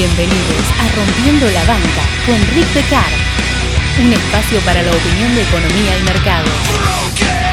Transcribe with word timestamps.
Bienvenidos 0.00 0.64
a 0.78 0.96
Rompiendo 0.96 1.46
la 1.50 1.62
Banca 1.64 2.02
con 2.24 2.40
Rick 2.54 2.66
Pecard, 2.68 3.12
un 4.02 4.10
espacio 4.10 4.58
para 4.60 4.82
la 4.82 4.90
opinión 4.92 5.34
de 5.34 5.42
economía 5.42 5.98
y 5.98 6.02
mercados. 6.04 7.49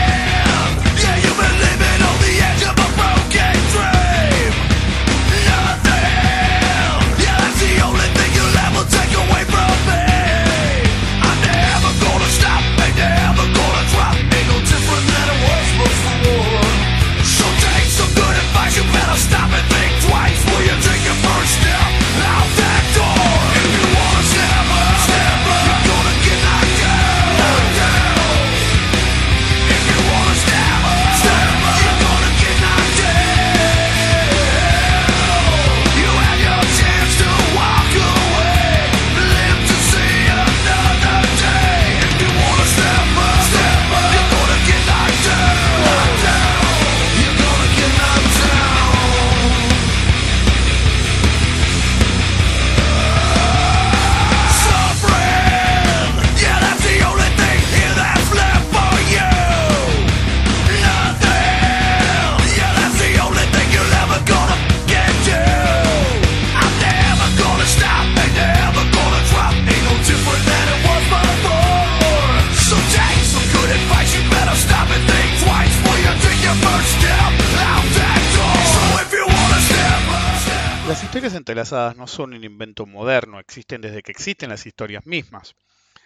Las 81.48 81.52
entrelazadas 81.52 81.96
no 81.96 82.08
son 82.08 82.34
un 82.34 82.44
invento 82.44 82.86
moderno, 82.86 83.40
existen 83.40 83.80
desde 83.80 84.04
que 84.04 84.12
existen 84.12 84.50
las 84.50 84.66
historias 84.66 85.06
mismas. 85.06 85.56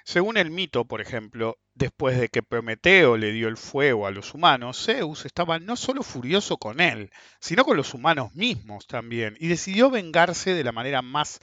Según 0.03 0.37
el 0.37 0.51
mito, 0.51 0.85
por 0.85 1.01
ejemplo, 1.01 1.57
después 1.73 2.19
de 2.19 2.29
que 2.29 2.43
Prometeo 2.43 3.17
le 3.17 3.31
dio 3.31 3.47
el 3.47 3.57
fuego 3.57 4.05
a 4.05 4.11
los 4.11 4.35
humanos, 4.35 4.85
Zeus 4.85 5.25
estaba 5.25 5.57
no 5.57 5.77
solo 5.77 6.03
furioso 6.03 6.57
con 6.57 6.79
él, 6.79 7.09
sino 7.39 7.65
con 7.65 7.75
los 7.75 7.95
humanos 7.95 8.35
mismos 8.35 8.85
también, 8.85 9.35
y 9.39 9.47
decidió 9.47 9.89
vengarse 9.89 10.53
de 10.53 10.63
la 10.63 10.73
manera 10.73 11.01
más 11.01 11.39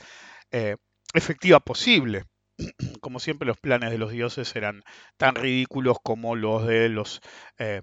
eh, 0.53 0.77
efectiva 1.13 1.59
posible. 1.59 2.25
Como 3.01 3.19
siempre, 3.19 3.49
los 3.49 3.59
planes 3.59 3.91
de 3.91 3.99
los 3.99 4.13
dioses 4.13 4.55
eran 4.55 4.85
tan 5.17 5.35
ridículos 5.35 5.97
como 6.05 6.37
los 6.37 6.69
de 6.69 6.89
los 6.89 7.21
eh, 7.59 7.83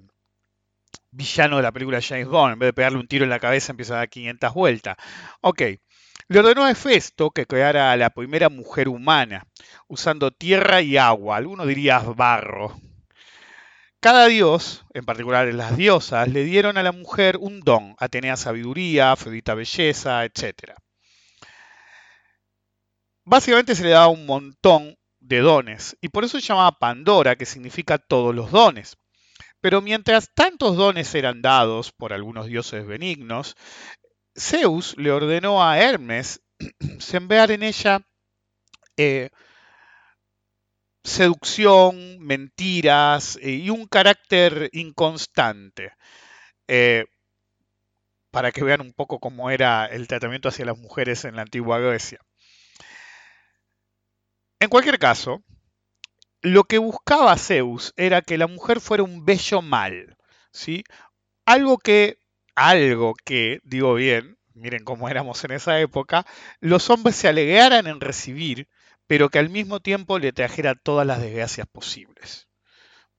villano 1.11 1.57
de 1.57 1.63
la 1.63 1.73
película 1.73 1.99
James 2.01 2.27
Bond. 2.27 2.53
En 2.53 2.59
vez 2.59 2.67
de 2.69 2.73
pegarle 2.73 2.99
un 2.99 3.07
tiro 3.07 3.25
en 3.25 3.29
la 3.29 3.39
cabeza, 3.39 3.73
empieza 3.73 3.95
a 3.95 3.97
dar 3.97 4.09
500 4.09 4.53
vueltas. 4.53 4.95
Ok. 5.41 5.61
Le 6.27 6.39
ordenó 6.39 6.63
a 6.63 6.71
Hefesto 6.71 7.29
que 7.29 7.45
creara 7.45 7.91
a 7.91 7.97
la 7.97 8.09
primera 8.09 8.49
mujer 8.49 8.87
humana, 8.87 9.45
usando 9.87 10.31
tierra 10.31 10.81
y 10.81 10.97
agua, 10.97 11.37
algunos 11.37 11.67
dirían 11.67 12.15
barro. 12.15 12.75
Cada 13.99 14.25
dios, 14.25 14.85
en 14.93 15.05
particular 15.05 15.51
las 15.53 15.77
diosas, 15.77 16.27
le 16.27 16.43
dieron 16.43 16.77
a 16.77 16.83
la 16.83 16.91
mujer 16.91 17.37
un 17.37 17.59
don, 17.61 17.95
Atenea 17.99 18.37
sabiduría, 18.37 19.11
Afrodita 19.11 19.53
belleza, 19.53 20.25
etc. 20.25 20.73
Básicamente 23.23 23.75
se 23.75 23.83
le 23.83 23.89
daba 23.89 24.07
un 24.07 24.25
montón 24.25 24.97
de 25.19 25.39
dones, 25.39 25.95
y 26.01 26.09
por 26.09 26.23
eso 26.23 26.39
se 26.39 26.47
llamaba 26.47 26.79
Pandora, 26.79 27.35
que 27.35 27.45
significa 27.45 27.99
todos 27.99 28.33
los 28.33 28.49
dones. 28.49 28.97
Pero 29.61 29.81
mientras 29.81 30.31
tantos 30.33 30.75
dones 30.75 31.13
eran 31.13 31.41
dados 31.41 31.91
por 31.91 32.13
algunos 32.13 32.45
dioses 32.47 32.85
benignos, 32.85 33.55
Zeus 34.37 34.95
le 34.97 35.11
ordenó 35.11 35.63
a 35.63 35.79
Hermes 35.79 36.41
sembrar 36.99 37.51
en 37.51 37.63
ella 37.63 38.01
eh, 38.97 39.29
seducción, 41.03 42.19
mentiras 42.19 43.37
eh, 43.41 43.51
y 43.51 43.69
un 43.69 43.87
carácter 43.87 44.69
inconstante. 44.73 45.93
Eh, 46.67 47.05
para 48.31 48.51
que 48.51 48.65
vean 48.65 48.81
un 48.81 48.91
poco 48.91 49.19
cómo 49.19 49.49
era 49.49 49.85
el 49.85 50.07
tratamiento 50.07 50.49
hacia 50.49 50.65
las 50.65 50.77
mujeres 50.77 51.23
en 51.23 51.37
la 51.37 51.43
antigua 51.43 51.79
Grecia. 51.79 52.19
En 54.59 54.67
cualquier 54.67 54.99
caso, 54.99 55.41
lo 56.41 56.65
que 56.65 56.77
buscaba 56.77 57.37
Zeus 57.37 57.93
era 57.95 58.21
que 58.21 58.37
la 58.37 58.47
mujer 58.47 58.81
fuera 58.81 59.03
un 59.03 59.23
bello 59.23 59.61
mal, 59.61 60.17
¿sí? 60.51 60.83
Algo 61.45 61.77
que, 61.77 62.19
algo 62.55 63.13
que, 63.23 63.59
digo 63.63 63.93
bien, 63.93 64.37
miren 64.53 64.83
cómo 64.83 65.09
éramos 65.09 65.43
en 65.43 65.51
esa 65.51 65.79
época, 65.79 66.25
los 66.59 66.89
hombres 66.89 67.15
se 67.15 67.27
alegraran 67.27 67.87
en 67.87 68.01
recibir, 68.01 68.67
pero 69.07 69.29
que 69.29 69.39
al 69.39 69.49
mismo 69.49 69.79
tiempo 69.79 70.19
le 70.19 70.31
trajera 70.33 70.75
todas 70.75 71.05
las 71.05 71.21
desgracias 71.21 71.67
posibles. 71.67 72.47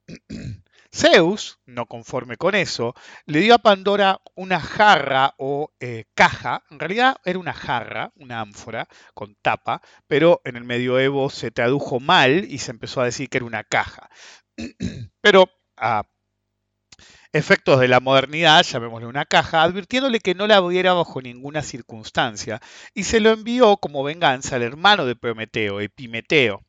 Zeus, 0.92 1.58
no 1.66 1.86
conforme 1.86 2.36
con 2.36 2.54
eso, 2.54 2.94
le 3.26 3.40
dio 3.40 3.54
a 3.54 3.58
Pandora 3.58 4.20
una 4.34 4.60
jarra 4.60 5.34
o 5.36 5.70
eh, 5.78 6.04
caja, 6.14 6.64
en 6.70 6.78
realidad 6.78 7.18
era 7.24 7.38
una 7.38 7.52
jarra, 7.52 8.12
una 8.16 8.40
ánfora 8.40 8.88
con 9.12 9.36
tapa, 9.42 9.82
pero 10.06 10.40
en 10.44 10.56
el 10.56 10.64
medioevo 10.64 11.28
se 11.28 11.50
tradujo 11.50 12.00
mal 12.00 12.46
y 12.48 12.58
se 12.58 12.70
empezó 12.70 13.02
a 13.02 13.04
decir 13.04 13.28
que 13.28 13.38
era 13.38 13.44
una 13.46 13.64
caja. 13.64 14.08
Pero 15.20 15.50
a 15.76 16.04
efectos 17.36 17.80
de 17.80 17.88
la 17.88 18.00
modernidad, 18.00 18.62
llamémosle 18.64 19.06
una 19.06 19.24
caja, 19.24 19.62
advirtiéndole 19.62 20.20
que 20.20 20.34
no 20.34 20.46
la 20.46 20.56
abriera 20.56 20.94
bajo 20.94 21.20
ninguna 21.20 21.62
circunstancia, 21.62 22.60
y 22.94 23.04
se 23.04 23.20
lo 23.20 23.30
envió 23.30 23.76
como 23.76 24.02
venganza 24.02 24.56
al 24.56 24.62
hermano 24.62 25.04
de 25.06 25.16
Prometeo, 25.16 25.80
Epimeteo. 25.80 26.62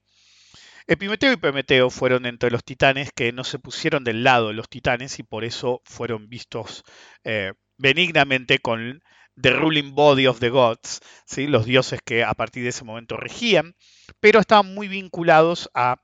Epimeteo 0.85 1.33
y 1.33 1.37
Prometeo 1.37 1.89
fueron 1.89 2.25
entre 2.25 2.51
los 2.51 2.63
titanes 2.63 3.11
que 3.13 3.31
no 3.31 3.43
se 3.43 3.59
pusieron 3.59 4.03
del 4.03 4.23
lado 4.23 4.49
de 4.49 4.53
los 4.53 4.69
titanes 4.69 5.19
y 5.19 5.23
por 5.23 5.43
eso 5.43 5.81
fueron 5.85 6.29
vistos 6.29 6.83
eh, 7.23 7.53
benignamente 7.77 8.59
con 8.59 9.01
The 9.39 9.51
Ruling 9.51 9.93
Body 9.93 10.27
of 10.27 10.39
the 10.39 10.49
Gods, 10.49 11.01
¿sí? 11.25 11.47
los 11.47 11.65
dioses 11.65 11.99
que 12.03 12.23
a 12.23 12.33
partir 12.33 12.63
de 12.63 12.69
ese 12.69 12.83
momento 12.83 13.17
regían, 13.17 13.75
pero 14.19 14.39
estaban 14.39 14.73
muy 14.73 14.87
vinculados 14.87 15.69
a 15.73 15.97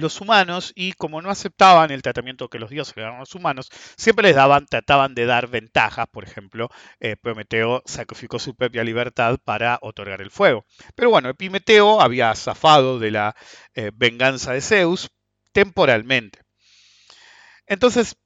los 0.00 0.20
humanos 0.20 0.72
y 0.74 0.92
como 0.92 1.22
no 1.22 1.30
aceptaban 1.30 1.90
el 1.90 2.02
tratamiento 2.02 2.48
que 2.48 2.58
los 2.58 2.70
dioses 2.70 2.96
le 2.96 3.02
daban 3.02 3.16
a 3.18 3.20
los 3.20 3.34
humanos, 3.34 3.70
siempre 3.96 4.28
les 4.28 4.36
daban, 4.36 4.66
trataban 4.66 5.14
de 5.14 5.26
dar 5.26 5.48
ventajas. 5.48 6.06
Por 6.10 6.24
ejemplo, 6.24 6.68
eh, 7.00 7.16
Prometeo 7.16 7.82
sacrificó 7.86 8.38
su 8.38 8.54
propia 8.54 8.84
libertad 8.84 9.38
para 9.44 9.78
otorgar 9.82 10.20
el 10.20 10.30
fuego. 10.30 10.64
Pero 10.94 11.10
bueno, 11.10 11.28
Epimeteo 11.28 12.00
había 12.00 12.34
zafado 12.34 12.98
de 12.98 13.10
la 13.10 13.36
eh, 13.74 13.90
venganza 13.94 14.52
de 14.52 14.60
Zeus 14.60 15.10
temporalmente. 15.52 16.40
Entonces, 17.66 18.16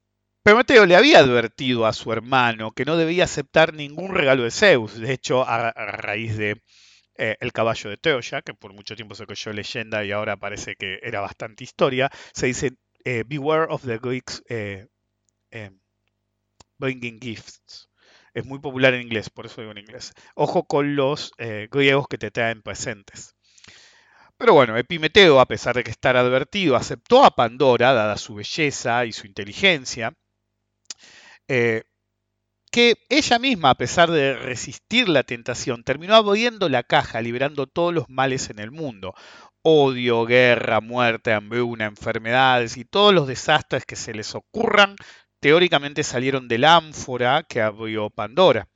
Prometeo 0.42 0.86
le 0.86 0.96
había 0.96 1.18
advertido 1.18 1.86
a 1.86 1.92
su 1.92 2.12
hermano 2.12 2.72
que 2.72 2.84
no 2.84 2.96
debía 2.96 3.24
aceptar 3.24 3.74
ningún 3.74 4.14
regalo 4.14 4.44
de 4.44 4.50
Zeus. 4.50 4.98
De 4.98 5.12
hecho, 5.12 5.42
a, 5.46 5.68
a 5.68 5.86
raíz 5.92 6.36
de 6.36 6.62
eh, 7.18 7.36
El 7.40 7.52
caballo 7.52 7.90
de 7.90 7.96
Troya, 7.96 8.42
que 8.42 8.54
por 8.54 8.72
mucho 8.72 8.96
tiempo 8.96 9.14
se 9.14 9.26
creyó 9.26 9.52
leyenda 9.52 10.04
y 10.04 10.12
ahora 10.12 10.36
parece 10.36 10.76
que 10.76 11.00
era 11.02 11.20
bastante 11.20 11.64
historia, 11.64 12.10
se 12.32 12.46
dice 12.46 12.72
eh, 13.04 13.24
Beware 13.26 13.66
of 13.70 13.84
the 13.84 13.98
Greeks 13.98 14.42
eh, 14.48 14.86
bringing 16.78 17.20
gifts. 17.20 17.90
Es 18.34 18.44
muy 18.46 18.60
popular 18.60 18.94
en 18.94 19.02
inglés, 19.02 19.30
por 19.30 19.46
eso 19.46 19.60
digo 19.60 19.72
en 19.72 19.78
inglés. 19.78 20.12
Ojo 20.34 20.64
con 20.64 20.94
los 20.94 21.32
griegos 21.70 22.06
que 22.08 22.18
te 22.18 22.30
traen 22.30 22.62
presentes. 22.62 23.34
Pero 24.36 24.54
bueno, 24.54 24.76
Epimeteo, 24.76 25.40
a 25.40 25.46
pesar 25.46 25.74
de 25.74 25.82
que 25.82 25.90
estar 25.90 26.16
advertido, 26.16 26.76
aceptó 26.76 27.24
a 27.24 27.34
Pandora, 27.34 27.92
dada 27.92 28.16
su 28.16 28.36
belleza 28.36 29.04
y 29.06 29.12
su 29.12 29.26
inteligencia, 29.26 30.14
que 32.70 32.96
ella 33.08 33.38
misma, 33.38 33.70
a 33.70 33.74
pesar 33.74 34.10
de 34.10 34.34
resistir 34.34 35.08
la 35.08 35.22
tentación, 35.22 35.84
terminó 35.84 36.14
abriendo 36.14 36.68
la 36.68 36.82
caja, 36.82 37.20
liberando 37.20 37.66
todos 37.66 37.94
los 37.94 38.08
males 38.08 38.50
en 38.50 38.58
el 38.58 38.70
mundo. 38.70 39.14
Odio, 39.62 40.24
guerra, 40.24 40.80
muerte, 40.80 41.32
hambruna, 41.32 41.86
enfermedades 41.86 42.76
y 42.76 42.84
todos 42.84 43.12
los 43.14 43.26
desastres 43.26 43.84
que 43.84 43.96
se 43.96 44.14
les 44.14 44.34
ocurran, 44.34 44.96
teóricamente 45.40 46.02
salieron 46.02 46.48
de 46.48 46.58
la 46.58 46.76
ánfora 46.76 47.42
que 47.42 47.60
abrió 47.60 48.10
Pandora. 48.10 48.68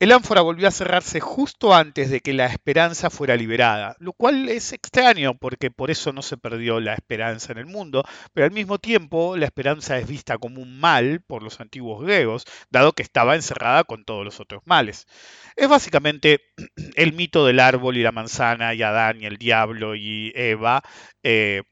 El 0.00 0.12
ánfora 0.12 0.40
volvió 0.40 0.66
a 0.66 0.70
cerrarse 0.70 1.20
justo 1.20 1.74
antes 1.74 2.08
de 2.08 2.20
que 2.20 2.32
la 2.32 2.46
esperanza 2.46 3.10
fuera 3.10 3.36
liberada, 3.36 3.96
lo 3.98 4.14
cual 4.14 4.48
es 4.48 4.72
extraño 4.72 5.36
porque 5.36 5.70
por 5.70 5.90
eso 5.90 6.10
no 6.14 6.22
se 6.22 6.38
perdió 6.38 6.80
la 6.80 6.94
esperanza 6.94 7.52
en 7.52 7.58
el 7.58 7.66
mundo, 7.66 8.02
pero 8.32 8.46
al 8.46 8.50
mismo 8.50 8.78
tiempo 8.78 9.36
la 9.36 9.44
esperanza 9.44 9.98
es 9.98 10.08
vista 10.08 10.38
como 10.38 10.62
un 10.62 10.80
mal 10.80 11.20
por 11.20 11.42
los 11.42 11.60
antiguos 11.60 12.02
griegos, 12.02 12.46
dado 12.70 12.94
que 12.94 13.02
estaba 13.02 13.34
encerrada 13.34 13.84
con 13.84 14.06
todos 14.06 14.24
los 14.24 14.40
otros 14.40 14.62
males. 14.64 15.06
Es 15.54 15.68
básicamente 15.68 16.40
el 16.96 17.12
mito 17.12 17.44
del 17.44 17.60
árbol 17.60 17.98
y 17.98 18.02
la 18.02 18.12
manzana 18.12 18.72
y 18.72 18.82
Adán 18.82 19.20
y 19.20 19.26
el 19.26 19.36
diablo 19.36 19.94
y 19.94 20.32
Eva, 20.34 20.82
eh, 21.22 21.62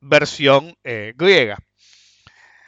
versión 0.00 0.76
eh, 0.84 1.12
griega. 1.16 1.58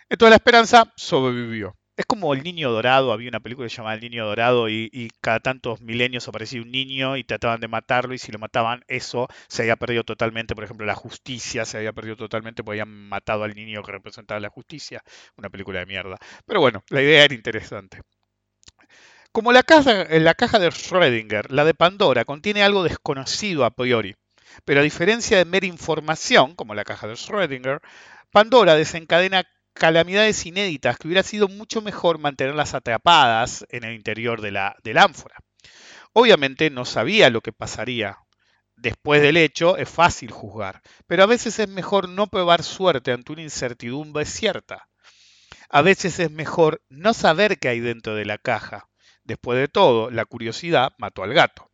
Entonces 0.08 0.30
la 0.30 0.36
esperanza 0.36 0.92
sobrevivió. 0.96 1.79
Es 2.00 2.06
como 2.06 2.32
el 2.32 2.42
niño 2.42 2.70
dorado, 2.70 3.12
había 3.12 3.28
una 3.28 3.40
película 3.40 3.68
que 3.68 3.74
llamaba 3.74 3.92
El 3.92 4.00
niño 4.00 4.24
dorado 4.24 4.70
y, 4.70 4.88
y, 4.90 5.10
cada 5.20 5.38
tantos 5.38 5.82
milenios 5.82 6.26
aparecía 6.26 6.62
un 6.62 6.70
niño 6.70 7.18
y 7.18 7.24
trataban 7.24 7.60
de 7.60 7.68
matarlo 7.68 8.14
y 8.14 8.18
si 8.18 8.32
lo 8.32 8.38
mataban 8.38 8.82
eso 8.88 9.28
se 9.48 9.60
había 9.60 9.76
perdido 9.76 10.02
totalmente, 10.02 10.54
por 10.54 10.64
ejemplo 10.64 10.86
la 10.86 10.94
justicia 10.94 11.66
se 11.66 11.76
había 11.76 11.92
perdido 11.92 12.16
totalmente 12.16 12.64
porque 12.64 12.80
habían 12.80 13.10
matado 13.10 13.44
al 13.44 13.54
niño 13.54 13.82
que 13.82 13.92
representaba 13.92 14.40
la 14.40 14.48
justicia, 14.48 15.04
una 15.36 15.50
película 15.50 15.80
de 15.80 15.84
mierda. 15.84 16.16
Pero 16.46 16.60
bueno, 16.60 16.82
la 16.88 17.02
idea 17.02 17.22
era 17.22 17.34
interesante. 17.34 18.00
Como 19.30 19.52
la 19.52 19.62
caja, 19.62 20.06
la 20.08 20.32
caja 20.32 20.58
de 20.58 20.70
Schrödinger, 20.70 21.50
la 21.50 21.66
de 21.66 21.74
Pandora 21.74 22.24
contiene 22.24 22.62
algo 22.62 22.82
desconocido 22.82 23.66
a 23.66 23.72
priori, 23.72 24.16
pero 24.64 24.80
a 24.80 24.84
diferencia 24.84 25.36
de 25.36 25.44
mera 25.44 25.66
información, 25.66 26.54
como 26.54 26.74
la 26.74 26.84
caja 26.84 27.08
de 27.08 27.12
Schrödinger, 27.12 27.82
Pandora 28.32 28.74
desencadena 28.74 29.44
calamidades 29.74 30.44
inéditas 30.46 30.98
que 30.98 31.08
hubiera 31.08 31.22
sido 31.22 31.48
mucho 31.48 31.82
mejor 31.82 32.18
mantenerlas 32.18 32.74
atrapadas 32.74 33.64
en 33.70 33.84
el 33.84 33.94
interior 33.94 34.40
de 34.40 34.50
la, 34.50 34.76
del 34.82 34.98
ánfora. 34.98 35.36
Obviamente 36.12 36.70
no 36.70 36.84
sabía 36.84 37.30
lo 37.30 37.40
que 37.40 37.52
pasaría. 37.52 38.18
Después 38.76 39.20
del 39.22 39.36
hecho 39.36 39.76
es 39.76 39.88
fácil 39.88 40.30
juzgar, 40.30 40.80
pero 41.06 41.22
a 41.22 41.26
veces 41.26 41.58
es 41.58 41.68
mejor 41.68 42.08
no 42.08 42.28
probar 42.28 42.62
suerte 42.62 43.12
ante 43.12 43.32
una 43.32 43.42
incertidumbre 43.42 44.24
cierta. 44.24 44.88
A 45.68 45.82
veces 45.82 46.18
es 46.18 46.30
mejor 46.30 46.82
no 46.88 47.14
saber 47.14 47.58
qué 47.58 47.68
hay 47.68 47.80
dentro 47.80 48.14
de 48.14 48.24
la 48.24 48.38
caja. 48.38 48.88
Después 49.22 49.58
de 49.58 49.68
todo, 49.68 50.10
la 50.10 50.24
curiosidad 50.24 50.92
mató 50.98 51.22
al 51.22 51.34
gato. 51.34 51.69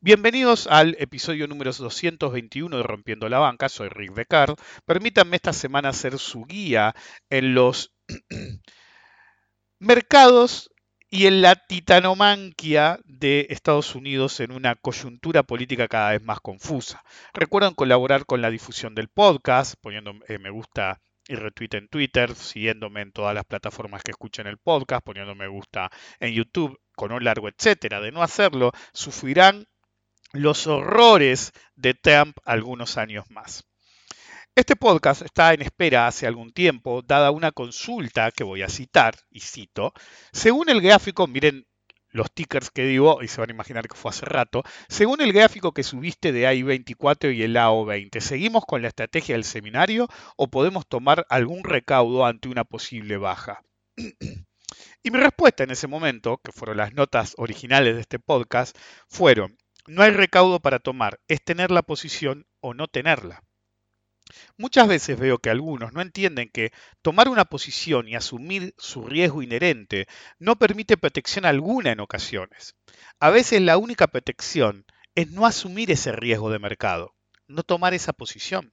Bienvenidos 0.00 0.66
al 0.66 0.94
episodio 0.98 1.48
número 1.48 1.72
221 1.72 2.76
de 2.76 2.82
Rompiendo 2.82 3.30
la 3.30 3.38
Banca, 3.38 3.70
soy 3.70 3.88
Rick 3.88 4.12
Descartes. 4.12 4.62
Permítanme 4.84 5.36
esta 5.36 5.54
semana 5.54 5.92
ser 5.94 6.18
su 6.18 6.44
guía 6.44 6.94
en 7.30 7.54
los 7.54 7.94
mercados 9.78 10.70
y 11.08 11.26
en 11.26 11.40
la 11.40 11.54
titanomanquia 11.56 13.00
de 13.04 13.46
Estados 13.48 13.94
Unidos 13.94 14.38
en 14.40 14.52
una 14.52 14.74
coyuntura 14.74 15.44
política 15.44 15.88
cada 15.88 16.10
vez 16.10 16.22
más 16.22 16.40
confusa. 16.40 17.02
Recuerden 17.32 17.74
colaborar 17.74 18.26
con 18.26 18.42
la 18.42 18.50
difusión 18.50 18.94
del 18.94 19.08
podcast, 19.08 19.76
poniendo 19.80 20.12
eh, 20.28 20.38
me 20.38 20.50
gusta 20.50 21.00
y 21.26 21.36
retweet 21.36 21.70
en 21.72 21.88
Twitter, 21.88 22.34
siguiéndome 22.34 23.00
en 23.00 23.12
todas 23.12 23.34
las 23.34 23.46
plataformas 23.46 24.02
que 24.02 24.10
escuchen 24.12 24.46
el 24.46 24.58
podcast, 24.58 25.04
poniendo 25.04 25.34
me 25.34 25.48
gusta 25.48 25.90
en 26.20 26.34
YouTube, 26.34 26.78
con 26.94 27.12
un 27.12 27.24
largo 27.24 27.48
etcétera. 27.48 28.00
De 28.00 28.12
no 28.12 28.22
hacerlo, 28.22 28.72
sufrirán 28.92 29.66
los 30.32 30.66
horrores 30.66 31.52
de 31.74 31.94
Trump 31.94 32.36
algunos 32.44 32.96
años 32.98 33.24
más. 33.30 33.64
Este 34.54 34.74
podcast 34.74 35.22
está 35.22 35.52
en 35.52 35.60
espera 35.60 36.06
hace 36.06 36.26
algún 36.26 36.50
tiempo, 36.50 37.02
dada 37.02 37.30
una 37.30 37.52
consulta 37.52 38.30
que 38.32 38.42
voy 38.42 38.62
a 38.62 38.70
citar, 38.70 39.14
y 39.30 39.40
cito, 39.40 39.92
según 40.32 40.70
el 40.70 40.80
gráfico, 40.80 41.26
miren 41.26 41.66
los 42.08 42.32
tickers 42.32 42.70
que 42.70 42.86
digo, 42.86 43.22
y 43.22 43.28
se 43.28 43.40
van 43.40 43.50
a 43.50 43.52
imaginar 43.52 43.86
que 43.86 43.96
fue 43.96 44.08
hace 44.08 44.24
rato, 44.24 44.62
según 44.88 45.20
el 45.20 45.34
gráfico 45.34 45.72
que 45.72 45.82
subiste 45.82 46.32
de 46.32 46.46
AI24 46.46 47.34
y 47.34 47.42
el 47.42 47.54
AO20, 47.54 48.20
¿seguimos 48.20 48.64
con 48.64 48.80
la 48.80 48.88
estrategia 48.88 49.34
del 49.34 49.44
seminario 49.44 50.08
o 50.36 50.48
podemos 50.48 50.86
tomar 50.86 51.26
algún 51.28 51.62
recaudo 51.62 52.24
ante 52.24 52.48
una 52.48 52.64
posible 52.64 53.18
baja? 53.18 53.60
Y 55.02 55.10
mi 55.12 55.18
respuesta 55.18 55.62
en 55.62 55.70
ese 55.70 55.86
momento, 55.86 56.38
que 56.42 56.50
fueron 56.50 56.78
las 56.78 56.92
notas 56.92 57.34
originales 57.38 57.94
de 57.94 58.00
este 58.00 58.18
podcast, 58.18 58.76
fueron, 59.08 59.56
no 59.86 60.02
hay 60.02 60.10
recaudo 60.10 60.60
para 60.60 60.78
tomar, 60.78 61.20
es 61.28 61.42
tener 61.42 61.70
la 61.70 61.82
posición 61.82 62.46
o 62.60 62.74
no 62.74 62.88
tenerla. 62.88 63.42
Muchas 64.56 64.88
veces 64.88 65.18
veo 65.18 65.38
que 65.38 65.50
algunos 65.50 65.92
no 65.92 66.00
entienden 66.00 66.50
que 66.52 66.72
tomar 67.00 67.28
una 67.28 67.44
posición 67.44 68.08
y 68.08 68.16
asumir 68.16 68.74
su 68.76 69.04
riesgo 69.04 69.42
inherente 69.42 70.06
no 70.38 70.56
permite 70.56 70.96
protección 70.96 71.44
alguna 71.44 71.92
en 71.92 72.00
ocasiones. 72.00 72.74
A 73.20 73.30
veces 73.30 73.60
la 73.60 73.78
única 73.78 74.08
protección 74.08 74.84
es 75.14 75.30
no 75.30 75.46
asumir 75.46 75.90
ese 75.92 76.12
riesgo 76.12 76.50
de 76.50 76.58
mercado, 76.58 77.14
no 77.46 77.62
tomar 77.62 77.94
esa 77.94 78.12
posición. 78.12 78.72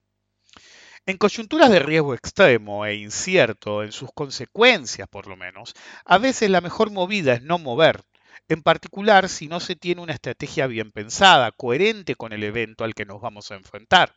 En 1.05 1.17
coyunturas 1.17 1.69
de 1.69 1.79
riesgo 1.79 2.13
extremo 2.13 2.85
e 2.85 2.95
incierto 2.95 3.83
en 3.83 3.91
sus 3.91 4.09
consecuencias 4.13 5.07
por 5.07 5.27
lo 5.27 5.35
menos, 5.35 5.73
a 6.05 6.17
veces 6.17 6.49
la 6.49 6.61
mejor 6.61 6.91
movida 6.91 7.33
es 7.33 7.43
no 7.43 7.59
mover, 7.59 8.03
en 8.47 8.61
particular 8.61 9.29
si 9.29 9.47
no 9.47 9.59
se 9.59 9.75
tiene 9.75 10.01
una 10.01 10.13
estrategia 10.13 10.67
bien 10.67 10.91
pensada, 10.91 11.51
coherente 11.51 12.15
con 12.15 12.33
el 12.33 12.43
evento 12.43 12.83
al 12.83 12.93
que 12.95 13.05
nos 13.05 13.21
vamos 13.21 13.51
a 13.51 13.55
enfrentar. 13.55 14.13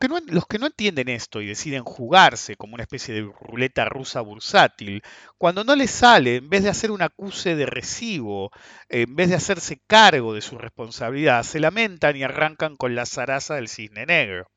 que 0.00 0.08
no, 0.08 0.18
los 0.26 0.46
que 0.46 0.58
no 0.58 0.66
entienden 0.66 1.08
esto 1.08 1.40
y 1.40 1.46
deciden 1.46 1.82
jugarse 1.84 2.56
como 2.56 2.74
una 2.74 2.82
especie 2.82 3.14
de 3.14 3.22
ruleta 3.22 3.84
rusa 3.86 4.20
bursátil, 4.20 5.02
cuando 5.38 5.64
no 5.64 5.74
les 5.76 5.90
sale, 5.90 6.36
en 6.36 6.50
vez 6.50 6.62
de 6.64 6.70
hacer 6.70 6.90
un 6.90 7.02
acuse 7.02 7.54
de 7.56 7.66
recibo, 7.66 8.50
en 8.88 9.14
vez 9.16 9.30
de 9.30 9.36
hacerse 9.36 9.80
cargo 9.86 10.34
de 10.34 10.42
su 10.42 10.58
responsabilidad, 10.58 11.42
se 11.42 11.60
lamentan 11.60 12.16
y 12.16 12.22
arrancan 12.22 12.76
con 12.76 12.94
la 12.94 13.06
zaraza 13.06 13.54
del 13.54 13.68
cisne 13.68 14.04
negro. 14.06 14.50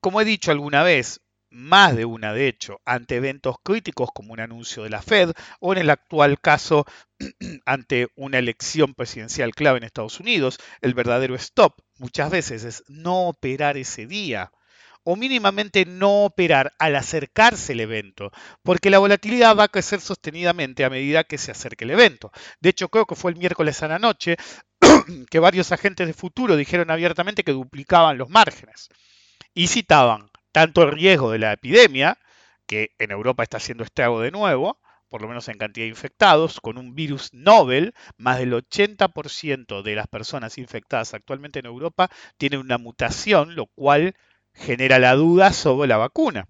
Como 0.00 0.20
he 0.20 0.24
dicho 0.26 0.50
alguna 0.50 0.82
vez, 0.82 1.21
más 1.52 1.94
de 1.96 2.04
una 2.04 2.32
de 2.32 2.48
hecho, 2.48 2.80
ante 2.84 3.16
eventos 3.16 3.56
críticos 3.62 4.08
como 4.12 4.32
un 4.32 4.40
anuncio 4.40 4.82
de 4.82 4.90
la 4.90 5.02
Fed 5.02 5.32
o 5.60 5.72
en 5.72 5.78
el 5.78 5.90
actual 5.90 6.40
caso 6.40 6.86
ante 7.66 8.08
una 8.16 8.38
elección 8.38 8.94
presidencial 8.94 9.54
clave 9.54 9.78
en 9.78 9.84
Estados 9.84 10.18
Unidos, 10.18 10.58
el 10.80 10.94
verdadero 10.94 11.34
stop 11.34 11.74
muchas 11.98 12.30
veces 12.30 12.64
es 12.64 12.84
no 12.88 13.28
operar 13.28 13.76
ese 13.76 14.06
día 14.06 14.50
o 15.04 15.16
mínimamente 15.16 15.84
no 15.84 16.24
operar 16.24 16.72
al 16.78 16.96
acercarse 16.96 17.72
el 17.72 17.80
evento, 17.80 18.30
porque 18.62 18.90
la 18.90 18.98
volatilidad 18.98 19.56
va 19.56 19.64
a 19.64 19.68
crecer 19.68 20.00
sostenidamente 20.00 20.84
a 20.84 20.90
medida 20.90 21.24
que 21.24 21.38
se 21.38 21.50
acerque 21.50 21.84
el 21.84 21.90
evento. 21.90 22.30
De 22.60 22.70
hecho, 22.70 22.88
creo 22.88 23.06
que 23.06 23.16
fue 23.16 23.32
el 23.32 23.36
miércoles 23.36 23.82
a 23.82 23.88
la 23.88 23.98
noche 23.98 24.36
que 25.30 25.38
varios 25.38 25.72
agentes 25.72 26.06
de 26.06 26.14
futuro 26.14 26.56
dijeron 26.56 26.90
abiertamente 26.90 27.42
que 27.42 27.52
duplicaban 27.52 28.18
los 28.18 28.30
márgenes 28.30 28.88
y 29.54 29.66
citaban 29.66 30.31
tanto 30.52 30.82
el 30.82 30.92
riesgo 30.92 31.30
de 31.30 31.38
la 31.38 31.52
epidemia, 31.52 32.18
que 32.66 32.92
en 32.98 33.10
Europa 33.10 33.42
está 33.42 33.56
haciendo 33.56 33.84
estrago 33.84 34.20
de 34.20 34.30
nuevo, 34.30 34.78
por 35.08 35.20
lo 35.20 35.28
menos 35.28 35.48
en 35.48 35.58
cantidad 35.58 35.84
de 35.84 35.90
infectados, 35.90 36.60
con 36.60 36.78
un 36.78 36.94
virus 36.94 37.34
novel, 37.34 37.94
más 38.16 38.38
del 38.38 38.54
80% 38.54 39.82
de 39.82 39.94
las 39.94 40.08
personas 40.08 40.56
infectadas 40.56 41.12
actualmente 41.12 41.58
en 41.58 41.66
Europa 41.66 42.10
tienen 42.38 42.60
una 42.60 42.78
mutación, 42.78 43.54
lo 43.54 43.66
cual 43.66 44.14
genera 44.54 44.98
la 44.98 45.14
duda 45.14 45.52
sobre 45.52 45.88
la 45.88 45.98
vacuna. 45.98 46.48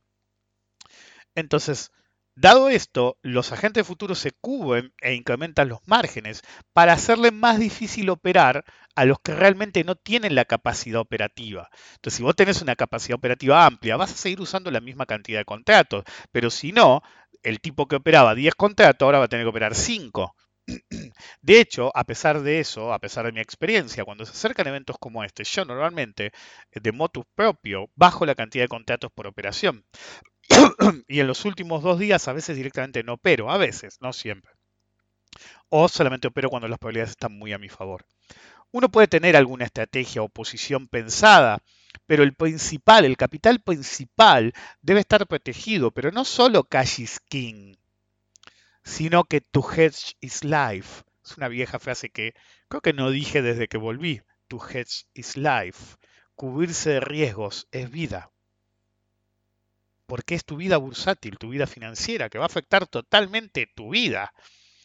Entonces, 1.34 1.90
dado 2.34 2.68
esto, 2.68 3.18
los 3.22 3.52
agentes 3.52 3.86
futuros 3.86 4.18
se 4.18 4.32
cubren 4.32 4.92
e 5.00 5.14
incrementan 5.14 5.68
los 5.68 5.80
márgenes 5.86 6.42
para 6.72 6.94
hacerle 6.94 7.30
más 7.30 7.58
difícil 7.58 8.10
operar 8.10 8.64
a 8.94 9.04
los 9.04 9.18
que 9.20 9.34
realmente 9.34 9.84
no 9.84 9.96
tienen 9.96 10.34
la 10.34 10.44
capacidad 10.44 11.00
operativa. 11.00 11.70
Entonces, 11.94 12.16
si 12.16 12.22
vos 12.22 12.36
tenés 12.36 12.62
una 12.62 12.76
capacidad 12.76 13.16
operativa 13.16 13.66
amplia, 13.66 13.96
vas 13.96 14.12
a 14.12 14.16
seguir 14.16 14.40
usando 14.40 14.70
la 14.70 14.80
misma 14.80 15.06
cantidad 15.06 15.40
de 15.40 15.44
contratos, 15.44 16.04
pero 16.30 16.50
si 16.50 16.72
no, 16.72 17.02
el 17.42 17.60
tipo 17.60 17.86
que 17.88 17.96
operaba 17.96 18.34
10 18.34 18.54
contratos 18.54 19.06
ahora 19.06 19.18
va 19.18 19.24
a 19.26 19.28
tener 19.28 19.44
que 19.44 19.50
operar 19.50 19.74
5. 19.74 20.34
De 21.42 21.60
hecho, 21.60 21.90
a 21.94 22.04
pesar 22.04 22.42
de 22.42 22.60
eso, 22.60 22.92
a 22.92 22.98
pesar 22.98 23.26
de 23.26 23.32
mi 23.32 23.40
experiencia, 23.40 24.04
cuando 24.04 24.24
se 24.24 24.32
acercan 24.32 24.68
eventos 24.68 24.96
como 24.98 25.24
este, 25.24 25.44
yo 25.44 25.64
normalmente, 25.64 26.26
eh, 26.70 26.80
de 26.80 26.92
motus 26.92 27.24
propio, 27.34 27.88
bajo 27.96 28.26
la 28.26 28.34
cantidad 28.34 28.64
de 28.64 28.68
contratos 28.68 29.10
por 29.12 29.26
operación. 29.26 29.84
y 31.08 31.20
en 31.20 31.26
los 31.26 31.44
últimos 31.44 31.82
dos 31.82 31.98
días 31.98 32.28
a 32.28 32.32
veces 32.32 32.56
directamente 32.56 33.02
no 33.02 33.14
opero, 33.14 33.50
a 33.50 33.58
veces, 33.58 33.98
no 34.00 34.12
siempre. 34.12 34.52
O 35.68 35.88
solamente 35.88 36.28
opero 36.28 36.50
cuando 36.50 36.68
las 36.68 36.78
probabilidades 36.78 37.10
están 37.10 37.36
muy 37.36 37.52
a 37.52 37.58
mi 37.58 37.68
favor. 37.68 38.04
Uno 38.70 38.88
puede 38.88 39.08
tener 39.08 39.36
alguna 39.36 39.66
estrategia 39.66 40.22
o 40.22 40.28
posición 40.28 40.88
pensada, 40.88 41.62
pero 42.06 42.22
el 42.22 42.34
principal, 42.34 43.04
el 43.04 43.16
capital 43.16 43.60
principal 43.60 44.52
debe 44.80 45.00
estar 45.00 45.26
protegido, 45.26 45.90
pero 45.90 46.10
no 46.10 46.24
solo 46.24 46.64
cash 46.64 47.00
is 47.00 47.20
king, 47.20 47.74
sino 48.82 49.24
que 49.24 49.40
to 49.40 49.62
hedge 49.62 50.16
is 50.20 50.44
life. 50.44 51.02
Es 51.24 51.36
una 51.36 51.48
vieja 51.48 51.78
frase 51.78 52.10
que 52.10 52.34
creo 52.68 52.80
que 52.80 52.92
no 52.92 53.10
dije 53.10 53.42
desde 53.42 53.68
que 53.68 53.78
volví. 53.78 54.22
To 54.48 54.58
hedge 54.58 55.06
is 55.14 55.36
life. 55.36 55.96
Cubrirse 56.34 56.90
de 56.90 57.00
riesgos 57.00 57.68
es 57.70 57.90
vida. 57.90 58.30
Porque 60.12 60.34
es 60.34 60.44
tu 60.44 60.56
vida 60.58 60.76
bursátil, 60.76 61.38
tu 61.38 61.48
vida 61.48 61.66
financiera, 61.66 62.28
que 62.28 62.36
va 62.36 62.44
a 62.44 62.52
afectar 62.52 62.86
totalmente 62.86 63.66
tu 63.74 63.92
vida. 63.92 64.34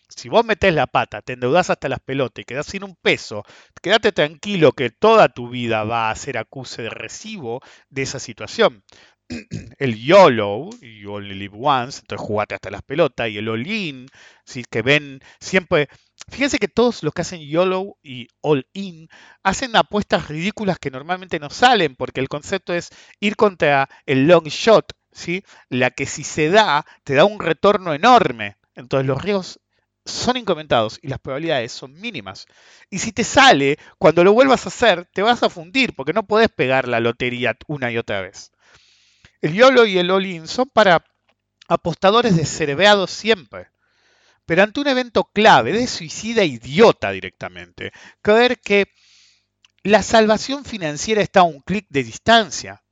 Si 0.08 0.30
vos 0.30 0.46
metés 0.46 0.74
la 0.74 0.88
pata, 0.88 1.22
te 1.22 1.34
endeudás 1.34 1.70
hasta 1.70 1.90
las 1.90 2.00
pelotas 2.00 2.44
y 2.44 2.46
quedás 2.46 2.68
sin 2.68 2.86
un 2.86 2.96
peso, 2.96 3.44
quédate 3.82 4.14
tranquilo 4.14 4.72
que 4.72 4.90
toda 4.90 5.28
tu 5.28 5.50
vida 5.50 5.84
va 5.84 6.10
a 6.10 6.16
ser 6.16 6.38
acuse 6.38 6.84
de 6.84 6.90
recibo 6.92 7.60
de 7.90 8.04
esa 8.04 8.20
situación. 8.20 8.86
El 9.80 10.02
YOLO, 10.02 10.70
You 10.80 11.12
Only 11.12 11.36
Live 11.36 11.58
Once, 11.60 12.00
entonces 12.00 12.26
jugate 12.26 12.56
hasta 12.56 12.72
las 12.72 12.84
pelotas, 12.84 13.30
y 13.30 13.38
el 13.38 13.50
All-In, 13.50 14.08
¿sí? 14.46 14.64
que 14.72 14.82
ven 14.82 15.20
siempre... 15.42 15.90
Fíjense 16.30 16.58
que 16.58 16.70
todos 16.70 17.04
los 17.04 17.14
que 17.14 17.24
hacen 17.24 17.42
YOLO 17.42 17.98
y 18.02 18.28
All-In 18.42 19.10
hacen 19.44 19.76
apuestas 19.76 20.30
ridículas 20.30 20.80
que 20.80 20.90
normalmente 20.90 21.38
no 21.38 21.50
salen, 21.50 21.98
porque 21.98 22.22
el 22.22 22.30
concepto 22.30 22.74
es 22.74 22.90
ir 23.20 23.36
contra 23.36 23.90
el 24.06 24.26
long 24.26 24.48
shot, 24.48 24.94
¿sí? 25.18 25.44
la 25.70 25.92
que 25.92 26.06
si 26.06 26.24
se 26.24 26.50
da, 26.50 26.86
te 27.04 27.16
da 27.16 27.26
un 27.26 27.40
retorno 27.40 27.94
enorme. 27.94 28.58
Entonces 28.76 29.08
los 29.08 29.22
riesgos 29.22 29.60
son 30.06 30.38
incrementados 30.38 31.00
y 31.02 31.08
las 31.08 31.20
probabilidades 31.20 31.72
son 31.72 31.94
mínimas. 32.00 32.46
Y 32.90 33.00
si 33.00 33.12
te 33.12 33.24
sale, 33.24 33.78
cuando 33.98 34.24
lo 34.24 34.34
vuelvas 34.34 34.66
a 34.66 34.70
hacer, 34.70 35.06
te 35.14 35.22
vas 35.22 35.44
a 35.44 35.50
fundir 35.50 35.96
porque 35.96 36.14
no 36.14 36.26
podés 36.26 36.50
pegar 36.50 36.88
la 36.88 37.00
lotería 37.00 37.58
una 37.68 37.92
y 37.92 37.98
otra 37.98 38.22
vez. 38.22 38.52
El 39.42 39.54
YOLO 39.54 39.86
y 39.86 39.98
el 39.98 40.12
all-in 40.12 40.48
son 40.48 40.70
para 40.70 41.04
apostadores 41.68 42.36
descerebrados 42.36 43.12
siempre. 43.12 43.68
Pero 44.46 44.64
ante 44.64 44.80
un 44.80 44.88
evento 44.88 45.26
clave 45.26 45.74
de 45.74 45.88
suicida 45.88 46.44
idiota 46.44 47.12
directamente, 47.12 47.92
creer 48.22 48.60
que 48.62 48.88
la 49.84 50.04
salvación 50.04 50.64
financiera 50.64 51.22
está 51.22 51.42
a 51.42 51.44
un 51.44 51.60
clic 51.60 51.86
de 51.90 52.04
distancia. 52.04 52.84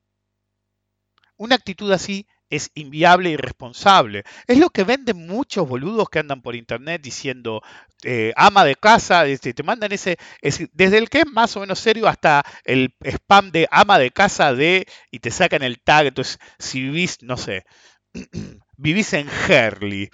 Una 1.38 1.56
actitud 1.56 1.92
así 1.92 2.28
es 2.50 2.72
inviable 2.76 3.30
y 3.30 3.34
irresponsable. 3.34 4.24
Es 4.48 4.58
lo 4.60 4.70
que 4.70 4.84
venden 4.84 5.26
muchos 5.28 5.68
boludos 5.68 6.10
que 6.10 6.20
andan 6.20 6.42
por 6.42 6.56
internet 6.56 7.02
diciendo 7.02 7.62
eh, 8.04 8.34
ama 8.36 8.64
de 8.64 8.76
casa, 8.76 9.26
este, 9.26 9.54
te 9.54 9.64
mandan 9.64 9.92
ese, 9.92 10.18
es- 10.42 10.68
desde 10.74 10.98
el 11.00 11.10
que 11.10 11.20
es 11.22 11.28
más 11.32 11.56
o 11.58 11.62
menos 11.62 11.80
serio 11.80 12.08
hasta 12.08 12.46
el 12.64 12.94
spam 13.04 13.52
de 13.52 13.68
ama 13.72 13.98
de 14.00 14.12
casa 14.12 14.54
de 14.54 14.86
y 15.12 15.20
te 15.20 15.32
sacan 15.32 15.64
el 15.64 15.80
tag. 15.82 16.08
Entonces, 16.08 16.40
si 16.60 16.82
vivís, 16.84 17.18
no 17.24 17.36
sé, 17.38 17.66
vivís 18.78 19.14
en 19.14 19.28
Herley. 19.50 20.10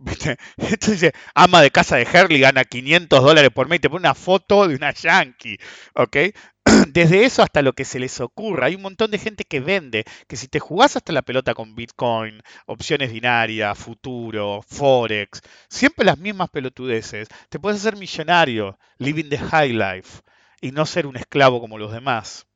¿Viste? 0.00 0.36
Entonces 0.56 1.12
ama 1.34 1.62
de 1.62 1.70
casa 1.70 1.96
de 1.96 2.02
Herley 2.10 2.40
gana 2.40 2.64
500 2.64 3.22
dólares 3.22 3.50
por 3.50 3.68
mes 3.68 3.78
y 3.78 3.80
te 3.80 3.90
pone 3.90 4.00
una 4.00 4.14
foto 4.14 4.68
de 4.68 4.74
una 4.76 4.92
yankee, 4.92 5.58
¿ok? 5.94 6.16
Desde 6.88 7.24
eso 7.24 7.42
hasta 7.42 7.62
lo 7.62 7.72
que 7.74 7.84
se 7.84 7.98
les 7.98 8.20
ocurra. 8.20 8.66
Hay 8.66 8.74
un 8.74 8.82
montón 8.82 9.10
de 9.10 9.18
gente 9.18 9.44
que 9.44 9.60
vende, 9.60 10.04
que 10.26 10.36
si 10.36 10.48
te 10.48 10.60
jugás 10.60 10.96
hasta 10.96 11.12
la 11.12 11.22
pelota 11.22 11.54
con 11.54 11.74
Bitcoin, 11.74 12.42
opciones 12.66 13.12
binarias, 13.12 13.78
futuro, 13.78 14.62
Forex, 14.66 15.42
siempre 15.68 16.04
las 16.04 16.18
mismas 16.18 16.50
pelotudeces, 16.50 17.28
te 17.48 17.58
puedes 17.58 17.80
hacer 17.80 17.96
millonario, 17.96 18.78
living 18.98 19.28
the 19.28 19.38
high 19.38 19.72
life, 19.72 20.22
y 20.60 20.72
no 20.72 20.86
ser 20.86 21.06
un 21.06 21.16
esclavo 21.16 21.60
como 21.60 21.78
los 21.78 21.92
demás. 21.92 22.46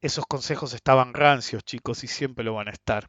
Esos 0.00 0.26
consejos 0.26 0.74
estaban 0.74 1.14
rancios, 1.14 1.64
chicos, 1.64 2.02
y 2.04 2.08
siempre 2.08 2.44
lo 2.44 2.54
van 2.54 2.68
a 2.68 2.72
estar. 2.72 3.08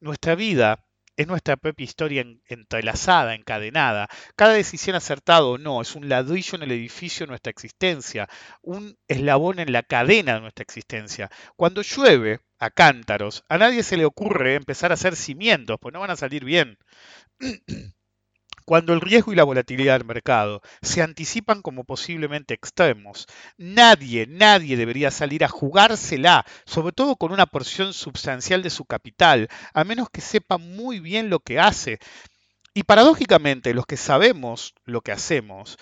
Nuestra 0.00 0.34
vida 0.34 0.85
es 1.16 1.26
nuestra 1.26 1.56
propia 1.56 1.84
historia 1.84 2.22
en- 2.22 2.42
entrelazada, 2.46 3.34
encadenada. 3.34 4.08
Cada 4.36 4.52
decisión 4.54 4.96
acertada 4.96 5.44
o 5.44 5.58
no 5.58 5.80
es 5.82 5.94
un 5.94 6.08
ladrillo 6.08 6.56
en 6.56 6.62
el 6.64 6.72
edificio 6.72 7.26
de 7.26 7.30
nuestra 7.30 7.50
existencia, 7.50 8.28
un 8.62 8.96
eslabón 9.08 9.58
en 9.60 9.72
la 9.72 9.82
cadena 9.82 10.34
de 10.34 10.40
nuestra 10.42 10.62
existencia. 10.62 11.30
Cuando 11.56 11.82
llueve 11.82 12.40
a 12.58 12.70
cántaros, 12.70 13.44
a 13.48 13.58
nadie 13.58 13.82
se 13.82 13.96
le 13.96 14.04
ocurre 14.06 14.54
empezar 14.54 14.90
a 14.90 14.94
hacer 14.94 15.16
cimientos, 15.16 15.78
pues 15.80 15.92
no 15.92 16.00
van 16.00 16.10
a 16.10 16.16
salir 16.16 16.44
bien. 16.44 16.78
Cuando 18.66 18.92
el 18.92 19.00
riesgo 19.00 19.32
y 19.32 19.36
la 19.36 19.44
volatilidad 19.44 19.96
del 19.96 20.08
mercado 20.08 20.60
se 20.82 21.00
anticipan 21.00 21.62
como 21.62 21.84
posiblemente 21.84 22.52
extremos, 22.52 23.28
nadie, 23.56 24.26
nadie 24.26 24.76
debería 24.76 25.12
salir 25.12 25.44
a 25.44 25.48
jugársela, 25.48 26.44
sobre 26.64 26.92
todo 26.92 27.14
con 27.14 27.30
una 27.30 27.46
porción 27.46 27.92
substancial 27.92 28.64
de 28.64 28.70
su 28.70 28.84
capital, 28.84 29.48
a 29.72 29.84
menos 29.84 30.10
que 30.10 30.20
sepa 30.20 30.58
muy 30.58 30.98
bien 30.98 31.30
lo 31.30 31.38
que 31.38 31.60
hace. 31.60 32.00
Y 32.74 32.82
paradójicamente, 32.82 33.72
los 33.72 33.86
que 33.86 33.96
sabemos 33.96 34.74
lo 34.84 35.00
que 35.00 35.12
hacemos, 35.12 35.78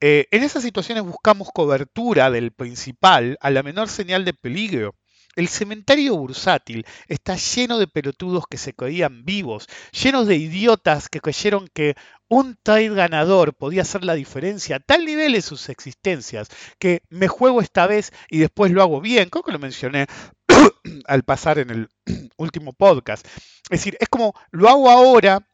eh, 0.00 0.28
en 0.30 0.44
esas 0.44 0.62
situaciones 0.62 1.02
buscamos 1.02 1.48
cobertura 1.52 2.30
del 2.30 2.52
principal 2.52 3.38
a 3.40 3.50
la 3.50 3.64
menor 3.64 3.88
señal 3.88 4.24
de 4.24 4.34
peligro. 4.34 4.94
El 5.36 5.48
cementerio 5.48 6.16
bursátil 6.16 6.84
está 7.06 7.36
lleno 7.36 7.78
de 7.78 7.86
pelotudos 7.86 8.44
que 8.50 8.58
se 8.58 8.74
creían 8.74 9.24
vivos, 9.24 9.68
llenos 9.92 10.26
de 10.26 10.36
idiotas 10.36 11.08
que 11.08 11.20
creyeron 11.20 11.68
que 11.72 11.94
un 12.28 12.56
trade 12.62 12.90
ganador 12.90 13.54
podía 13.54 13.82
hacer 13.82 14.04
la 14.04 14.14
diferencia 14.14 14.76
a 14.76 14.80
tal 14.80 15.04
nivel 15.04 15.34
en 15.34 15.42
sus 15.42 15.68
existencias 15.68 16.48
que 16.78 17.02
me 17.08 17.28
juego 17.28 17.60
esta 17.60 17.86
vez 17.86 18.12
y 18.28 18.38
después 18.38 18.72
lo 18.72 18.82
hago 18.82 19.00
bien. 19.00 19.28
Creo 19.28 19.42
que 19.42 19.52
lo 19.52 19.58
mencioné 19.58 20.06
al 21.06 21.22
pasar 21.24 21.58
en 21.58 21.70
el 21.70 21.88
último 22.36 22.72
podcast. 22.72 23.26
Es 23.70 23.80
decir, 23.80 23.96
es 24.00 24.08
como 24.08 24.34
lo 24.50 24.68
hago 24.68 24.90
ahora, 24.90 25.46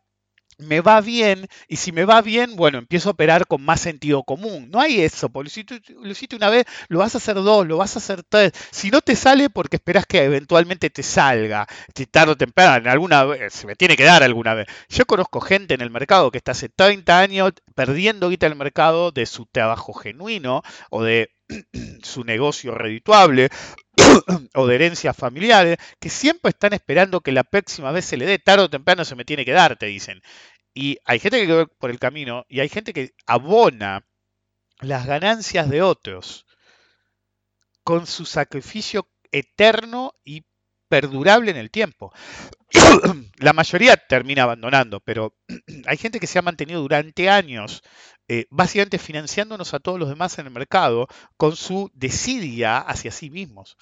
me 0.59 0.81
va 0.81 1.01
bien, 1.01 1.47
y 1.69 1.77
si 1.77 1.93
me 1.93 2.05
va 2.05 2.23
bien, 2.23 2.57
bueno, 2.57 2.79
empiezo 2.79 3.11
a 3.11 3.13
operar 3.13 3.47
con 3.47 3.63
más 3.63 3.81
sentido 3.81 4.23
común. 4.25 4.71
No 4.71 4.81
hay 4.81 5.01
eso, 5.01 5.29
porque 5.29 5.45
lo 5.45 5.49
hiciste, 5.49 5.95
lo 5.95 6.11
hiciste 6.11 6.37
una 6.37 6.51
vez, 6.51 6.65
lo 6.89 7.01
vas 7.01 7.15
a 7.15 7.19
hacer 7.19 7.35
dos, 7.37 7.67
lo 7.67 7.77
vas 7.79 7.97
a 7.97 7.99
hacer 7.99 8.23
tres. 8.23 8.53
Si 8.71 8.91
no 8.91 9.01
te 9.01 9.17
sale, 9.17 9.51
porque 9.51 9.77
esperas 9.77 10.07
que 10.07 10.23
eventualmente 10.25 10.91
te 10.91 11.03
salga, 11.03 11.67
si 11.95 12.07
tarde 12.07 12.33
o 12.33 12.37
temprano, 12.37 12.91
alguna 12.91 13.25
vez, 13.25 13.53
se 13.53 13.67
me 13.67 13.77
tiene 13.77 13.97
que 13.97 14.05
dar 14.05 14.23
alguna 14.23 14.55
vez. 14.55 14.67
Yo 14.89 15.07
conozco 15.07 15.41
gente 15.41 15.75
en 15.75 15.81
el 15.81 15.91
mercado 15.91 16.31
que 16.31 16.39
está 16.39 16.53
hace 16.53 16.69
30 16.69 17.19
años 17.21 17.53
perdiendo 17.75 18.29
guita 18.31 18.47
en 18.47 18.53
el 18.53 18.59
mercado 18.59 19.13
de 19.13 19.27
su 19.27 19.47
trabajo 19.47 19.93
genuino 19.93 20.63
o 20.91 21.03
de 21.03 21.31
su 22.03 22.25
negocio 22.25 22.75
redituable 22.75 23.51
o 24.55 24.67
de 24.67 24.75
herencias 24.75 25.17
familiares, 25.17 25.79
que 26.01 26.09
siempre 26.09 26.51
están 26.51 26.73
esperando 26.73 27.21
que 27.21 27.33
la 27.33 27.45
próxima 27.45 27.93
vez 27.93 28.05
se 28.05 28.17
le 28.17 28.27
dé, 28.27 28.39
tarde 28.39 28.65
o 28.65 28.71
temprano 28.71 29.05
se 29.05 29.17
me 29.17 29.25
tiene 29.25 29.45
que 29.45 29.53
dar, 29.53 29.77
te 29.77 29.87
dicen. 29.87 30.23
Y 30.75 30.99
hay 31.05 31.19
gente 31.19 31.41
que 31.41 31.47
quedó 31.47 31.67
por 31.67 31.91
el 31.91 31.99
camino 31.99 32.45
y 32.49 32.61
hay 32.61 32.69
gente 32.69 32.93
que 32.93 33.13
abona 33.27 34.05
las 34.81 35.07
ganancias 35.07 35.71
de 35.71 35.83
otros 35.83 36.47
con 37.83 38.07
su 38.07 38.27
sacrificio 38.27 39.09
eterno 39.33 40.13
y 40.25 40.45
perdurable 40.89 41.51
en 41.51 41.57
el 41.57 41.71
tiempo. 41.71 42.13
La 43.39 43.53
mayoría 43.53 43.97
termina 43.97 44.43
abandonando, 44.43 45.01
pero 45.01 45.35
hay 45.87 45.97
gente 45.97 46.21
que 46.21 46.27
se 46.27 46.39
ha 46.39 46.43
mantenido 46.43 46.81
durante 46.81 47.31
años, 47.31 47.83
eh, 48.29 48.47
básicamente 48.51 48.99
financiándonos 48.99 49.75
a 49.75 49.79
todos 49.79 49.99
los 49.99 50.09
demás 50.09 50.39
en 50.39 50.47
el 50.47 50.53
mercado 50.53 51.09
con 51.37 51.57
su 51.57 51.91
desidia 51.95 52.79
hacia 52.79 53.13
sí 53.13 53.31
mismos. 53.31 53.77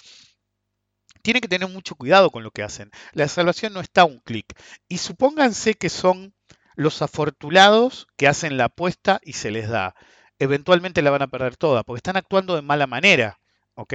Tienen 1.23 1.41
que 1.41 1.49
tener 1.49 1.69
mucho 1.69 1.95
cuidado 1.95 2.31
con 2.31 2.43
lo 2.43 2.51
que 2.51 2.63
hacen. 2.63 2.91
La 3.13 3.29
salvación 3.29 3.73
no 3.73 3.81
está 3.81 4.03
a 4.03 4.07
un 4.07 4.21
clic. 4.21 4.47
Y 4.89 4.99
supónganse 4.99 5.75
que 5.75 5.89
son 5.89 6.35
los 6.77 7.01
afortunados 7.01 8.07
que 8.17 8.29
hacen 8.29 8.59
la 8.59 8.67
apuesta 8.67 9.21
y 9.23 9.33
se 9.33 9.51
les 9.51 9.69
da. 9.69 9.95
Eventualmente 10.39 11.01
la 11.01 11.11
van 11.11 11.23
a 11.23 11.29
perder 11.29 11.57
toda, 11.57 11.83
porque 11.83 11.99
están 11.99 12.17
actuando 12.17 12.55
de 12.57 12.63
mala 12.63 12.87
manera. 12.87 13.39
¿ok? 13.75 13.95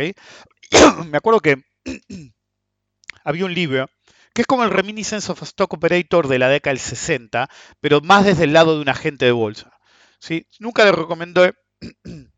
Me 1.10 1.18
acuerdo 1.18 1.39
que 1.39 1.63
había 3.24 3.46
un 3.46 3.53
libro 3.53 3.89
que 4.34 4.41
es 4.41 4.48
como 4.48 4.63
el 4.63 4.70
Reminiscence 4.70 5.32
of 5.32 5.41
a 5.41 5.46
Stock 5.46 5.74
Operator 5.74 6.27
de 6.27 6.39
la 6.39 6.50
década 6.50 6.74
del 6.74 6.79
60, 6.79 7.50
pero 7.82 8.00
más 8.01 8.25
desde 8.25 8.46
el 8.46 8.53
lado 8.53 8.75
de 8.75 8.82
un 8.82 8.89
agente 8.89 9.25
de 9.25 9.32
bolsa. 9.32 9.78
¿Sí? 10.19 10.47
Nunca 10.59 10.85
le 10.85 10.91
recomendé. 10.91 11.53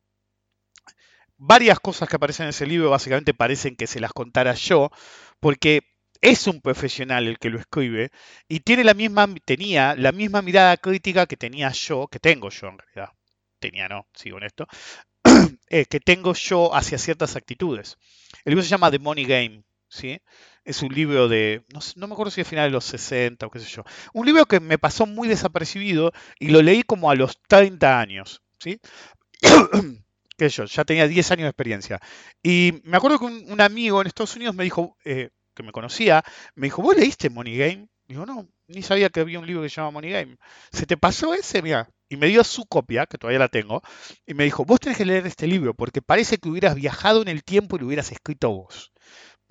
Varias 1.37 1.79
cosas 1.79 2.07
que 2.07 2.15
aparecen 2.15 2.45
en 2.45 2.51
ese 2.51 2.67
libro 2.67 2.91
básicamente 2.91 3.33
parecen 3.33 3.75
que 3.75 3.87
se 3.87 3.99
las 3.99 4.13
contara 4.13 4.53
yo, 4.53 4.91
porque 5.39 5.81
es 6.21 6.45
un 6.47 6.61
profesional 6.61 7.27
el 7.27 7.39
que 7.39 7.49
lo 7.49 7.59
escribe 7.59 8.11
y 8.47 8.59
tiene 8.59 8.83
la 8.83 8.93
misma, 8.93 9.27
tenía 9.43 9.95
la 9.95 10.11
misma 10.11 10.43
mirada 10.43 10.77
crítica 10.77 11.25
que 11.25 11.37
tenía 11.37 11.71
yo, 11.71 12.07
que 12.07 12.19
tengo 12.19 12.49
yo 12.49 12.67
en 12.67 12.77
realidad. 12.77 13.09
Tenía, 13.59 13.87
no, 13.89 14.07
sigo 14.13 14.37
en 14.37 14.43
esto, 14.43 14.67
eh, 15.69 15.85
que 15.85 15.99
tengo 15.99 16.33
yo 16.33 16.73
hacia 16.75 16.97
ciertas 16.97 17.35
actitudes. 17.35 17.97
El 18.45 18.51
libro 18.51 18.63
se 18.63 18.69
llama 18.69 18.91
The 18.91 18.99
Money 18.99 19.25
Game, 19.25 19.63
¿sí? 19.87 20.19
Es 20.63 20.83
un 20.83 20.93
libro 20.93 21.27
de, 21.27 21.63
no, 21.95 22.07
me 22.07 22.13
acuerdo 22.13 22.31
si 22.31 22.41
es 22.41 22.47
final 22.47 22.69
de 22.69 22.73
los 22.73 22.85
60 22.85 23.45
o 23.45 23.49
qué 23.49 23.59
sé 23.59 23.65
yo. 23.65 23.83
Un 24.13 24.25
libro 24.25 24.45
que 24.45 24.59
me 24.59 24.77
pasó 24.77 25.05
muy 25.05 25.27
desapercibido 25.27 26.11
y 26.39 26.49
lo 26.49 26.61
leí 26.61 26.83
como 26.83 27.09
a 27.09 27.15
los 27.15 27.39
30 27.47 27.99
años, 27.99 28.41
¿sí? 28.59 28.79
qué 30.37 30.49
sé 30.49 30.57
yo, 30.57 30.65
ya 30.65 30.85
tenía 30.85 31.07
10 31.07 31.31
años 31.31 31.43
de 31.45 31.49
experiencia. 31.49 31.99
Y 32.43 32.81
me 32.83 32.97
acuerdo 32.97 33.19
que 33.19 33.25
un, 33.25 33.43
un 33.51 33.61
amigo 33.61 34.01
en 34.01 34.07
Estados 34.07 34.35
Unidos 34.35 34.55
me 34.55 34.63
dijo, 34.63 34.97
eh, 35.03 35.29
que 35.53 35.63
me 35.63 35.71
conocía, 35.71 36.23
me 36.55 36.67
dijo, 36.67 36.81
¿vos 36.81 36.95
leíste 36.95 37.29
Money 37.29 37.57
Game? 37.57 37.87
Digo, 38.07 38.25
no, 38.25 38.47
ni 38.67 38.81
sabía 38.81 39.09
que 39.09 39.21
había 39.21 39.39
un 39.39 39.47
libro 39.47 39.63
que 39.63 39.69
se 39.69 39.75
llama 39.75 39.91
Money 39.91 40.11
Game. 40.11 40.37
¿Se 40.71 40.85
te 40.85 40.97
pasó 40.97 41.33
ese? 41.33 41.61
Mira. 41.61 41.89
Y 42.09 42.17
me 42.17 42.27
dio 42.27 42.43
su 42.43 42.65
copia, 42.65 43.05
que 43.05 43.17
todavía 43.17 43.39
la 43.39 43.47
tengo, 43.47 43.81
y 44.25 44.33
me 44.33 44.43
dijo, 44.43 44.65
vos 44.65 44.81
tenés 44.81 44.97
que 44.97 45.05
leer 45.05 45.25
este 45.27 45.47
libro 45.47 45.73
porque 45.73 46.01
parece 46.01 46.37
que 46.37 46.49
hubieras 46.49 46.75
viajado 46.75 47.21
en 47.21 47.29
el 47.29 47.41
tiempo 47.45 47.77
y 47.77 47.79
lo 47.79 47.85
hubieras 47.85 48.11
escrito 48.11 48.49
vos. 48.49 48.91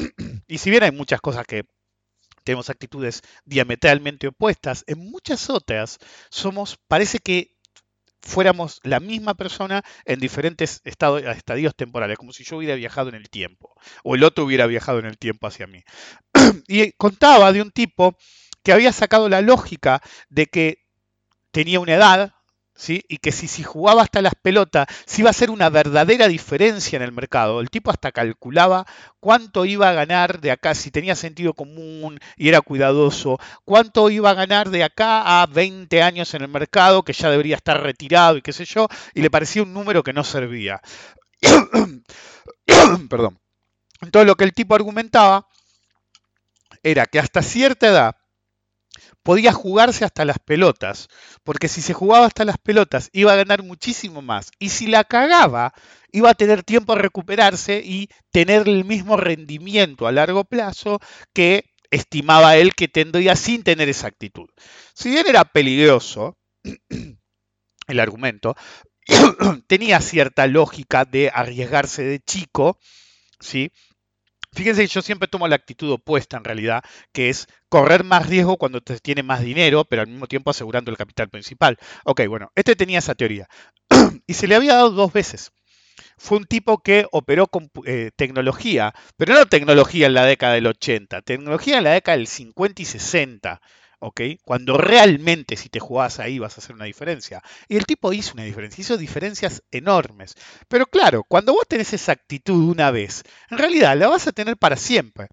y 0.48 0.58
si 0.58 0.70
bien 0.70 0.82
hay 0.82 0.92
muchas 0.92 1.20
cosas 1.20 1.46
que 1.46 1.64
tenemos 2.44 2.70
actitudes 2.70 3.22
diametralmente 3.44 4.28
opuestas. 4.28 4.84
En 4.86 4.98
muchas 4.98 5.50
otras 5.50 5.98
somos, 6.30 6.78
parece 6.88 7.18
que 7.18 7.56
fuéramos 8.22 8.80
la 8.82 9.00
misma 9.00 9.34
persona 9.34 9.82
en 10.04 10.20
diferentes 10.20 10.80
estados, 10.84 11.22
estadios 11.22 11.74
temporales, 11.74 12.18
como 12.18 12.32
si 12.32 12.44
yo 12.44 12.56
hubiera 12.56 12.74
viajado 12.74 13.08
en 13.08 13.14
el 13.14 13.30
tiempo, 13.30 13.74
o 14.04 14.14
el 14.14 14.24
otro 14.24 14.44
hubiera 14.44 14.66
viajado 14.66 14.98
en 14.98 15.06
el 15.06 15.18
tiempo 15.18 15.46
hacia 15.46 15.66
mí. 15.66 15.84
y 16.68 16.92
contaba 16.92 17.52
de 17.52 17.62
un 17.62 17.70
tipo 17.70 18.16
que 18.62 18.72
había 18.72 18.92
sacado 18.92 19.28
la 19.28 19.40
lógica 19.40 20.02
de 20.28 20.46
que 20.46 20.84
tenía 21.50 21.80
una 21.80 21.94
edad, 21.94 22.34
y 22.88 23.18
que 23.18 23.32
si, 23.32 23.46
si 23.46 23.62
jugaba 23.62 24.02
hasta 24.02 24.22
las 24.22 24.34
pelotas, 24.34 24.86
si 25.06 25.22
iba 25.22 25.30
a 25.30 25.34
ser 25.34 25.50
una 25.50 25.68
verdadera 25.68 26.28
diferencia 26.28 26.96
en 26.96 27.02
el 27.02 27.12
mercado. 27.12 27.60
El 27.60 27.70
tipo 27.70 27.90
hasta 27.90 28.12
calculaba 28.12 28.86
cuánto 29.20 29.64
iba 29.64 29.88
a 29.88 29.92
ganar 29.92 30.40
de 30.40 30.50
acá, 30.50 30.74
si 30.74 30.90
tenía 30.90 31.14
sentido 31.14 31.54
común 31.54 32.18
y 32.36 32.48
era 32.48 32.60
cuidadoso, 32.60 33.38
cuánto 33.64 34.10
iba 34.10 34.30
a 34.30 34.34
ganar 34.34 34.70
de 34.70 34.84
acá 34.84 35.42
a 35.42 35.46
20 35.46 36.02
años 36.02 36.32
en 36.34 36.42
el 36.42 36.48
mercado, 36.48 37.02
que 37.02 37.12
ya 37.12 37.30
debería 37.30 37.56
estar 37.56 37.82
retirado 37.82 38.36
y 38.36 38.42
qué 38.42 38.52
sé 38.52 38.64
yo, 38.64 38.88
y 39.14 39.20
le 39.20 39.30
parecía 39.30 39.62
un 39.62 39.74
número 39.74 40.02
que 40.02 40.12
no 40.12 40.24
servía. 40.24 40.80
Perdón. 43.10 43.38
Entonces 44.00 44.26
lo 44.26 44.34
que 44.36 44.44
el 44.44 44.54
tipo 44.54 44.74
argumentaba 44.74 45.46
era 46.82 47.04
que 47.04 47.18
hasta 47.18 47.42
cierta 47.42 47.88
edad 47.88 48.16
podía 49.30 49.52
jugarse 49.52 50.04
hasta 50.04 50.24
las 50.24 50.40
pelotas, 50.40 51.06
porque 51.44 51.68
si 51.68 51.82
se 51.82 51.94
jugaba 51.94 52.26
hasta 52.26 52.44
las 52.44 52.58
pelotas 52.58 53.10
iba 53.12 53.32
a 53.32 53.36
ganar 53.36 53.62
muchísimo 53.62 54.22
más, 54.22 54.50
y 54.58 54.70
si 54.70 54.88
la 54.88 55.04
cagaba 55.04 55.72
iba 56.10 56.30
a 56.30 56.34
tener 56.34 56.64
tiempo 56.64 56.94
a 56.94 56.98
recuperarse 56.98 57.80
y 57.80 58.08
tener 58.32 58.66
el 58.66 58.84
mismo 58.84 59.16
rendimiento 59.16 60.08
a 60.08 60.10
largo 60.10 60.42
plazo 60.42 60.98
que 61.32 61.66
estimaba 61.92 62.56
él 62.56 62.74
que 62.74 62.88
tendría 62.88 63.36
sin 63.36 63.62
tener 63.62 63.88
esa 63.88 64.08
actitud. 64.08 64.48
Si 64.94 65.10
bien 65.10 65.24
era 65.28 65.44
peligroso 65.44 66.36
el 67.86 68.00
argumento, 68.00 68.56
tenía 69.68 70.00
cierta 70.00 70.48
lógica 70.48 71.04
de 71.04 71.30
arriesgarse 71.32 72.02
de 72.02 72.18
chico, 72.18 72.80
¿sí? 73.38 73.70
Fíjense 74.52 74.82
que 74.82 74.88
yo 74.88 75.02
siempre 75.02 75.28
tomo 75.28 75.46
la 75.46 75.56
actitud 75.56 75.90
opuesta 75.92 76.36
en 76.36 76.44
realidad, 76.44 76.82
que 77.12 77.28
es 77.28 77.46
correr 77.68 78.04
más 78.04 78.28
riesgo 78.28 78.56
cuando 78.56 78.80
te 78.80 78.98
tiene 78.98 79.22
más 79.22 79.42
dinero, 79.42 79.84
pero 79.84 80.02
al 80.02 80.08
mismo 80.08 80.26
tiempo 80.26 80.50
asegurando 80.50 80.90
el 80.90 80.96
capital 80.96 81.28
principal. 81.28 81.78
Ok, 82.04 82.26
bueno, 82.28 82.50
este 82.54 82.74
tenía 82.76 82.98
esa 82.98 83.14
teoría. 83.14 83.48
y 84.26 84.34
se 84.34 84.48
le 84.48 84.56
había 84.56 84.74
dado 84.74 84.90
dos 84.90 85.12
veces. 85.12 85.52
Fue 86.18 86.38
un 86.38 86.44
tipo 86.44 86.82
que 86.82 87.06
operó 87.12 87.46
con 87.46 87.70
eh, 87.86 88.10
tecnología, 88.16 88.92
pero 89.16 89.34
no 89.34 89.46
tecnología 89.46 90.06
en 90.06 90.14
la 90.14 90.26
década 90.26 90.54
del 90.54 90.66
80, 90.66 91.22
tecnología 91.22 91.78
en 91.78 91.84
la 91.84 91.92
década 91.92 92.18
del 92.18 92.26
50 92.26 92.82
y 92.82 92.84
60. 92.84 93.60
Cuando 94.44 94.78
realmente 94.78 95.56
si 95.56 95.68
te 95.68 95.78
jugás 95.78 96.20
ahí 96.20 96.38
vas 96.38 96.56
a 96.56 96.60
hacer 96.60 96.74
una 96.74 96.86
diferencia. 96.86 97.42
Y 97.68 97.76
el 97.76 97.84
tipo 97.86 98.12
hizo 98.12 98.32
una 98.34 98.44
diferencia, 98.44 98.80
hizo 98.80 98.96
diferencias 98.96 99.62
enormes. 99.70 100.34
Pero 100.68 100.86
claro, 100.86 101.24
cuando 101.24 101.52
vos 101.52 101.66
tenés 101.68 101.92
esa 101.92 102.12
actitud 102.12 102.70
una 102.70 102.90
vez, 102.90 103.22
en 103.50 103.58
realidad 103.58 103.96
la 103.96 104.08
vas 104.08 104.26
a 104.26 104.32
tener 104.32 104.56
para 104.56 104.76
siempre. 104.76 105.28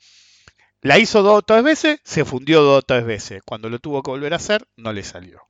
La 0.82 1.00
hizo 1.00 1.24
dos 1.24 1.40
o 1.40 1.42
tres 1.42 1.64
veces, 1.64 2.00
se 2.04 2.26
fundió 2.26 2.62
dos 2.62 2.80
o 2.80 2.82
tres 2.82 3.06
veces. 3.06 3.42
Cuando 3.46 3.70
lo 3.70 3.80
tuvo 3.80 4.04
que 4.04 4.12
volver 4.12 4.34
a 4.34 4.38
hacer, 4.38 4.68
no 4.76 4.94
le 4.94 5.04
salió. 5.04 5.42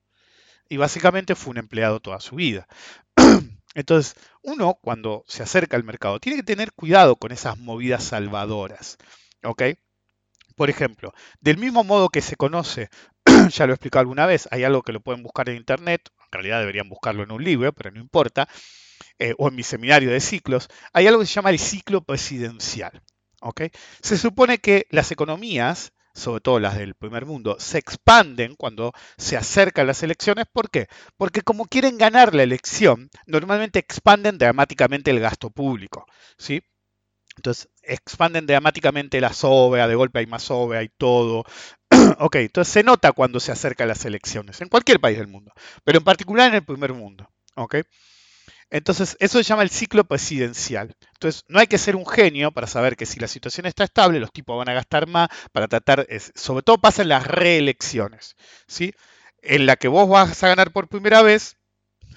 Y 0.69 0.77
básicamente 0.77 1.35
fue 1.35 1.51
un 1.51 1.57
empleado 1.57 1.99
toda 1.99 2.19
su 2.19 2.35
vida. 2.35 2.67
Entonces, 3.75 4.15
uno 4.43 4.75
cuando 4.81 5.23
se 5.27 5.43
acerca 5.43 5.77
al 5.77 5.83
mercado 5.83 6.19
tiene 6.19 6.37
que 6.37 6.43
tener 6.43 6.73
cuidado 6.73 7.15
con 7.15 7.31
esas 7.31 7.57
movidas 7.57 8.03
salvadoras. 8.03 8.97
¿Ok? 9.43 9.63
Por 10.57 10.69
ejemplo, 10.69 11.13
del 11.39 11.57
mismo 11.57 11.85
modo 11.85 12.09
que 12.09 12.21
se 12.21 12.35
conoce, 12.35 12.89
ya 13.51 13.65
lo 13.65 13.71
he 13.71 13.75
explicado 13.75 14.01
alguna 14.01 14.25
vez, 14.25 14.49
hay 14.51 14.65
algo 14.65 14.81
que 14.81 14.91
lo 14.91 14.99
pueden 14.99 15.23
buscar 15.23 15.47
en 15.47 15.55
internet, 15.55 16.09
en 16.19 16.31
realidad 16.31 16.59
deberían 16.59 16.89
buscarlo 16.89 17.23
en 17.23 17.31
un 17.31 17.43
libro, 17.43 17.71
pero 17.73 17.91
no 17.91 18.01
importa, 18.01 18.49
eh, 19.19 19.33
o 19.37 19.47
en 19.47 19.55
mi 19.55 19.63
seminario 19.63 20.11
de 20.11 20.19
ciclos, 20.19 20.67
hay 20.91 21.07
algo 21.07 21.21
que 21.21 21.27
se 21.27 21.33
llama 21.35 21.51
el 21.51 21.59
ciclo 21.59 22.01
presidencial. 22.01 23.01
Se 24.01 24.17
supone 24.17 24.57
que 24.57 24.87
las 24.89 25.11
economías, 25.11 25.93
sobre 26.13 26.41
todo 26.41 26.59
las 26.59 26.75
del 26.77 26.95
primer 26.95 27.25
mundo, 27.25 27.57
se 27.59 27.77
expanden 27.77 28.55
cuando 28.55 28.93
se 29.17 29.37
acercan 29.37 29.87
las 29.87 30.03
elecciones. 30.03 30.45
¿Por 30.51 30.69
qué? 30.69 30.87
Porque 31.17 31.41
como 31.41 31.65
quieren 31.65 31.97
ganar 31.97 32.33
la 32.33 32.43
elección, 32.43 33.09
normalmente 33.25 33.79
expanden 33.79 34.37
dramáticamente 34.37 35.11
el 35.11 35.19
gasto 35.19 35.49
público. 35.49 36.05
¿sí? 36.37 36.63
Entonces 37.37 37.69
expanden 37.83 38.45
dramáticamente 38.45 39.21
la 39.21 39.31
SOBEA, 39.31 39.87
de 39.87 39.95
golpe 39.95 40.19
hay 40.19 40.25
más 40.25 40.43
SOBEA 40.43 40.83
y 40.83 40.89
todo. 40.89 41.45
ok, 42.19 42.35
entonces 42.37 42.73
se 42.73 42.83
nota 42.83 43.13
cuando 43.13 43.39
se 43.39 43.51
acercan 43.51 43.87
las 43.87 44.03
elecciones, 44.05 44.59
en 44.61 44.69
cualquier 44.69 44.99
país 44.99 45.17
del 45.17 45.27
mundo, 45.27 45.53
pero 45.83 45.99
en 45.99 46.03
particular 46.03 46.49
en 46.49 46.55
el 46.55 46.65
primer 46.65 46.93
mundo. 46.93 47.29
Ok. 47.55 47.77
Entonces, 48.69 49.15
eso 49.19 49.37
se 49.37 49.43
llama 49.43 49.63
el 49.63 49.69
ciclo 49.69 50.03
presidencial. 50.03 50.95
Entonces, 51.13 51.43
no 51.47 51.59
hay 51.59 51.67
que 51.67 51.77
ser 51.77 51.95
un 51.95 52.05
genio 52.05 52.51
para 52.51 52.67
saber 52.67 52.97
que 52.97 53.05
si 53.05 53.19
la 53.19 53.27
situación 53.27 53.65
está 53.65 53.85
estable, 53.85 54.19
los 54.19 54.31
tipos 54.31 54.57
van 54.57 54.69
a 54.69 54.73
gastar 54.73 55.07
más 55.07 55.29
para 55.53 55.67
tratar, 55.67 56.05
sobre 56.35 56.63
todo 56.63 56.77
pasa 56.77 57.01
en 57.01 57.09
las 57.09 57.25
reelecciones, 57.25 58.35
¿sí? 58.67 58.93
En 59.41 59.65
la 59.65 59.77
que 59.77 59.87
vos 59.87 60.09
vas 60.09 60.43
a 60.43 60.49
ganar 60.49 60.71
por 60.73 60.89
primera 60.89 61.21
vez, 61.21 61.56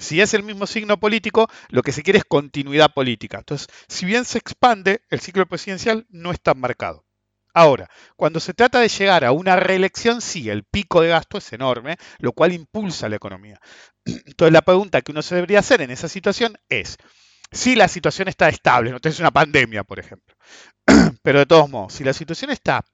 si 0.00 0.20
es 0.20 0.34
el 0.34 0.42
mismo 0.42 0.66
signo 0.66 0.98
político, 0.98 1.48
lo 1.68 1.82
que 1.82 1.92
se 1.92 2.02
quiere 2.02 2.18
es 2.18 2.24
continuidad 2.24 2.92
política. 2.92 3.38
Entonces, 3.38 3.68
si 3.86 4.06
bien 4.06 4.24
se 4.24 4.38
expande, 4.38 5.02
el 5.10 5.20
ciclo 5.20 5.46
presidencial 5.46 6.06
no 6.08 6.32
está 6.32 6.54
marcado. 6.54 7.04
Ahora, 7.52 7.88
cuando 8.16 8.40
se 8.40 8.54
trata 8.54 8.80
de 8.80 8.88
llegar 8.88 9.24
a 9.24 9.32
una 9.32 9.56
reelección, 9.56 10.20
sí, 10.20 10.48
el 10.48 10.64
pico 10.64 11.02
de 11.02 11.08
gasto 11.08 11.38
es 11.38 11.52
enorme, 11.52 11.96
lo 12.18 12.32
cual 12.32 12.52
impulsa 12.52 13.08
la 13.08 13.16
economía. 13.16 13.60
Entonces, 14.04 14.52
la 14.52 14.62
pregunta 14.62 15.02
que 15.02 15.12
uno 15.12 15.22
se 15.22 15.34
debería 15.34 15.58
hacer 15.58 15.82
en 15.82 15.90
esa 15.90 16.08
situación 16.08 16.56
es, 16.68 16.96
si 17.52 17.74
la 17.74 17.88
situación 17.88 18.28
está 18.28 18.48
estable, 18.48 18.92
no 18.92 19.00
tenés 19.00 19.18
una 19.18 19.32
pandemia, 19.32 19.84
por 19.84 19.98
ejemplo, 19.98 20.34
pero 21.22 21.40
de 21.40 21.46
todos 21.46 21.68
modos, 21.68 21.92
si 21.92 22.04
la 22.04 22.12
situación 22.12 22.50
está 22.52 22.84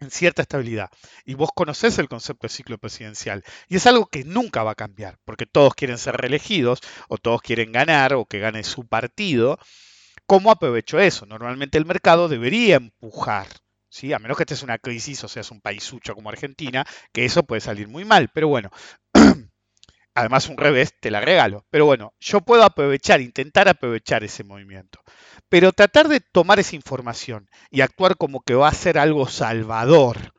en 0.00 0.10
cierta 0.10 0.42
estabilidad. 0.42 0.90
Y 1.24 1.34
vos 1.34 1.50
conocés 1.54 1.98
el 1.98 2.08
concepto 2.08 2.46
de 2.46 2.52
ciclo 2.52 2.78
presidencial. 2.78 3.44
Y 3.68 3.76
es 3.76 3.86
algo 3.86 4.06
que 4.06 4.24
nunca 4.24 4.62
va 4.62 4.72
a 4.72 4.76
cambiar, 4.76 5.18
porque 5.24 5.46
todos 5.46 5.74
quieren 5.74 5.98
ser 5.98 6.16
reelegidos, 6.16 6.80
o 7.08 7.18
todos 7.18 7.42
quieren 7.42 7.72
ganar, 7.72 8.14
o 8.14 8.24
que 8.24 8.38
gane 8.38 8.64
su 8.64 8.86
partido. 8.86 9.58
¿Cómo 10.26 10.50
aprovecho 10.50 10.98
eso? 11.00 11.26
Normalmente 11.26 11.78
el 11.78 11.86
mercado 11.86 12.28
debería 12.28 12.76
empujar. 12.76 13.46
¿Sí? 13.92 14.12
A 14.12 14.20
menos 14.20 14.36
que 14.36 14.44
estés 14.44 14.62
en 14.62 14.66
una 14.66 14.78
crisis 14.78 15.24
o 15.24 15.28
seas 15.28 15.50
un 15.50 15.60
paisucho 15.60 16.14
como 16.14 16.30
Argentina, 16.30 16.84
que 17.12 17.24
eso 17.24 17.42
puede 17.42 17.60
salir 17.60 17.88
muy 17.88 18.04
mal. 18.04 18.30
Pero 18.32 18.46
bueno, 18.46 18.70
además 20.14 20.48
un 20.48 20.56
revés 20.56 20.94
te 21.00 21.10
la 21.10 21.20
regalo. 21.20 21.66
Pero 21.70 21.86
bueno, 21.86 22.14
yo 22.20 22.40
puedo 22.40 22.64
aprovechar, 22.64 23.20
intentar 23.20 23.68
aprovechar 23.68 24.24
ese 24.24 24.44
movimiento. 24.44 25.00
Pero 25.48 25.72
tratar 25.72 26.08
de 26.08 26.20
tomar 26.20 26.60
esa 26.60 26.76
información 26.76 27.48
y 27.70 27.80
actuar 27.80 28.16
como 28.16 28.40
que 28.42 28.54
va 28.54 28.68
a 28.68 28.74
ser 28.74 28.98
algo 28.98 29.28
salvador, 29.28 30.34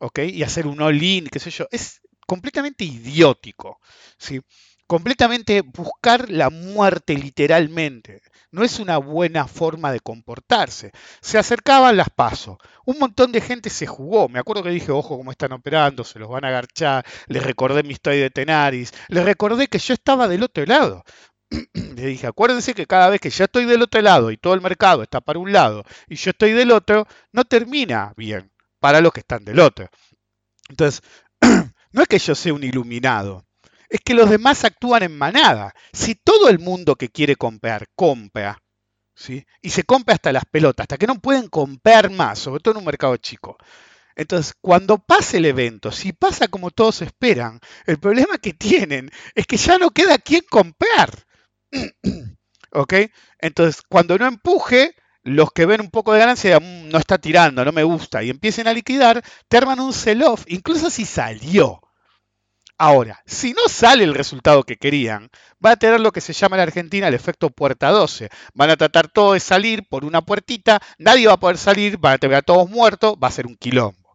¿ok? 0.00 0.20
Y 0.20 0.42
hacer 0.42 0.66
un 0.66 0.82
all-in, 0.82 1.26
qué 1.26 1.38
sé 1.38 1.50
yo, 1.50 1.66
es 1.70 2.00
completamente 2.26 2.84
idiótico, 2.84 3.80
¿sí? 4.18 4.40
Completamente 4.86 5.62
buscar 5.62 6.30
la 6.30 6.50
muerte 6.50 7.14
literalmente. 7.14 8.22
No 8.56 8.64
es 8.64 8.78
una 8.78 8.96
buena 8.96 9.46
forma 9.46 9.92
de 9.92 10.00
comportarse. 10.00 10.90
Se 11.20 11.36
acercaban 11.36 11.98
las 11.98 12.08
pasos. 12.08 12.56
Un 12.86 12.98
montón 12.98 13.30
de 13.30 13.42
gente 13.42 13.68
se 13.68 13.86
jugó. 13.86 14.30
Me 14.30 14.38
acuerdo 14.38 14.62
que 14.62 14.70
dije, 14.70 14.92
ojo 14.92 15.18
cómo 15.18 15.30
están 15.30 15.52
operando, 15.52 16.04
se 16.04 16.18
los 16.18 16.30
van 16.30 16.46
a 16.46 16.48
agarchar. 16.48 17.04
Les 17.26 17.44
recordé 17.44 17.82
mi 17.82 17.90
historia 17.90 18.22
de 18.22 18.30
Tenaris. 18.30 18.94
Les 19.08 19.26
recordé 19.26 19.66
que 19.66 19.78
yo 19.78 19.92
estaba 19.92 20.26
del 20.26 20.42
otro 20.42 20.64
lado. 20.64 21.04
le 21.74 22.06
dije, 22.06 22.26
acuérdense 22.26 22.72
que 22.72 22.86
cada 22.86 23.10
vez 23.10 23.20
que 23.20 23.28
ya 23.28 23.44
estoy 23.44 23.66
del 23.66 23.82
otro 23.82 24.00
lado 24.00 24.30
y 24.30 24.38
todo 24.38 24.54
el 24.54 24.62
mercado 24.62 25.02
está 25.02 25.20
para 25.20 25.38
un 25.38 25.52
lado 25.52 25.84
y 26.08 26.16
yo 26.16 26.30
estoy 26.30 26.52
del 26.52 26.72
otro, 26.72 27.06
no 27.32 27.44
termina 27.44 28.14
bien 28.16 28.50
para 28.80 29.02
los 29.02 29.12
que 29.12 29.20
están 29.20 29.44
del 29.44 29.60
otro. 29.60 29.90
Entonces, 30.70 31.02
no 31.92 32.00
es 32.00 32.08
que 32.08 32.18
yo 32.18 32.34
sea 32.34 32.54
un 32.54 32.64
iluminado, 32.64 33.44
es 33.88 34.00
que 34.04 34.14
los 34.14 34.30
demás 34.30 34.64
actúan 34.64 35.02
en 35.02 35.16
manada. 35.16 35.74
Si 35.92 36.14
todo 36.14 36.48
el 36.48 36.58
mundo 36.58 36.96
que 36.96 37.08
quiere 37.10 37.36
comprar, 37.36 37.86
compra, 37.94 38.62
¿sí? 39.14 39.46
y 39.62 39.70
se 39.70 39.84
compra 39.84 40.14
hasta 40.14 40.32
las 40.32 40.44
pelotas, 40.44 40.84
hasta 40.84 40.98
que 40.98 41.06
no 41.06 41.20
pueden 41.20 41.48
comprar 41.48 42.10
más, 42.10 42.38
sobre 42.38 42.60
todo 42.60 42.74
en 42.74 42.78
un 42.78 42.84
mercado 42.86 43.16
chico. 43.16 43.56
Entonces, 44.16 44.54
cuando 44.60 44.98
pase 44.98 45.36
el 45.36 45.44
evento, 45.44 45.92
si 45.92 46.12
pasa 46.12 46.48
como 46.48 46.70
todos 46.70 47.02
esperan, 47.02 47.60
el 47.86 47.98
problema 47.98 48.38
que 48.38 48.54
tienen 48.54 49.10
es 49.34 49.46
que 49.46 49.58
ya 49.58 49.78
no 49.78 49.90
queda 49.90 50.18
quien 50.18 50.42
comprar. 50.48 51.10
¿Ok? 52.72 52.94
Entonces, 53.38 53.82
cuando 53.88 54.18
no 54.18 54.26
empuje, 54.26 54.94
los 55.22 55.52
que 55.52 55.66
ven 55.66 55.80
un 55.80 55.90
poco 55.90 56.12
de 56.12 56.20
ganancia 56.20 56.58
mm, 56.58 56.88
no 56.88 56.98
está 56.98 57.18
tirando, 57.18 57.64
no 57.64 57.72
me 57.72 57.82
gusta, 57.82 58.22
y 58.22 58.30
empiecen 58.30 58.68
a 58.68 58.72
liquidar, 58.72 59.22
te 59.48 59.56
arman 59.58 59.80
un 59.80 59.92
sell-off, 59.92 60.44
incluso 60.46 60.88
si 60.88 61.04
salió. 61.04 61.80
Ahora, 62.78 63.22
si 63.24 63.54
no 63.54 63.68
sale 63.68 64.04
el 64.04 64.14
resultado 64.14 64.62
que 64.62 64.76
querían, 64.76 65.30
va 65.64 65.72
a 65.72 65.76
tener 65.76 65.98
lo 65.98 66.12
que 66.12 66.20
se 66.20 66.34
llama 66.34 66.56
en 66.56 66.62
Argentina 66.62 67.08
el 67.08 67.14
efecto 67.14 67.48
puerta 67.48 67.88
12. 67.88 68.28
Van 68.52 68.68
a 68.68 68.76
tratar 68.76 69.08
todo 69.08 69.32
de 69.32 69.40
salir 69.40 69.88
por 69.88 70.04
una 70.04 70.20
puertita, 70.20 70.80
nadie 70.98 71.26
va 71.26 71.34
a 71.34 71.40
poder 71.40 71.56
salir, 71.56 71.96
van 71.96 72.14
a 72.14 72.18
tener 72.18 72.36
a 72.36 72.42
todos 72.42 72.68
muertos, 72.68 73.16
va 73.22 73.28
a 73.28 73.32
ser 73.32 73.46
un 73.46 73.56
quilombo. 73.56 74.14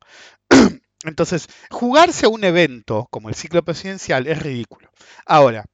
Entonces, 1.04 1.48
jugarse 1.72 2.28
a 2.28 2.30
un 2.30 2.44
evento 2.44 3.08
como 3.10 3.30
el 3.30 3.36
ciclo 3.36 3.64
presidencial 3.64 4.28
es 4.28 4.40
ridículo. 4.44 4.92
Ahora, 5.26 5.66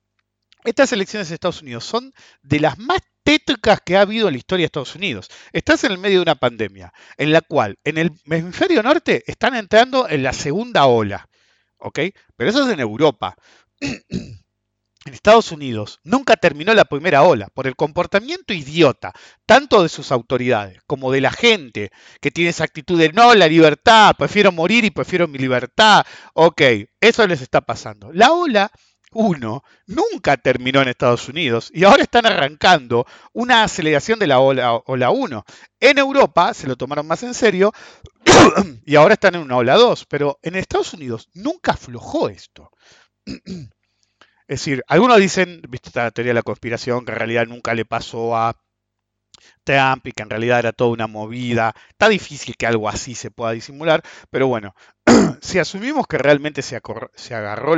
estas 0.63 0.93
elecciones 0.93 1.27
de 1.27 1.35
Estados 1.35 1.61
Unidos 1.61 1.83
son 1.83 2.13
de 2.41 2.61
las 2.61 2.77
más 2.77 2.99
tétricas 3.23 3.81
que 3.85 3.97
ha 3.97 4.01
habido 4.01 4.27
en 4.27 4.35
la 4.35 4.37
historia 4.37 4.63
de 4.63 4.67
Estados 4.67 4.95
Unidos. 4.95 5.29
Estás 5.51 5.83
en 5.83 5.91
el 5.91 5.97
medio 5.97 6.19
de 6.19 6.23
una 6.23 6.35
pandemia, 6.35 6.93
en 7.17 7.33
la 7.33 7.41
cual 7.41 7.77
en 7.83 7.97
el 7.97 8.11
hemisferio 8.25 8.81
norte 8.81 9.23
están 9.27 9.55
entrando 9.55 10.07
en 10.07 10.23
la 10.23 10.31
segunda 10.31 10.85
ola, 10.85 11.27
Pero 12.35 12.49
eso 12.49 12.65
es 12.65 12.73
en 12.73 12.79
Europa. 12.79 13.35
En 15.05 15.13
Estados 15.13 15.53
Unidos 15.53 16.01
nunca 16.03 16.35
terminó 16.35 16.73
la 16.73 16.83
primera 16.83 17.23
ola 17.23 17.47
por 17.53 17.65
el 17.65 17.77
comportamiento 17.77 18.53
idiota, 18.53 19.13
tanto 19.45 19.81
de 19.81 19.87
sus 19.87 20.11
autoridades 20.11 20.81
como 20.85 21.13
de 21.13 21.21
la 21.21 21.31
gente 21.31 21.91
que 22.19 22.29
tiene 22.29 22.49
esa 22.49 22.65
actitud 22.65 22.99
de 22.99 23.13
no, 23.13 23.33
la 23.33 23.47
libertad, 23.47 24.15
prefiero 24.17 24.51
morir 24.51 24.83
y 24.83 24.91
prefiero 24.91 25.25
mi 25.29 25.37
libertad. 25.37 26.05
Ok, 26.33 26.61
eso 26.99 27.25
les 27.25 27.41
está 27.41 27.61
pasando. 27.61 28.11
La 28.11 28.33
ola 28.33 28.69
1 29.11 29.63
nunca 29.87 30.37
terminó 30.37 30.81
en 30.81 30.89
Estados 30.89 31.27
Unidos 31.29 31.71
y 31.73 31.83
ahora 31.83 32.03
están 32.03 32.25
arrancando 32.25 33.05
una 33.33 33.63
aceleración 33.63 34.19
de 34.19 34.27
la 34.27 34.39
ola, 34.39 34.73
ola 34.85 35.09
1. 35.11 35.45
En 35.79 35.97
Europa 35.97 36.53
se 36.53 36.67
lo 36.67 36.75
tomaron 36.75 37.07
más 37.07 37.23
en 37.23 37.33
serio 37.33 37.71
y 38.85 38.95
ahora 38.95 39.13
están 39.13 39.35
en 39.35 39.41
una 39.41 39.57
ola 39.57 39.75
2, 39.75 40.05
pero 40.05 40.39
en 40.41 40.55
Estados 40.55 40.93
Unidos 40.93 41.29
nunca 41.33 41.71
aflojó 41.73 42.29
esto. 42.29 42.71
Es 44.49 44.61
decir, 44.61 44.81
algunos 44.87 45.17
dicen, 45.17 45.61
viste 45.67 45.89
esta 45.89 46.09
teoría 46.11 46.29
de 46.29 46.35
la 46.35 46.41
conspiración, 46.41 47.03
que 47.03 47.11
en 47.11 47.17
realidad 47.17 47.47
nunca 47.47 47.73
le 47.73 47.83
pasó 47.83 48.37
a 48.37 48.55
Trump 49.65 50.07
y 50.07 50.13
que 50.13 50.23
en 50.23 50.29
realidad 50.29 50.59
era 50.59 50.71
toda 50.71 50.91
una 50.91 51.07
movida. 51.07 51.73
Está 51.89 52.07
difícil 52.09 52.55
que 52.55 52.65
algo 52.65 52.87
así 52.87 53.15
se 53.15 53.31
pueda 53.31 53.51
disimular, 53.51 54.01
pero 54.29 54.47
bueno, 54.47 54.73
si 55.41 55.59
asumimos 55.59 56.07
que 56.07 56.17
realmente 56.17 56.61
se, 56.61 56.75
agarró 56.75 57.75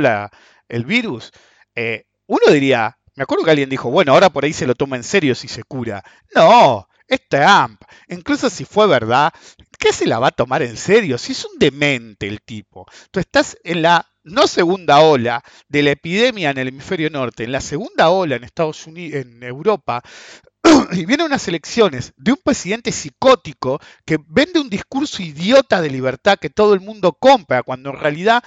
el 0.68 0.84
virus, 0.84 1.32
eh, 1.74 2.06
uno 2.26 2.52
diría, 2.52 2.98
me 3.16 3.22
acuerdo 3.22 3.44
que 3.44 3.50
alguien 3.50 3.70
dijo, 3.70 3.90
bueno, 3.90 4.12
ahora 4.12 4.30
por 4.30 4.44
ahí 4.44 4.52
se 4.52 4.66
lo 4.66 4.74
toma 4.74 4.96
en 4.96 5.04
serio 5.04 5.34
si 5.34 5.48
se 5.48 5.62
cura. 5.62 6.02
No, 6.34 6.88
es 7.06 7.20
Trump. 7.28 7.82
Incluso 8.08 8.48
si 8.50 8.64
fue 8.64 8.86
verdad, 8.86 9.32
¿qué 9.78 9.92
se 9.92 10.06
la 10.06 10.18
va 10.18 10.28
a 10.28 10.32
tomar 10.32 10.62
en 10.62 10.76
serio? 10.76 11.18
Si 11.18 11.32
es 11.32 11.44
un 11.44 11.58
demente 11.58 12.28
el 12.28 12.40
tipo. 12.42 12.86
Tú 13.10 13.20
estás 13.20 13.58
en 13.64 13.82
la 13.82 14.06
no 14.22 14.46
segunda 14.46 15.00
ola 15.00 15.42
de 15.68 15.82
la 15.82 15.90
epidemia 15.90 16.50
en 16.50 16.58
el 16.58 16.68
hemisferio 16.68 17.10
norte, 17.10 17.44
en 17.44 17.52
la 17.52 17.60
segunda 17.60 18.10
ola 18.10 18.36
en 18.36 18.44
Estados 18.44 18.86
Unidos, 18.86 19.22
en 19.22 19.42
Europa, 19.42 20.02
y 20.92 21.06
vienen 21.06 21.26
unas 21.26 21.46
elecciones 21.48 22.12
de 22.16 22.32
un 22.32 22.38
presidente 22.42 22.92
psicótico 22.92 23.80
que 24.04 24.18
vende 24.28 24.60
un 24.60 24.68
discurso 24.70 25.22
idiota 25.22 25.80
de 25.80 25.90
libertad 25.90 26.38
que 26.38 26.50
todo 26.50 26.74
el 26.74 26.80
mundo 26.80 27.12
compra, 27.12 27.62
cuando 27.62 27.90
en 27.90 27.98
realidad 27.98 28.42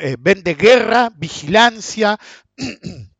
eh, 0.00 0.16
vende 0.18 0.54
guerra, 0.54 1.10
vigilancia, 1.16 2.18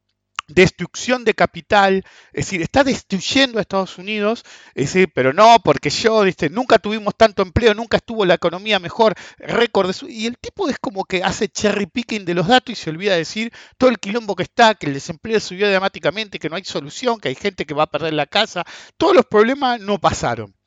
destrucción 0.48 1.24
de 1.24 1.34
capital, 1.34 2.04
es 2.32 2.46
decir, 2.46 2.62
está 2.62 2.82
destruyendo 2.82 3.58
a 3.58 3.60
Estados 3.60 3.98
Unidos, 3.98 4.44
es 4.74 4.86
decir, 4.92 5.12
pero 5.14 5.32
no, 5.32 5.58
porque 5.62 5.90
yo, 5.90 6.22
¿viste? 6.22 6.50
nunca 6.50 6.78
tuvimos 6.78 7.14
tanto 7.16 7.42
empleo, 7.42 7.74
nunca 7.74 7.98
estuvo 7.98 8.24
la 8.24 8.34
economía 8.34 8.78
mejor, 8.78 9.14
récord 9.38 9.88
de 9.88 10.12
y 10.12 10.26
el 10.26 10.38
tipo 10.38 10.68
es 10.68 10.78
como 10.78 11.04
que 11.04 11.22
hace 11.22 11.48
cherry 11.48 11.86
picking 11.86 12.24
de 12.24 12.34
los 12.34 12.48
datos 12.48 12.72
y 12.72 12.74
se 12.74 12.90
olvida 12.90 13.12
de 13.12 13.18
decir 13.18 13.52
todo 13.76 13.90
el 13.90 13.98
quilombo 13.98 14.34
que 14.34 14.42
está, 14.44 14.74
que 14.74 14.86
el 14.86 14.94
desempleo 14.94 15.40
subió 15.40 15.68
dramáticamente, 15.68 16.38
que 16.38 16.48
no 16.48 16.56
hay 16.56 16.64
solución, 16.64 17.20
que 17.20 17.28
hay 17.28 17.34
gente 17.34 17.66
que 17.66 17.74
va 17.74 17.84
a 17.84 17.90
perder 17.90 18.14
la 18.14 18.26
casa, 18.26 18.64
todos 18.96 19.14
los 19.14 19.26
problemas 19.26 19.80
no 19.80 19.98
pasaron. 19.98 20.57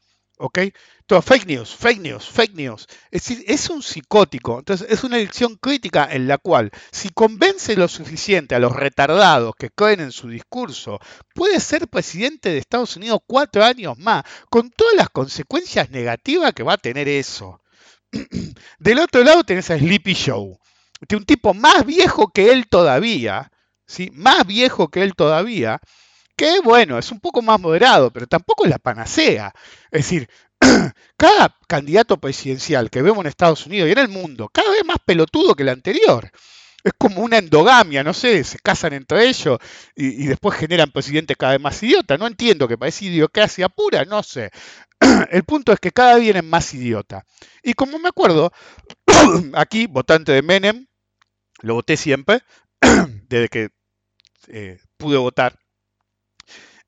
¿Ok? 0.44 0.58
Todo 1.06 1.22
fake 1.22 1.46
news, 1.46 1.76
fake 1.76 2.00
news, 2.00 2.28
fake 2.28 2.56
news. 2.56 2.88
Es 3.12 3.28
decir, 3.28 3.46
es 3.48 3.70
un 3.70 3.84
psicótico. 3.84 4.58
Entonces, 4.58 4.88
es 4.90 5.04
una 5.04 5.18
elección 5.18 5.56
crítica 5.56 6.08
en 6.12 6.28
la 6.28 6.40
cual, 6.40 6.72
si 6.92 7.10
convence 7.10 7.76
lo 7.76 7.88
suficiente 7.88 8.56
a 8.56 8.60
los 8.60 8.76
retardados 8.76 9.54
que 9.56 9.70
creen 9.70 10.00
en 10.00 10.12
su 10.12 10.30
discurso, 10.30 11.00
puede 11.36 11.60
ser 11.60 11.88
presidente 11.88 12.50
de 12.50 12.58
Estados 12.58 12.96
Unidos 12.96 13.20
cuatro 13.28 13.64
años 13.64 14.00
más, 14.00 14.24
con 14.50 14.72
todas 14.72 14.96
las 14.96 15.10
consecuencias 15.10 15.92
negativas 15.92 16.54
que 16.54 16.64
va 16.64 16.74
a 16.74 16.78
tener 16.78 17.08
eso. 17.08 17.62
Del 18.80 19.00
otro 19.00 19.24
lado 19.24 19.44
tenés 19.44 19.70
a 19.70 19.78
Sleepy 19.78 20.16
Show, 20.16 20.58
de 21.08 21.16
un 21.18 21.26
tipo 21.26 21.54
más 21.54 21.86
viejo 21.86 22.30
que 22.30 22.52
él 22.52 22.68
todavía, 22.68 23.52
¿sí? 23.86 24.10
más 24.14 24.48
viejo 24.48 24.88
que 24.88 25.04
él 25.04 25.14
todavía, 25.14 25.80
que 26.42 26.60
bueno, 26.60 26.98
es 26.98 27.12
un 27.12 27.20
poco 27.20 27.44
más 27.44 27.60
moderado, 27.60 28.10
pero 28.10 28.26
tampoco 28.26 28.64
es 28.64 28.72
la 28.72 28.80
panacea. 28.80 29.54
Es 29.92 30.02
decir, 30.02 30.28
cada 31.18 31.56
candidato 31.68 32.18
presidencial 32.18 32.90
que 32.90 33.04
vemos 33.04 33.20
en 33.20 33.28
Estados 33.28 33.68
Unidos 33.68 33.88
y 33.88 33.92
en 33.92 34.00
el 34.00 34.08
mundo, 34.08 34.50
cada 34.52 34.72
vez 34.72 34.84
más 34.84 34.98
pelotudo 35.06 35.54
que 35.54 35.62
el 35.62 35.70
anterior. 35.70 36.32
Es 36.84 36.94
como 36.98 37.22
una 37.22 37.38
endogamia, 37.38 38.04
no 38.04 38.12
sé, 38.12 38.44
se 38.44 38.58
casan 38.58 38.94
entre 38.94 39.28
ellos 39.28 39.60
y, 39.96 40.26
después 40.26 40.58
generan 40.58 40.90
presidentes 40.90 41.38
cada 41.38 41.52
vez 41.52 41.62
más 41.62 41.84
idiotas. 41.84 42.18
No 42.18 42.26
entiendo 42.26 42.68
que 42.68 42.76
parece 42.76 43.06
idiocracia 43.06 43.70
pura, 43.70 44.04
no 44.06 44.24
sé. 44.24 44.50
El 45.30 45.44
punto 45.44 45.72
es 45.72 45.80
que 45.80 45.92
cada 45.92 46.16
vez 46.16 46.24
vienen 46.24 46.50
más 46.50 46.74
idiota. 46.74 47.24
Y 47.62 47.74
como 47.76 48.00
me 48.00 48.10
acuerdo, 48.10 48.52
aquí, 49.54 49.86
votante 49.86 50.32
de 50.32 50.42
Menem, 50.42 50.88
lo 51.62 51.76
voté 51.76 51.98
siempre, 51.98 52.42
desde 53.30 53.48
que 53.48 53.70
eh, 54.48 54.80
pude 54.98 55.18
votar. 55.18 55.61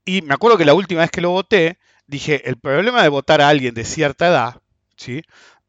Y 0.06 0.22
me 0.22 0.34
acuerdo 0.34 0.58
que 0.58 0.66
la 0.66 0.74
última 0.74 1.02
vez 1.02 1.12
que 1.12 1.22
lo 1.22 1.30
voté, 1.32 1.80
dije, 2.08 2.48
el 2.50 2.58
problema 2.58 3.04
de 3.04 3.10
votar 3.10 3.42
a 3.42 3.50
alguien 3.50 3.74
de 3.74 3.86
cierta 3.86 4.28
edad, 4.28 4.62
¿sí? 4.98 5.22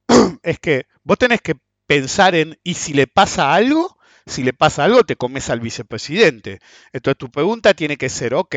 es 0.42 0.59
que 0.59 0.87
vos 1.05 1.18
tenés 1.18 1.40
que 1.40 1.55
pensar 1.87 2.35
en, 2.35 2.59
¿y 2.64 2.75
si 2.75 2.94
le 2.94 3.07
pasa 3.07 3.55
algo? 3.55 3.99
Si 4.27 4.42
le 4.42 4.53
pasa 4.53 4.85
algo, 4.85 5.05
te 5.05 5.16
comes 5.16 5.51
al 5.51 5.61
vicepresidente. 5.61 6.61
Entonces 6.92 7.18
tu 7.18 7.31
pregunta 7.31 7.75
tiene 7.75 7.97
que 7.97 8.09
ser, 8.09 8.35
ok, 8.35 8.55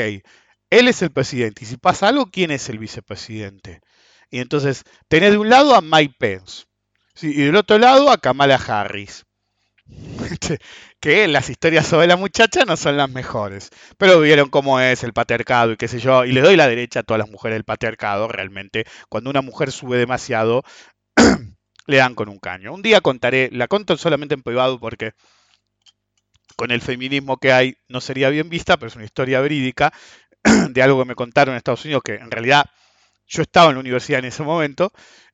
él 0.70 0.88
es 0.88 1.02
el 1.02 1.12
presidente, 1.12 1.64
y 1.64 1.68
si 1.68 1.78
pasa 1.78 2.08
algo, 2.10 2.28
¿quién 2.28 2.52
es 2.52 2.70
el 2.70 2.80
vicepresidente? 2.80 3.82
Y 4.32 4.40
entonces 4.40 4.84
tenés 5.08 5.32
de 5.32 5.38
un 5.38 5.50
lado 5.50 5.76
a 5.76 5.82
Mike 5.82 6.16
Pence, 6.18 6.66
¿sí? 7.14 7.30
y 7.30 7.44
del 7.44 7.56
otro 7.56 7.78
lado 7.78 8.10
a 8.12 8.18
Kamala 8.18 8.56
Harris. 8.56 9.27
Que 11.00 11.28
las 11.28 11.50
historias 11.50 11.88
sobre 11.88 12.08
la 12.08 12.18
muchacha 12.18 12.66
no 12.66 12.78
son 12.78 12.98
las 12.98 13.10
mejores. 13.10 13.70
Pero 13.98 14.20
vieron 14.20 14.50
cómo 14.50 14.80
es 14.80 15.04
el 15.04 15.14
patriarcado 15.14 15.72
y 15.72 15.78
qué 15.78 15.88
sé 15.88 16.00
yo. 16.00 16.26
Y 16.26 16.32
le 16.32 16.42
doy 16.42 16.56
la 16.56 16.68
derecha 16.68 17.02
a 17.02 17.04
todas 17.04 17.20
las 17.20 17.30
mujeres 17.30 17.56
del 17.56 17.64
patriarcado, 17.64 18.28
realmente. 18.28 18.86
Cuando 19.10 19.30
una 19.30 19.42
mujer 19.42 19.72
sube 19.72 19.98
demasiado, 19.98 20.64
le 21.88 21.98
dan 21.98 22.16
con 22.16 22.30
un 22.30 22.40
caño. 22.40 22.74
Un 22.74 22.82
día 22.82 23.02
contaré, 23.02 23.50
la 23.52 23.68
conto 23.68 23.98
solamente 23.98 24.36
en 24.36 24.44
privado 24.44 24.80
porque 24.80 25.14
con 26.56 26.72
el 26.72 26.82
feminismo 26.82 27.38
que 27.38 27.52
hay 27.54 27.78
no 27.88 28.02
sería 28.02 28.30
bien 28.30 28.50
vista, 28.50 28.78
pero 28.78 28.88
es 28.88 28.96
una 28.96 29.06
historia 29.06 29.42
verídica 29.42 29.94
de 30.70 30.82
algo 30.82 31.00
que 31.00 31.08
me 31.08 31.16
contaron 31.16 31.54
en 31.54 31.58
Estados 31.58 31.86
Unidos, 31.86 32.04
que 32.04 32.16
en 32.16 32.32
realidad 32.32 32.66
yo 33.28 33.42
estaba 33.42 33.70
en 33.70 33.76
la 33.76 33.82
universidad 33.82 34.20
en 34.20 34.26
ese 34.26 34.44
momento, 34.44 34.92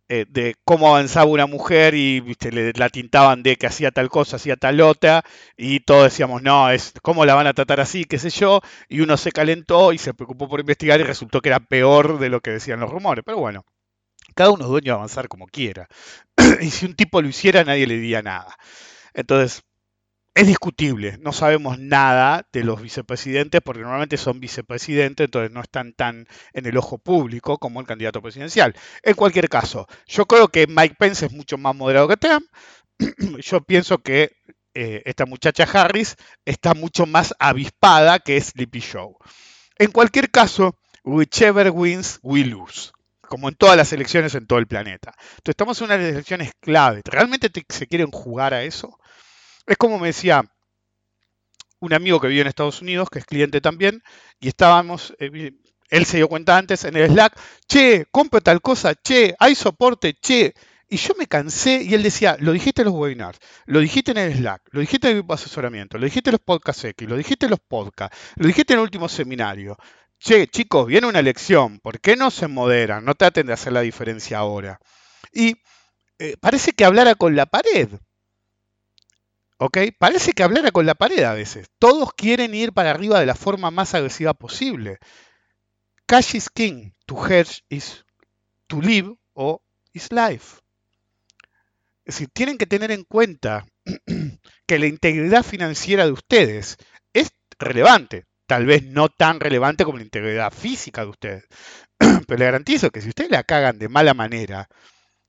eh, 0.09 0.25
de 0.29 0.55
cómo 0.65 0.89
avanzaba 0.89 1.25
una 1.25 1.45
mujer 1.45 1.95
y 1.95 2.21
le, 2.51 2.73
la 2.73 2.89
tintaban 2.89 3.43
de 3.43 3.55
que 3.55 3.67
hacía 3.67 3.91
tal 3.91 4.09
cosa, 4.09 4.35
hacía 4.35 4.55
tal 4.57 4.81
otra, 4.81 5.23
y 5.57 5.79
todos 5.81 6.03
decíamos, 6.05 6.41
no, 6.41 6.69
es 6.69 6.93
cómo 7.01 7.25
la 7.25 7.35
van 7.35 7.47
a 7.47 7.53
tratar 7.53 7.79
así, 7.79 8.05
qué 8.05 8.19
sé 8.19 8.29
yo, 8.29 8.61
y 8.89 9.01
uno 9.01 9.17
se 9.17 9.31
calentó 9.31 9.93
y 9.93 9.97
se 9.97 10.13
preocupó 10.13 10.49
por 10.49 10.59
investigar 10.59 10.99
y 10.99 11.03
resultó 11.03 11.41
que 11.41 11.49
era 11.49 11.59
peor 11.59 12.19
de 12.19 12.29
lo 12.29 12.41
que 12.41 12.51
decían 12.51 12.79
los 12.79 12.89
rumores. 12.91 13.23
Pero 13.25 13.37
bueno, 13.39 13.65
cada 14.35 14.51
uno 14.51 14.63
es 14.63 14.69
dueño 14.69 14.85
de 14.93 14.97
avanzar 14.97 15.27
como 15.27 15.47
quiera. 15.47 15.87
y 16.61 16.69
si 16.71 16.85
un 16.85 16.95
tipo 16.95 17.21
lo 17.21 17.27
hiciera, 17.27 17.63
nadie 17.63 17.87
le 17.87 17.95
diría 17.95 18.21
nada. 18.21 18.57
Entonces, 19.13 19.63
es 20.35 20.47
discutible, 20.47 21.17
no 21.19 21.31
sabemos 21.31 21.77
nada 21.77 22.47
de 22.51 22.63
los 22.63 22.81
vicepresidentes 22.81 23.61
porque 23.61 23.81
normalmente 23.81 24.17
son 24.17 24.39
vicepresidentes, 24.39 25.25
entonces 25.25 25.51
no 25.51 25.61
están 25.61 25.93
tan 25.93 26.27
en 26.53 26.65
el 26.65 26.75
ojo 26.77 26.97
público 26.97 27.59
como 27.59 27.79
el 27.79 27.85
candidato 27.85 28.21
presidencial. 28.21 28.75
En 29.03 29.13
cualquier 29.13 29.47
caso, 29.47 29.87
yo 30.07 30.25
creo 30.25 30.47
que 30.47 30.65
Mike 30.65 30.95
Pence 30.97 31.27
es 31.27 31.31
mucho 31.31 31.57
más 31.57 31.75
moderado 31.75 32.07
que 32.07 32.17
Trump. 32.17 32.45
Yo 33.43 33.61
pienso 33.61 33.99
que 33.99 34.31
eh, 34.73 35.01
esta 35.05 35.25
muchacha 35.25 35.65
Harris 35.71 36.15
está 36.45 36.73
mucho 36.73 37.05
más 37.05 37.33
avispada 37.39 38.19
que 38.19 38.39
Sleepy 38.39 38.79
Show. 38.79 39.17
En 39.77 39.91
cualquier 39.91 40.31
caso, 40.31 40.79
whichever 41.03 41.69
wins, 41.71 42.19
we 42.23 42.43
lose 42.43 42.91
como 43.21 43.49
en 43.49 43.55
todas 43.55 43.75
las 43.75 43.91
elecciones 43.93 44.35
en 44.35 44.45
todo 44.45 44.59
el 44.59 44.67
planeta. 44.67 45.15
Entonces 45.17 45.53
estamos 45.53 45.81
en 45.81 45.85
unas 45.85 45.99
elecciones 45.99 46.51
clave. 46.59 47.01
¿Realmente 47.03 47.49
te, 47.49 47.65
se 47.67 47.87
quieren 47.87 48.11
jugar 48.11 48.53
a 48.53 48.61
eso? 48.61 48.99
Es 49.65 49.77
como 49.77 49.99
me 49.99 50.07
decía 50.07 50.43
un 51.79 51.93
amigo 51.93 52.19
que 52.19 52.27
vive 52.27 52.41
en 52.41 52.47
Estados 52.47 52.81
Unidos, 52.81 53.09
que 53.09 53.19
es 53.19 53.25
cliente 53.25 53.59
también, 53.59 54.01
y 54.39 54.47
estábamos, 54.47 55.13
eh, 55.19 55.51
él 55.89 56.05
se 56.05 56.17
dio 56.17 56.29
cuenta 56.29 56.57
antes 56.57 56.85
en 56.85 56.95
el 56.95 57.11
Slack, 57.11 57.37
che, 57.67 58.05
compro 58.09 58.41
tal 58.41 58.61
cosa, 58.61 58.95
che, 58.95 59.35
hay 59.37 59.55
soporte, 59.55 60.13
che. 60.13 60.53
Y 60.87 60.97
yo 60.97 61.13
me 61.17 61.27
cansé 61.27 61.81
y 61.81 61.93
él 61.93 62.03
decía, 62.03 62.37
lo 62.39 62.51
dijiste 62.51 62.83
en 62.83 62.85
los 62.85 62.95
webinars, 62.95 63.39
lo 63.65 63.79
dijiste 63.79 64.11
en 64.11 64.17
el 64.17 64.33
Slack, 64.33 64.61
lo 64.71 64.79
dijiste 64.79 65.07
en 65.07 65.11
el 65.11 65.17
grupo 65.19 65.33
de 65.33 65.41
asesoramiento, 65.41 65.97
lo 65.97 66.05
dijiste 66.05 66.29
en 66.29 66.33
los 66.33 66.41
podcasts 66.41 66.83
X, 66.85 67.09
lo 67.09 67.17
dijiste 67.17 67.47
en 67.47 67.51
los 67.51 67.59
podcasts, 67.59 68.17
lo 68.35 68.47
dijiste 68.47 68.73
en 68.73 68.79
el 68.79 68.83
último 68.83 69.09
seminario. 69.09 69.75
Che, 70.19 70.47
chicos, 70.47 70.87
viene 70.87 71.07
una 71.07 71.19
elección, 71.19 71.79
¿por 71.79 71.99
qué 71.99 72.15
no 72.15 72.31
se 72.31 72.47
moderan? 72.47 73.03
No 73.03 73.15
traten 73.15 73.47
de 73.47 73.53
hacer 73.53 73.73
la 73.73 73.81
diferencia 73.81 74.37
ahora. 74.37 74.79
Y 75.33 75.55
eh, 76.19 76.37
parece 76.39 76.71
que 76.71 76.85
hablara 76.85 77.15
con 77.15 77.35
la 77.35 77.45
pared. 77.45 77.89
¿Ok? 79.65 79.77
Parece 79.97 80.33
que 80.33 80.43
hablara 80.43 80.71
con 80.71 80.85
la 80.85 80.93
pared 80.93 81.23
a 81.23 81.33
veces. 81.33 81.67
Todos 81.79 82.13
quieren 82.13 82.53
ir 82.53 82.73
para 82.73 82.91
arriba 82.91 83.21
de 83.21 83.25
la 83.25 83.33
forma 83.33 83.71
más 83.71 83.95
agresiva 83.95 84.33
posible. 84.33 84.97
Cash 86.05 86.35
is 86.35 86.49
king. 86.49 86.91
To 87.05 87.15
hedge 87.25 87.63
is 87.69 88.03
to 88.67 88.81
live 88.81 89.15
o 89.31 89.63
is 89.93 90.11
life. 90.11 90.57
Es 92.03 92.15
decir, 92.15 92.27
tienen 92.33 92.57
que 92.57 92.65
tener 92.65 92.91
en 92.91 93.05
cuenta 93.05 93.65
que 94.67 94.79
la 94.79 94.87
integridad 94.87 95.43
financiera 95.43 96.05
de 96.05 96.11
ustedes 96.11 96.75
es 97.13 97.31
relevante. 97.57 98.25
Tal 98.45 98.65
vez 98.65 98.83
no 98.83 99.07
tan 99.07 99.39
relevante 99.39 99.85
como 99.85 99.97
la 99.97 100.03
integridad 100.03 100.51
física 100.51 101.05
de 101.05 101.09
ustedes. 101.09 101.45
Pero 101.97 102.37
le 102.37 102.43
garantizo 102.43 102.91
que 102.91 102.99
si 102.99 103.07
ustedes 103.07 103.31
la 103.31 103.45
cagan 103.45 103.79
de 103.79 103.87
mala 103.87 104.13
manera, 104.13 104.67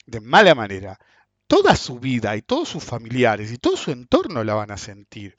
de 0.07 0.19
mala 0.19 0.57
manera, 0.57 0.99
toda 1.47 1.77
su 1.77 1.99
vida 1.99 2.37
y 2.37 2.43
todos 2.43 2.69
sus 2.69 2.85
familiares 2.85 3.53
y 3.53 3.59
todo 3.59 3.77
su 3.77 3.91
entorno 3.91 4.45
la 4.45 4.55
van 4.55 4.71
a 4.71 4.77
sentir. 4.77 5.37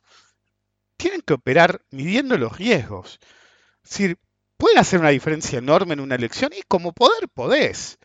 Tienen 0.97 1.21
que 1.21 1.33
operar 1.33 1.81
midiendo 1.91 2.37
los 2.37 2.57
riesgos. 2.57 3.19
Es 3.83 3.89
decir, 3.89 4.19
pueden 4.57 4.77
hacer 4.77 4.99
una 4.99 5.09
diferencia 5.09 5.59
enorme 5.59 5.93
en 5.93 5.99
una 5.99 6.15
elección 6.15 6.51
y 6.57 6.61
como 6.63 6.93
poder 6.93 7.29
podés, 7.29 7.99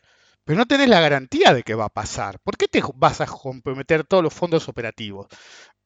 pero 0.44 0.58
no 0.58 0.66
tenés 0.66 0.88
la 0.88 1.00
garantía 1.00 1.54
de 1.54 1.62
que 1.62 1.74
va 1.74 1.86
a 1.86 1.90
pasar. 1.90 2.40
¿Por 2.40 2.56
qué 2.56 2.68
te 2.68 2.82
vas 2.94 3.20
a 3.20 3.26
comprometer 3.26 4.04
todos 4.04 4.22
los 4.22 4.34
fondos 4.34 4.68
operativos? 4.68 5.28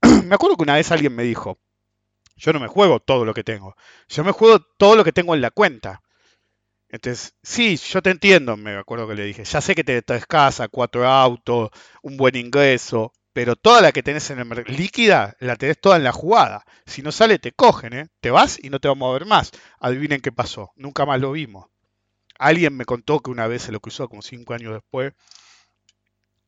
me 0.24 0.34
acuerdo 0.34 0.56
que 0.56 0.62
una 0.62 0.76
vez 0.76 0.90
alguien 0.90 1.14
me 1.14 1.24
dijo, 1.24 1.58
yo 2.36 2.52
no 2.52 2.60
me 2.60 2.68
juego 2.68 3.00
todo 3.00 3.24
lo 3.24 3.34
que 3.34 3.44
tengo, 3.44 3.76
yo 4.08 4.24
me 4.24 4.32
juego 4.32 4.60
todo 4.78 4.96
lo 4.96 5.04
que 5.04 5.12
tengo 5.12 5.34
en 5.34 5.40
la 5.40 5.50
cuenta. 5.50 6.02
Entonces, 6.94 7.34
sí, 7.42 7.76
yo 7.76 8.02
te 8.02 8.10
entiendo, 8.10 8.56
me 8.56 8.76
acuerdo 8.76 9.08
que 9.08 9.16
le 9.16 9.24
dije, 9.24 9.42
ya 9.42 9.60
sé 9.60 9.74
que 9.74 9.82
te 9.82 10.00
traes 10.02 10.26
casa, 10.26 10.68
cuatro 10.68 11.08
autos, 11.08 11.70
un 12.02 12.16
buen 12.16 12.36
ingreso, 12.36 13.12
pero 13.32 13.56
toda 13.56 13.82
la 13.82 13.90
que 13.90 14.04
tenés 14.04 14.30
en 14.30 14.38
el 14.38 14.44
mercado, 14.44 14.76
líquida, 14.78 15.34
la 15.40 15.56
tenés 15.56 15.80
toda 15.80 15.96
en 15.96 16.04
la 16.04 16.12
jugada. 16.12 16.64
Si 16.86 17.02
no 17.02 17.10
sale, 17.10 17.40
te 17.40 17.50
cogen, 17.50 17.94
¿eh? 17.94 18.06
Te 18.20 18.30
vas 18.30 18.62
y 18.62 18.70
no 18.70 18.78
te 18.78 18.86
vamos 18.86 19.10
a 19.10 19.12
ver 19.14 19.26
más. 19.26 19.50
Adivinen 19.80 20.20
qué 20.20 20.30
pasó, 20.30 20.70
nunca 20.76 21.04
más 21.04 21.20
lo 21.20 21.32
vimos. 21.32 21.66
Alguien 22.38 22.76
me 22.76 22.84
contó 22.84 23.20
que 23.20 23.32
una 23.32 23.48
vez 23.48 23.62
se 23.62 23.72
lo 23.72 23.80
cruzó 23.80 24.08
como 24.08 24.22
cinco 24.22 24.54
años 24.54 24.74
después. 24.74 25.14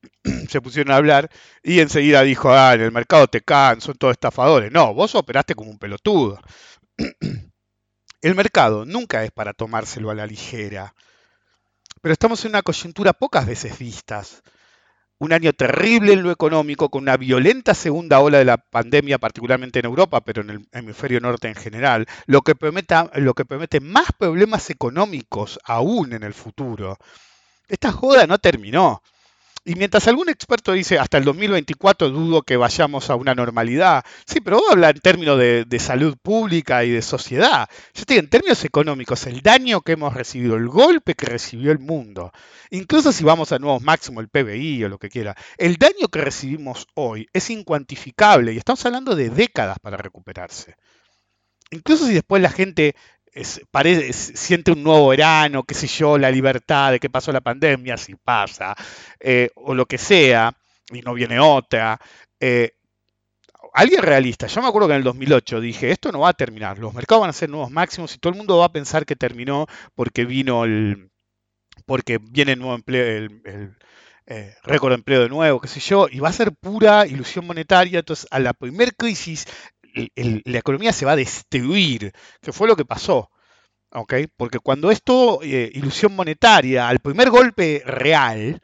se 0.49 0.61
pusieron 0.61 0.93
a 0.93 0.97
hablar 0.97 1.29
y 1.63 1.81
enseguida 1.81 2.23
dijo, 2.23 2.53
ah, 2.53 2.75
en 2.75 2.83
el 2.83 2.93
mercado 2.93 3.27
te 3.27 3.41
caen, 3.41 3.81
son 3.81 3.97
todos 3.97 4.13
estafadores. 4.13 4.71
No, 4.71 4.95
vos 4.95 5.15
operaste 5.17 5.57
como 5.57 5.71
un 5.73 5.79
pelotudo. 5.79 6.39
El 8.23 8.35
mercado 8.35 8.85
nunca 8.87 9.25
es 9.25 9.31
para 9.31 9.53
tomárselo 9.53 10.11
a 10.11 10.15
la 10.15 10.27
ligera, 10.27 10.95
pero 12.01 12.13
estamos 12.13 12.45
en 12.45 12.53
una 12.53 12.63
coyuntura 12.63 13.13
pocas 13.13 13.47
veces 13.47 13.79
vistas. 13.79 14.43
Un 15.19 15.33
año 15.33 15.53
terrible 15.53 16.13
en 16.13 16.23
lo 16.23 16.31
económico, 16.31 16.91
con 16.91 17.03
una 17.03 17.17
violenta 17.17 17.75
segunda 17.75 18.21
ola 18.21 18.39
de 18.39 18.45
la 18.45 18.59
pandemia, 18.59 19.19
particularmente 19.19 19.79
en 19.79 19.87
Europa, 19.87 20.21
pero 20.21 20.43
en 20.43 20.51
el 20.51 20.69
hemisferio 20.73 21.21
norte 21.21 21.49
en 21.49 21.55
general, 21.55 22.07
lo 22.27 22.43
que, 22.43 22.55
lo 23.15 23.35
que 23.35 23.45
promete 23.45 23.81
más 23.81 24.09
problemas 24.19 24.69
económicos 24.69 25.59
aún 25.65 26.13
en 26.13 26.23
el 26.23 26.35
futuro. 26.35 26.99
Esta 27.69 27.93
joda 27.93 28.27
no 28.27 28.39
terminó. 28.39 29.03
Y 29.69 29.75
mientras 29.75 30.07
algún 30.07 30.29
experto 30.29 30.75
dice 30.75 30.97
hasta 31.01 31.19
el 31.19 31.25
2024 31.25 32.11
dudo 32.11 32.43
que 32.43 32.57
vayamos 32.57 33.11
a 33.11 33.17
una 33.17 33.35
normalidad, 33.35 34.05
sí, 34.25 34.41
pero 34.41 34.59
vos 34.59 34.67
hablas 34.71 34.95
en 34.95 35.01
términos 35.01 35.37
de, 35.37 35.79
salud 35.81 36.17
pública 36.23 36.85
y 36.85 36.91
de 36.91 37.03
sociedad. 37.03 37.69
Yo 37.93 38.05
digo, 38.07 38.21
en 38.21 38.31
términos 38.31 38.65
económicos, 38.65 39.27
el 39.27 39.41
daño 39.43 39.81
que 39.81 39.93
hemos 39.93 40.15
recibido, 40.15 40.55
el 40.55 40.69
golpe 40.69 41.17
que 41.17 41.27
recibió 41.27 41.73
el 41.73 41.81
mundo, 41.81 42.31
incluso 42.71 43.11
si 43.11 43.25
vamos 43.25 43.51
a 43.51 43.59
nuevos 43.59 43.83
máximos, 43.83 44.23
el 44.23 44.29
PBI 44.29 44.85
o 44.85 44.89
lo 44.89 44.99
que 44.99 45.09
quiera, 45.09 45.35
el 45.59 45.79
daño 45.79 46.07
que 46.13 46.21
recibimos 46.21 46.87
hoy 46.95 47.29
es 47.33 47.51
incuantificable 47.51 48.53
y 48.53 48.59
estamos 48.59 48.87
hablando 48.87 49.17
de 49.17 49.31
décadas 49.31 49.81
para 49.81 49.97
recuperarse. 49.97 50.77
Incluso 51.73 52.07
si 52.07 52.15
después 52.15 52.41
la 52.41 52.51
gente 52.51 52.95
siente 53.45 54.73
un 54.73 54.83
nuevo 54.83 55.09
verano, 55.09 55.63
qué 55.65 55.75
sé 55.75 55.87
yo, 55.87 56.19
la 56.19 56.31
libertad 56.31 56.93
de 56.93 57.01
que 57.01 57.11
pasó 57.11 57.33
la 57.33 57.41
pandemia, 57.41 57.97
si 57.97 58.15
pasa, 58.15 58.75
eh, 59.21 59.51
o 59.57 59.75
lo 59.75 59.87
que 59.87 59.99
sea, 59.99 60.53
y 60.91 61.03
no 61.03 61.15
viene 61.15 61.39
otra. 61.41 61.99
Eh, 62.41 62.73
alguien 63.75 64.03
realista, 64.03 64.47
yo 64.47 64.63
me 64.63 64.69
acuerdo 64.69 64.89
que 64.89 64.95
en 64.95 64.99
el 64.99 65.05
2008 65.05 65.61
dije, 65.61 65.91
esto 65.91 66.13
no 66.13 66.21
va 66.21 66.31
a 66.31 66.35
terminar, 66.35 66.79
los 66.79 66.95
mercados 66.95 67.21
van 67.21 67.31
a 67.31 67.35
ser 67.35 67.51
nuevos 67.51 67.71
máximos 67.71 68.15
y 68.15 68.19
todo 68.19 68.33
el 68.33 68.39
mundo 68.39 68.59
va 68.59 68.67
a 68.67 68.73
pensar 68.73 69.05
que 69.05 69.17
terminó 69.17 69.67
porque 69.95 70.25
vino 70.25 70.65
el, 70.65 71.11
porque 71.85 72.19
viene 72.19 72.53
el 72.53 72.59
nuevo 72.59 72.75
empleo, 72.75 73.05
el, 73.05 73.77
eh, 74.29 74.55
récord 74.65 74.91
de 74.91 74.97
empleo 74.97 75.23
de 75.23 75.29
nuevo, 75.29 75.61
qué 75.61 75.69
sé 75.69 75.79
yo, 75.79 76.09
y 76.11 76.19
va 76.19 76.31
a 76.31 76.33
ser 76.33 76.53
pura 76.53 77.07
ilusión 77.07 77.47
monetaria. 77.47 78.01
Entonces, 78.01 78.27
a 78.31 78.41
la 78.41 78.55
primer 78.55 78.97
crisis 78.97 79.47
la 80.15 80.59
economía 80.59 80.93
se 80.93 81.07
va 81.07 81.13
a 81.13 81.17
destruir, 81.17 82.13
que 82.41 82.53
fue 82.53 82.69
lo 82.69 82.77
que 82.77 82.85
pasó. 82.85 83.31
¿okay? 83.91 84.27
Porque 84.37 84.59
cuando 84.59 84.91
esto, 84.91 85.41
eh, 85.43 85.71
ilusión 85.75 86.15
monetaria, 86.15 86.89
al 86.89 87.01
primer 87.01 87.31
golpe 87.31 87.83
real, 87.85 88.61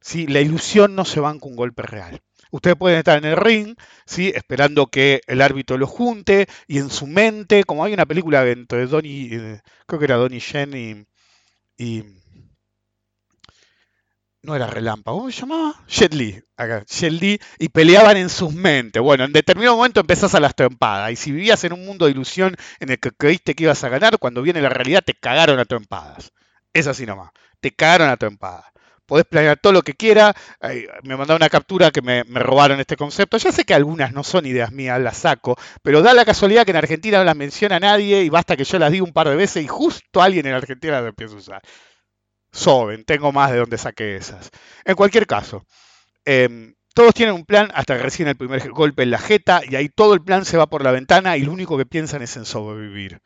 ¿sí? 0.00 0.26
la 0.26 0.40
ilusión 0.40 0.94
no 0.94 1.04
se 1.04 1.20
con 1.20 1.38
un 1.42 1.56
golpe 1.56 1.82
real. 1.82 2.20
Ustedes 2.50 2.76
pueden 2.76 2.98
estar 2.98 3.18
en 3.18 3.26
el 3.26 3.36
ring, 3.36 3.76
¿sí? 4.06 4.32
esperando 4.34 4.88
que 4.88 5.20
el 5.28 5.40
árbitro 5.40 5.78
lo 5.78 5.86
junte 5.86 6.48
y 6.66 6.78
en 6.78 6.90
su 6.90 7.06
mente, 7.06 7.64
como 7.64 7.84
hay 7.84 7.94
una 7.94 8.06
película 8.06 8.46
entre 8.48 8.86
Donnie, 8.86 9.28
eh, 9.32 9.60
creo 9.86 9.98
que 10.00 10.04
era 10.04 10.16
Donnie 10.16 10.40
Yen 10.40 11.06
y 11.78 12.04
no 14.42 14.56
era 14.56 14.66
Relámpago, 14.66 15.18
¿cómo 15.18 15.30
se 15.30 15.40
llamaba? 15.40 15.74
Jet 15.86 16.14
Li, 16.14 17.40
y 17.58 17.68
peleaban 17.68 18.16
en 18.16 18.30
sus 18.30 18.52
mentes. 18.52 19.02
Bueno, 19.02 19.24
en 19.24 19.32
determinado 19.32 19.76
momento 19.76 20.00
empezás 20.00 20.34
a 20.34 20.40
las 20.40 20.54
trompadas, 20.54 21.12
y 21.12 21.16
si 21.16 21.32
vivías 21.32 21.62
en 21.64 21.72
un 21.72 21.84
mundo 21.84 22.06
de 22.06 22.12
ilusión 22.12 22.56
en 22.80 22.90
el 22.90 22.98
que 22.98 23.10
creíste 23.12 23.54
que 23.54 23.64
ibas 23.64 23.84
a 23.84 23.88
ganar, 23.88 24.18
cuando 24.18 24.42
viene 24.42 24.62
la 24.62 24.70
realidad 24.70 25.02
te 25.04 25.14
cagaron 25.14 25.58
a 25.58 25.64
trompadas. 25.64 26.32
Es 26.72 26.86
así 26.86 27.04
nomás, 27.04 27.30
te 27.60 27.72
cagaron 27.72 28.08
a 28.08 28.16
trompadas. 28.16 28.64
Podés 29.04 29.26
planear 29.26 29.58
todo 29.58 29.72
lo 29.72 29.82
que 29.82 29.94
quiera, 29.94 30.32
me 31.02 31.16
mandaron 31.16 31.42
una 31.42 31.50
captura 31.50 31.90
que 31.90 32.00
me, 32.00 32.22
me, 32.24 32.38
robaron 32.38 32.78
este 32.78 32.96
concepto. 32.96 33.38
Ya 33.38 33.50
sé 33.50 33.64
que 33.64 33.74
algunas 33.74 34.12
no 34.12 34.22
son 34.22 34.46
ideas 34.46 34.70
mías, 34.70 35.00
las 35.00 35.16
saco, 35.16 35.56
pero 35.82 36.00
da 36.00 36.14
la 36.14 36.24
casualidad 36.24 36.64
que 36.64 36.70
en 36.70 36.76
Argentina 36.76 37.18
no 37.18 37.24
las 37.24 37.34
menciona 37.34 37.80
nadie 37.80 38.22
y 38.22 38.28
basta 38.28 38.56
que 38.56 38.62
yo 38.62 38.78
las 38.78 38.92
diga 38.92 39.02
un 39.02 39.12
par 39.12 39.28
de 39.28 39.34
veces 39.34 39.64
y 39.64 39.66
justo 39.66 40.22
alguien 40.22 40.46
en 40.46 40.54
Argentina 40.54 41.00
las 41.00 41.08
empieza 41.08 41.34
a 41.34 41.38
usar. 41.38 41.62
Soben, 42.52 43.04
tengo 43.04 43.32
más 43.32 43.50
de 43.52 43.58
donde 43.58 43.78
saqué 43.78 44.16
esas. 44.16 44.50
En 44.84 44.96
cualquier 44.96 45.26
caso, 45.26 45.66
em, 46.24 46.74
todos 46.94 47.14
tienen 47.14 47.34
un 47.34 47.44
plan 47.44 47.70
hasta 47.74 47.96
que 47.96 48.02
reciben 48.02 48.28
el 48.28 48.36
primer 48.36 48.70
golpe 48.70 49.02
en 49.04 49.10
la 49.10 49.18
jeta 49.18 49.62
y 49.68 49.76
ahí 49.76 49.88
todo 49.88 50.14
el 50.14 50.22
plan 50.22 50.44
se 50.44 50.56
va 50.56 50.66
por 50.66 50.82
la 50.82 50.90
ventana 50.90 51.36
y 51.36 51.42
lo 51.42 51.52
único 51.52 51.78
que 51.78 51.86
piensan 51.86 52.22
es 52.22 52.36
en 52.36 52.44
sobrevivir. 52.44 53.20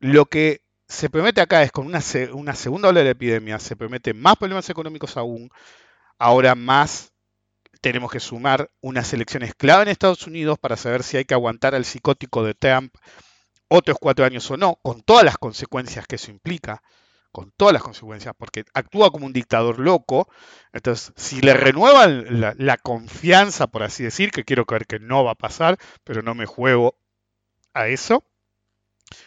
Lo 0.00 0.26
que 0.26 0.62
se 0.88 1.08
promete 1.08 1.40
acá 1.40 1.62
es 1.62 1.70
con 1.72 1.86
una, 1.86 2.00
segunda 2.00 2.88
ola 2.88 3.02
de 3.04 3.10
epidemia, 3.10 3.58
se 3.60 3.76
promete 3.76 4.12
más 4.12 4.36
problemas 4.36 4.68
económicos 4.70 5.16
aún, 5.16 5.50
ahora 6.18 6.54
más 6.56 7.12
tenemos 7.80 8.10
que 8.10 8.20
sumar 8.20 8.70
unas 8.80 9.12
elecciones 9.12 9.54
clave 9.54 9.84
en 9.84 9.88
Estados 9.88 10.26
Unidos 10.26 10.58
para 10.58 10.76
saber 10.76 11.02
si 11.02 11.16
hay 11.16 11.24
que 11.24 11.34
aguantar 11.34 11.74
al 11.74 11.84
psicótico 11.84 12.44
de 12.44 12.54
Trump 12.54 12.94
otros 13.68 13.98
cuatro 14.00 14.24
años 14.24 14.50
o 14.50 14.56
no, 14.56 14.78
con 14.82 15.02
todas 15.02 15.24
las 15.24 15.38
consecuencias 15.38 16.06
que 16.06 16.16
eso 16.16 16.30
implica 16.32 16.82
con 17.32 17.52
todas 17.56 17.72
las 17.72 17.82
consecuencias, 17.82 18.34
porque 18.36 18.64
actúa 18.74 19.10
como 19.10 19.26
un 19.26 19.32
dictador 19.32 19.78
loco. 19.78 20.28
Entonces, 20.72 21.12
si 21.16 21.40
le 21.40 21.54
renuevan 21.54 22.40
la, 22.58 22.76
confianza, 22.76 23.68
por 23.68 23.82
así 23.82 24.02
decir, 24.02 24.30
que 24.30 24.44
quiero 24.44 24.66
creer 24.66 24.86
que 24.86 24.98
no 24.98 25.24
va 25.24 25.32
a 25.32 25.36
pasar, 25.36 25.78
pero 26.04 26.22
no 26.22 26.34
me 26.34 26.46
juego 26.46 26.96
a 27.74 27.88
eso, 27.88 28.24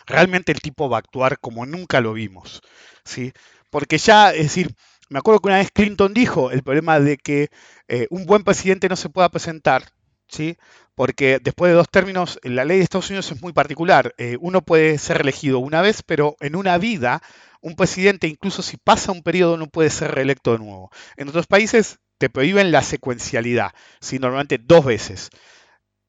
realmente 0.05 0.51
el 0.51 0.61
tipo 0.61 0.89
va 0.89 0.97
a 0.97 0.99
actuar 0.99 1.39
como 1.39 1.65
nunca 1.65 2.01
lo 2.01 2.13
vimos. 2.13 2.61
¿sí? 3.03 3.33
Porque 3.69 3.97
ya, 3.97 4.31
es 4.31 4.43
decir, 4.43 4.75
me 5.09 5.19
acuerdo 5.19 5.39
que 5.41 5.47
una 5.49 5.57
vez 5.57 5.71
Clinton 5.71 6.13
dijo 6.13 6.51
el 6.51 6.63
problema 6.63 6.99
de 6.99 7.17
que 7.17 7.49
eh, 7.87 8.07
un 8.09 8.25
buen 8.25 8.43
presidente 8.43 8.89
no 8.89 8.95
se 8.95 9.09
pueda 9.09 9.29
presentar, 9.29 9.83
¿sí? 10.27 10.57
Porque 10.95 11.39
después 11.41 11.71
de 11.71 11.75
dos 11.75 11.89
términos, 11.89 12.39
la 12.43 12.65
ley 12.65 12.77
de 12.77 12.83
Estados 12.83 13.09
Unidos 13.09 13.31
es 13.31 13.41
muy 13.41 13.53
particular. 13.53 14.13
Eh, 14.17 14.37
uno 14.39 14.61
puede 14.61 14.97
ser 14.97 15.21
elegido 15.21 15.59
una 15.59 15.81
vez, 15.81 16.03
pero 16.03 16.35
en 16.39 16.55
una 16.55 16.77
vida 16.77 17.21
un 17.61 17.75
presidente, 17.75 18.27
incluso 18.27 18.61
si 18.61 18.77
pasa 18.77 19.11
un 19.11 19.23
periodo, 19.23 19.57
no 19.57 19.67
puede 19.67 19.89
ser 19.89 20.11
reelecto 20.11 20.51
de 20.51 20.59
nuevo. 20.59 20.91
En 21.15 21.29
otros 21.29 21.47
países 21.47 21.99
te 22.17 22.29
prohíben 22.29 22.71
la 22.71 22.83
secuencialidad, 22.83 23.71
¿sí? 24.01 24.19
normalmente 24.19 24.59
dos 24.59 24.85
veces. 24.85 25.29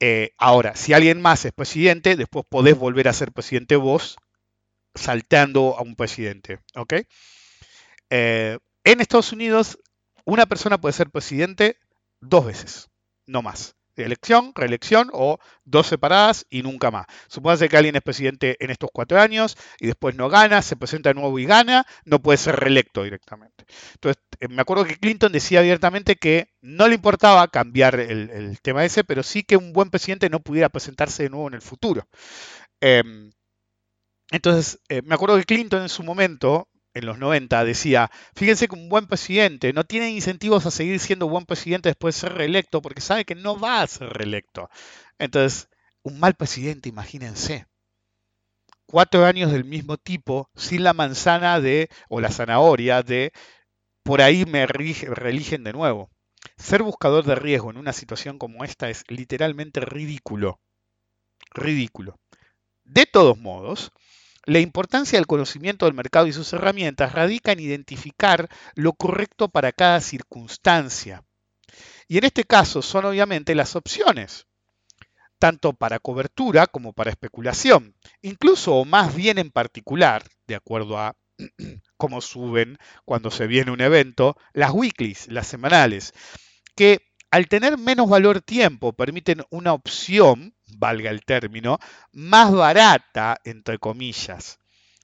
Eh, 0.01 0.33
ahora, 0.37 0.75
si 0.75 0.93
alguien 0.93 1.23
más 1.23 1.45
es 1.45 1.53
presidente, 1.53 2.17
después 2.17 2.45
podés 2.49 2.77
volver 2.77 3.09
a 3.09 3.13
ser 3.13 3.33
presidente 3.33 3.77
vos, 3.77 4.17
saltando 4.95 5.77
a 5.79 5.83
un 5.83 5.95
presidente. 5.95 6.59
Eh, 8.11 8.59
en 8.83 9.01
Estados 9.01 9.33
Unidos, 9.33 9.79
una 10.25 10.47
persona 10.47 10.81
puede 10.81 10.93
ser 10.93 11.11
presidente 11.11 11.79
dos 12.21 12.47
veces, 12.47 12.91
no 13.27 13.41
más 13.41 13.77
elección, 13.97 14.53
reelección 14.55 15.11
o 15.13 15.39
dos 15.65 15.87
separadas 15.87 16.47
y 16.51 16.63
nunca 16.63 16.91
más. 16.91 17.07
Supóngase 17.29 17.69
que 17.69 17.77
alguien 17.77 17.97
es 17.97 18.03
presidente 18.03 18.57
en 18.61 18.71
estos 18.71 18.91
cuatro 18.93 19.21
años 19.21 19.57
y 19.79 19.87
después 19.87 20.15
no 20.15 20.29
gana, 20.29 20.63
se 20.63 20.77
presenta 20.77 21.11
de 21.11 21.15
nuevo 21.15 21.39
y 21.39 21.45
gana, 21.45 21.87
no 22.05 22.21
puede 22.21 22.39
ser 22.39 22.57
reelecto 22.57 23.05
directamente. 23.05 23.65
Entonces, 23.95 24.23
eh, 24.41 24.49
me 24.49 24.63
acuerdo 24.63 24.85
que 24.85 24.97
Clinton 24.97 25.33
decía 25.33 25.61
abiertamente 25.61 26.17
que 26.17 26.49
no 26.61 26.89
le 26.89 26.95
importaba 26.95 27.47
cambiar 27.49 28.01
el, 28.01 28.59
tema 28.63 28.85
ese, 28.85 29.05
pero 29.05 29.23
sí 29.23 29.43
que 29.43 29.57
un 29.57 29.73
buen 29.73 29.91
presidente 29.91 30.31
no 30.31 30.41
pudiera 30.41 30.69
presentarse 30.69 31.25
de 31.25 31.31
nuevo 31.31 31.49
en 31.49 31.55
el 31.55 31.63
futuro. 31.63 32.09
Em, 32.81 33.31
entonces, 34.31 34.81
eh, 34.89 35.03
me 35.03 35.15
acuerdo 35.15 35.37
que 35.37 35.45
Clinton 35.45 35.83
en 35.83 35.89
su 35.89 36.03
momento, 36.03 36.69
en 36.95 37.07
los 37.07 37.19
90, 37.19 37.65
decía, 37.65 38.11
fíjense 38.35 38.69
que 38.69 38.77
un 38.77 38.89
buen 38.89 39.07
presidente 39.07 39.73
no 39.73 39.85
tiene 39.85 40.11
incentivos 40.11 40.65
a 40.65 40.71
seguir 40.71 41.01
siendo 41.01 41.29
buen 41.29 41.45
presidente 41.45 41.89
después 41.89 42.15
de 42.15 42.21
ser 42.21 42.35
reelecto 42.35 42.81
porque 42.81 43.01
sabe 43.01 43.25
que 43.25 43.35
no 43.35 43.59
va 43.59 43.83
a 43.83 43.87
ser 43.87 44.09
reelecto. 44.11 44.71
Entonces, 45.19 45.69
un 46.03 46.21
mal 46.21 46.35
presidente, 46.35 46.89
imagínense. 46.89 47.67
Cuatro 48.87 49.25
años 49.25 49.51
del 49.51 49.65
mismo 49.65 49.97
tipo, 49.97 50.51
sin 50.55 50.85
la 50.85 50.93
manzana 50.93 51.61
de, 51.61 51.89
o 52.09 52.21
la 52.21 52.31
zanahoria 52.31 53.03
de, 53.03 53.33
por 54.05 54.23
ahí 54.23 54.45
me 54.45 54.67
reeligen 54.67 55.65
de 55.65 55.73
nuevo. 55.73 56.11
Ser 56.57 56.83
buscador 56.83 57.25
de 57.25 57.35
riesgo 57.35 57.71
en 57.71 57.79
una 57.79 57.93
situación 57.93 58.39
como 58.39 58.65
esta 58.65 58.89
es 58.89 59.05
literalmente 59.09 59.81
ridículo. 59.81 60.61
Ridículo. 61.55 62.21
De 62.85 63.07
todos 63.07 63.39
modos, 63.39 63.91
la 64.47 64.59
importancia 64.61 65.19
del 65.19 65.27
conocimiento 65.27 65.87
del 65.87 65.95
mercado 65.95 66.27
y 66.27 66.33
sus 66.33 66.53
herramientas 66.53 67.13
radica 67.13 67.53
en 67.53 67.61
identificar 67.61 68.49
lo 68.75 68.93
correcto 68.93 69.49
para 69.49 69.73
cada 69.73 70.01
circunstancia. 70.01 71.25
Y 72.09 72.19
en 72.19 72.25
este 72.25 72.45
caso 72.45 72.83
son 72.83 73.07
obviamente 73.07 73.55
las 73.55 73.77
opciones, 73.77 74.47
tanto 75.39 75.73
para 75.73 75.99
cobertura 75.99 76.67
como 76.67 76.93
para 76.93 77.11
especulación, 77.11 77.95
incluso 78.23 78.75
o 78.75 78.85
más 78.85 79.15
bien 79.15 79.39
en 79.39 79.51
particular, 79.51 80.25
de 80.47 80.55
acuerdo 80.55 80.99
a 80.99 81.17
cómo 81.97 82.21
suben 82.21 82.79
cuando 83.05 83.31
se 83.31 83.47
viene 83.47 83.71
un 83.71 83.81
evento, 83.81 84.37
las 84.53 84.71
weeklies, 84.73 85.29
las 85.29 85.47
semanales, 85.47 86.13
que 86.77 87.01
al 87.31 87.49
tener 87.49 87.79
menos 87.79 88.09
valor 88.09 88.41
tiempo 88.43 88.93
permiten 88.93 89.43
una 89.51 89.73
opción 89.73 90.55
valga 90.79 91.11
el 91.11 91.25
término, 91.25 91.79
más 92.13 92.53
barata, 92.53 93.39
entre 93.45 93.79
comillas. 93.79 94.59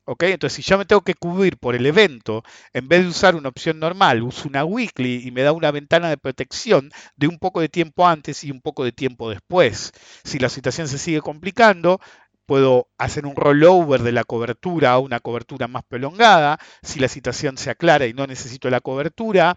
¿Ok? 0.06 0.24
Entonces, 0.24 0.56
si 0.56 0.68
yo 0.68 0.76
me 0.76 0.86
tengo 0.86 1.02
que 1.02 1.14
cubrir 1.14 1.56
por 1.56 1.76
el 1.76 1.86
evento, 1.86 2.42
en 2.72 2.88
vez 2.88 3.02
de 3.02 3.08
usar 3.08 3.36
una 3.36 3.48
opción 3.48 3.78
normal, 3.78 4.22
uso 4.22 4.48
una 4.48 4.64
weekly 4.64 5.22
y 5.24 5.30
me 5.30 5.42
da 5.42 5.52
una 5.52 5.70
ventana 5.70 6.08
de 6.08 6.16
protección 6.16 6.90
de 7.16 7.28
un 7.28 7.38
poco 7.38 7.60
de 7.60 7.68
tiempo 7.68 8.06
antes 8.06 8.42
y 8.42 8.50
un 8.50 8.60
poco 8.60 8.82
de 8.82 8.92
tiempo 8.92 9.30
después. 9.30 9.92
Si 10.24 10.38
la 10.40 10.48
situación 10.48 10.88
se 10.88 10.98
sigue 10.98 11.20
complicando, 11.20 12.00
puedo 12.44 12.88
hacer 12.98 13.26
un 13.26 13.36
rollover 13.36 14.02
de 14.02 14.10
la 14.10 14.24
cobertura 14.24 14.90
a 14.90 14.98
una 14.98 15.20
cobertura 15.20 15.68
más 15.68 15.84
prolongada. 15.84 16.58
Si 16.82 16.98
la 16.98 17.06
situación 17.06 17.56
se 17.56 17.70
aclara 17.70 18.06
y 18.06 18.12
no 18.12 18.26
necesito 18.26 18.68
la 18.70 18.80
cobertura, 18.80 19.56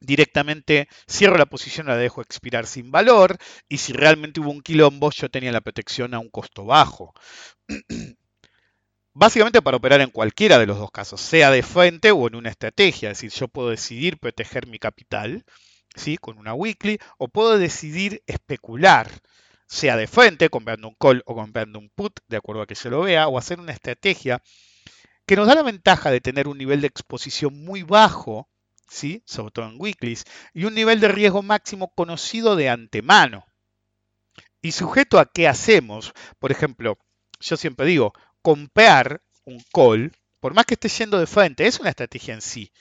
directamente 0.00 0.88
cierro 1.08 1.36
la 1.36 1.46
posición, 1.46 1.86
la 1.86 1.96
dejo 1.96 2.22
expirar 2.22 2.66
sin 2.66 2.90
valor 2.90 3.36
y 3.68 3.78
si 3.78 3.92
realmente 3.92 4.40
hubo 4.40 4.50
un 4.50 4.62
quilombo 4.62 5.10
yo 5.10 5.28
tenía 5.28 5.52
la 5.52 5.60
protección 5.60 6.14
a 6.14 6.18
un 6.18 6.30
costo 6.30 6.64
bajo. 6.64 7.14
Básicamente 9.14 9.62
para 9.62 9.76
operar 9.76 10.00
en 10.00 10.10
cualquiera 10.10 10.58
de 10.58 10.66
los 10.66 10.78
dos 10.78 10.90
casos, 10.92 11.20
sea 11.20 11.50
de 11.50 11.62
frente 11.62 12.12
o 12.12 12.28
en 12.28 12.36
una 12.36 12.50
estrategia, 12.50 13.10
es 13.10 13.18
decir, 13.18 13.32
yo 13.38 13.48
puedo 13.48 13.70
decidir 13.70 14.18
proteger 14.18 14.68
mi 14.68 14.78
capital, 14.78 15.44
¿sí? 15.96 16.18
con 16.18 16.38
una 16.38 16.54
weekly, 16.54 16.98
o 17.18 17.26
puedo 17.26 17.58
decidir 17.58 18.22
especular, 18.26 19.10
sea 19.66 19.96
de 19.96 20.06
frente, 20.06 20.50
comprando 20.50 20.88
un 20.88 20.94
call 20.94 21.22
o 21.26 21.34
comprando 21.34 21.80
un 21.80 21.90
put, 21.90 22.20
de 22.28 22.36
acuerdo 22.36 22.62
a 22.62 22.66
que 22.66 22.76
se 22.76 22.90
lo 22.90 23.02
vea, 23.02 23.26
o 23.26 23.38
hacer 23.38 23.58
una 23.58 23.72
estrategia 23.72 24.40
que 25.26 25.36
nos 25.36 25.48
da 25.48 25.56
la 25.56 25.62
ventaja 25.62 26.10
de 26.10 26.20
tener 26.20 26.46
un 26.46 26.56
nivel 26.56 26.80
de 26.80 26.86
exposición 26.86 27.64
muy 27.64 27.82
bajo 27.82 28.48
¿sí? 28.88 29.22
sobre 29.26 29.52
todo 29.52 29.68
en 29.68 29.80
weeklies, 29.80 30.24
y 30.54 30.64
un 30.64 30.74
nivel 30.74 31.00
de 31.00 31.08
riesgo 31.08 31.42
máximo 31.42 31.92
conocido 31.94 32.56
de 32.56 32.68
antemano. 32.68 33.44
Y 34.60 34.72
sujeto 34.72 35.18
a 35.18 35.26
qué 35.26 35.46
hacemos, 35.46 36.12
por 36.38 36.50
ejemplo, 36.50 36.98
yo 37.40 37.56
siempre 37.56 37.86
digo, 37.86 38.12
comprar 38.42 39.22
un 39.44 39.62
call, 39.72 40.12
por 40.40 40.54
más 40.54 40.66
que 40.66 40.74
esté 40.74 40.88
yendo 40.88 41.18
de 41.18 41.26
frente, 41.26 41.66
es 41.66 41.78
una 41.80 41.90
estrategia 41.90 42.34
en 42.34 42.40
sí. 42.40 42.72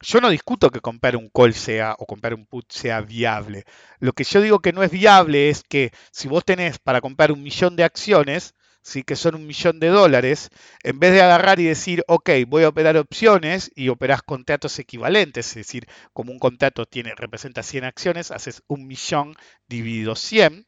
Yo 0.00 0.20
no 0.20 0.30
discuto 0.30 0.70
que 0.70 0.80
comprar 0.80 1.16
un 1.16 1.28
call 1.28 1.54
sea 1.54 1.94
o 1.98 2.06
comprar 2.06 2.34
un 2.34 2.46
put 2.46 2.70
sea 2.72 3.00
viable. 3.00 3.64
Lo 4.00 4.12
que 4.12 4.24
yo 4.24 4.40
digo 4.40 4.58
que 4.58 4.72
no 4.72 4.82
es 4.82 4.90
viable 4.90 5.48
es 5.48 5.62
que 5.62 5.92
si 6.10 6.26
vos 6.26 6.44
tenés 6.44 6.78
para 6.78 7.00
comprar 7.00 7.30
un 7.30 7.42
millón 7.42 7.76
de 7.76 7.84
acciones, 7.84 8.54
¿sí? 8.82 9.02
que 9.02 9.16
son 9.16 9.34
un 9.34 9.46
millón 9.46 9.80
de 9.80 9.88
dólares, 9.88 10.50
en 10.82 10.98
vez 10.98 11.12
de 11.12 11.22
agarrar 11.22 11.60
y 11.60 11.64
decir, 11.64 12.04
ok, 12.08 12.30
voy 12.48 12.64
a 12.64 12.68
operar 12.68 12.96
opciones 12.96 13.70
y 13.74 13.88
operás 13.88 14.22
contratos 14.22 14.78
equivalentes, 14.78 15.48
es 15.48 15.54
decir, 15.54 15.86
como 16.12 16.32
un 16.32 16.38
contrato 16.38 16.86
tiene, 16.86 17.14
representa 17.16 17.62
100 17.62 17.84
acciones, 17.84 18.30
haces 18.30 18.62
un 18.68 18.86
millón 18.86 19.34
dividido 19.68 20.14
100, 20.16 20.66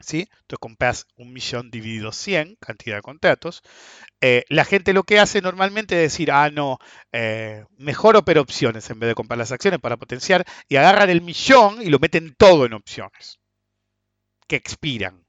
¿sí? 0.00 0.28
Entonces 0.42 0.58
compras 0.60 1.06
un 1.16 1.32
millón 1.32 1.70
dividido 1.70 2.12
100, 2.12 2.56
cantidad 2.60 2.96
de 2.96 3.02
contratos. 3.02 3.62
Eh, 4.20 4.44
la 4.48 4.64
gente 4.64 4.92
lo 4.92 5.04
que 5.04 5.18
hace 5.20 5.40
normalmente 5.42 5.96
es 5.96 6.12
decir, 6.12 6.30
ah, 6.32 6.50
no, 6.50 6.78
eh, 7.12 7.64
mejor 7.76 8.16
opero 8.16 8.40
opciones 8.42 8.88
en 8.90 9.00
vez 9.00 9.08
de 9.08 9.14
comprar 9.14 9.38
las 9.38 9.52
acciones 9.52 9.80
para 9.80 9.96
potenciar 9.96 10.44
y 10.68 10.76
agarran 10.76 11.10
el 11.10 11.22
millón 11.22 11.82
y 11.82 11.86
lo 11.86 11.98
meten 11.98 12.34
todo 12.36 12.66
en 12.66 12.74
opciones 12.74 13.38
que 14.48 14.56
expiran. 14.56 15.19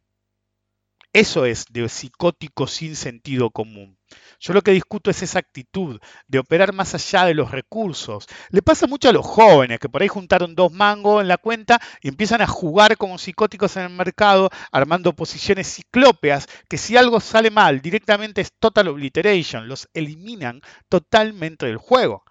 Eso 1.14 1.46
es 1.46 1.66
de 1.70 1.90
psicótico 1.90 2.68
sin 2.68 2.96
sentido 2.96 3.50
común. 3.50 3.98
Yo 4.40 4.54
lo 4.54 4.62
que 4.62 4.72
discuto 4.72 5.12
es 5.12 5.22
esa 5.22 5.40
actitud 5.40 6.00
de 6.28 6.40
operar 6.40 6.72
más 6.72 6.96
allá 6.96 7.26
de 7.26 7.34
los 7.34 7.52
recursos. 7.52 8.28
Le 8.50 8.62
pasa 8.62 8.88
mucho 8.88 9.10
a 9.10 9.12
los 9.12 9.26
jóvenes 9.26 9.80
que 9.80 9.90
por 9.90 10.02
ahí 10.02 10.08
juntaron 10.08 10.56
dos 10.56 10.72
mangos 10.72 11.22
en 11.22 11.28
la 11.28 11.38
cuenta 11.38 11.82
y 12.02 12.08
empiezan 12.08 12.42
a 12.42 12.48
jugar 12.48 12.96
como 12.96 13.18
psicóticos 13.18 13.76
en 13.76 13.84
el 13.84 13.90
mercado, 13.90 14.50
armando 14.72 15.14
posiciones 15.14 15.68
ciclópeas, 15.68 16.48
que 16.70 16.78
si 16.78 16.96
algo 16.96 17.20
sale 17.20 17.52
mal, 17.52 17.82
directamente 17.82 18.40
es 18.40 18.54
total 18.54 18.88
obliteration, 18.88 19.68
los 19.68 19.90
eliminan 19.94 20.62
totalmente 20.88 21.66
del 21.66 21.78
juego. 21.78 22.24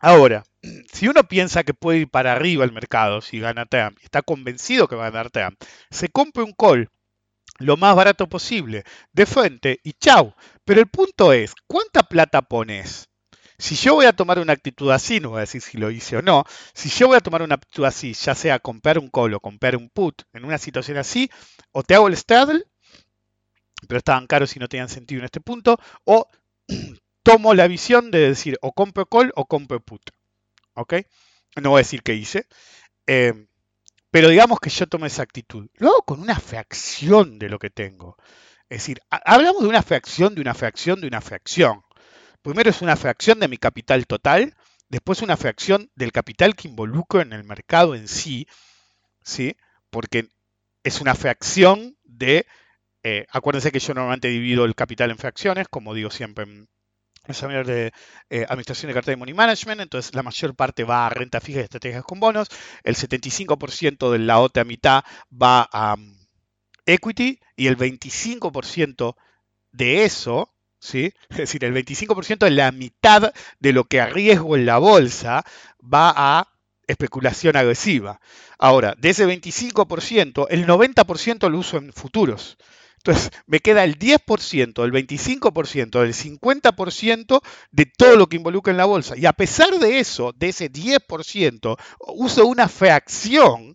Ahora, 0.00 0.42
si 0.92 1.06
uno 1.06 1.22
piensa 1.28 1.62
que 1.62 1.72
puede 1.72 2.00
ir 2.00 2.10
para 2.10 2.32
arriba 2.32 2.64
el 2.64 2.72
mercado 2.72 3.20
si 3.20 3.38
gana 3.38 3.66
Trump, 3.66 3.96
está 4.02 4.22
convencido 4.22 4.88
que 4.88 4.96
va 4.96 5.06
a 5.06 5.10
ganar 5.10 5.30
Trump, 5.30 5.56
se 5.88 6.08
compra 6.08 6.42
un 6.42 6.52
call 6.52 6.90
lo 7.58 7.76
más 7.76 7.94
barato 7.94 8.28
posible, 8.28 8.84
de 9.12 9.26
frente 9.26 9.80
y 9.82 9.92
chau. 9.94 10.34
Pero 10.64 10.80
el 10.80 10.88
punto 10.88 11.32
es, 11.32 11.54
¿cuánta 11.66 12.02
plata 12.02 12.42
pones? 12.42 13.08
Si 13.58 13.76
yo 13.76 13.94
voy 13.94 14.06
a 14.06 14.12
tomar 14.12 14.40
una 14.40 14.54
actitud 14.54 14.90
así, 14.90 15.20
no 15.20 15.30
voy 15.30 15.38
a 15.38 15.40
decir 15.42 15.60
si 15.62 15.78
lo 15.78 15.90
hice 15.90 16.16
o 16.16 16.22
no, 16.22 16.44
si 16.74 16.88
yo 16.88 17.06
voy 17.06 17.16
a 17.16 17.20
tomar 17.20 17.42
una 17.42 17.54
actitud 17.54 17.84
así, 17.84 18.12
ya 18.12 18.34
sea 18.34 18.58
comprar 18.58 18.98
un 18.98 19.08
call 19.08 19.34
o 19.34 19.40
comprar 19.40 19.76
un 19.76 19.88
put 19.88 20.22
en 20.32 20.44
una 20.44 20.58
situación 20.58 20.98
así, 20.98 21.30
o 21.70 21.82
te 21.84 21.94
hago 21.94 22.08
el 22.08 22.16
straddle, 22.16 22.64
pero 23.86 23.98
estaban 23.98 24.26
caros 24.26 24.56
y 24.56 24.58
no 24.58 24.68
tenían 24.68 24.88
sentido 24.88 25.20
en 25.20 25.26
este 25.26 25.40
punto, 25.40 25.78
o 26.04 26.26
tomo 27.22 27.54
la 27.54 27.68
visión 27.68 28.10
de 28.10 28.30
decir 28.30 28.58
o 28.62 28.72
compro 28.72 29.06
call 29.06 29.32
o 29.36 29.46
compro 29.46 29.80
put. 29.80 30.02
¿Ok? 30.74 30.94
No 31.60 31.70
voy 31.70 31.78
a 31.78 31.84
decir 31.84 32.02
qué 32.02 32.14
hice. 32.14 32.46
Eh, 33.06 33.46
pero 34.12 34.28
digamos 34.28 34.60
que 34.60 34.68
yo 34.68 34.86
tomo 34.86 35.06
esa 35.06 35.22
actitud. 35.22 35.68
Lo 35.76 35.88
hago 35.88 36.02
con 36.02 36.20
una 36.20 36.38
fracción 36.38 37.38
de 37.38 37.48
lo 37.48 37.58
que 37.58 37.70
tengo. 37.70 38.18
Es 38.68 38.82
decir, 38.82 39.00
hablamos 39.08 39.62
de 39.62 39.68
una 39.68 39.82
fracción, 39.82 40.34
de 40.34 40.42
una 40.42 40.52
fracción, 40.52 41.00
de 41.00 41.06
una 41.06 41.22
fracción. 41.22 41.82
Primero 42.42 42.68
es 42.68 42.82
una 42.82 42.94
fracción 42.96 43.40
de 43.40 43.48
mi 43.48 43.56
capital 43.56 44.06
total, 44.06 44.54
después 44.90 45.22
una 45.22 45.38
fracción 45.38 45.90
del 45.94 46.12
capital 46.12 46.54
que 46.54 46.68
involucro 46.68 47.22
en 47.22 47.32
el 47.32 47.42
mercado 47.44 47.94
en 47.94 48.06
sí, 48.06 48.46
¿sí? 49.24 49.56
porque 49.88 50.28
es 50.84 51.00
una 51.00 51.14
fracción 51.14 51.96
de... 52.04 52.44
Eh, 53.04 53.26
acuérdense 53.30 53.72
que 53.72 53.80
yo 53.80 53.94
normalmente 53.94 54.28
divido 54.28 54.66
el 54.66 54.74
capital 54.74 55.10
en 55.10 55.16
fracciones, 55.16 55.68
como 55.68 55.94
digo 55.94 56.10
siempre 56.10 56.44
en, 56.44 56.68
examinar 57.26 57.66
de 57.66 57.92
eh, 58.30 58.44
administración 58.48 58.88
de 58.88 58.94
cartera 58.94 59.14
y 59.14 59.18
money 59.18 59.34
management, 59.34 59.80
entonces 59.80 60.14
la 60.14 60.22
mayor 60.22 60.54
parte 60.54 60.84
va 60.84 61.06
a 61.06 61.10
renta 61.10 61.40
fija 61.40 61.60
y 61.60 61.62
estrategias 61.62 62.04
con 62.04 62.20
bonos, 62.20 62.48
el 62.82 62.96
75% 62.96 64.10
de 64.10 64.18
la 64.18 64.40
otra 64.40 64.64
mitad 64.64 65.04
va 65.30 65.68
a 65.72 65.94
um, 65.94 66.16
equity 66.86 67.38
y 67.56 67.68
el 67.68 67.76
25% 67.76 69.14
de 69.70 70.04
eso, 70.04 70.50
¿sí? 70.78 71.12
es 71.30 71.36
decir, 71.36 71.64
el 71.64 71.74
25% 71.74 72.38
de 72.38 72.50
la 72.50 72.72
mitad 72.72 73.32
de 73.60 73.72
lo 73.72 73.84
que 73.84 74.00
arriesgo 74.00 74.56
en 74.56 74.66
la 74.66 74.78
bolsa 74.78 75.44
va 75.82 76.12
a 76.14 76.48
especulación 76.86 77.56
agresiva. 77.56 78.20
Ahora, 78.58 78.94
de 78.98 79.10
ese 79.10 79.26
25%, 79.26 80.46
el 80.50 80.66
90% 80.66 81.48
lo 81.48 81.58
uso 81.58 81.78
en 81.78 81.92
futuros. 81.92 82.58
Entonces, 83.04 83.30
me 83.46 83.60
queda 83.60 83.84
el 83.84 83.98
10%, 83.98 84.84
el 84.84 84.92
25%, 84.92 86.02
el 86.02 86.14
50% 86.14 87.40
de 87.72 87.86
todo 87.86 88.16
lo 88.16 88.28
que 88.28 88.36
involucra 88.36 88.70
en 88.70 88.76
la 88.76 88.84
bolsa. 88.84 89.16
Y 89.16 89.26
a 89.26 89.32
pesar 89.32 89.78
de 89.78 89.98
eso, 89.98 90.32
de 90.36 90.48
ese 90.50 90.70
10%, 90.70 91.76
uso 92.14 92.46
una 92.46 92.68
fracción 92.68 93.74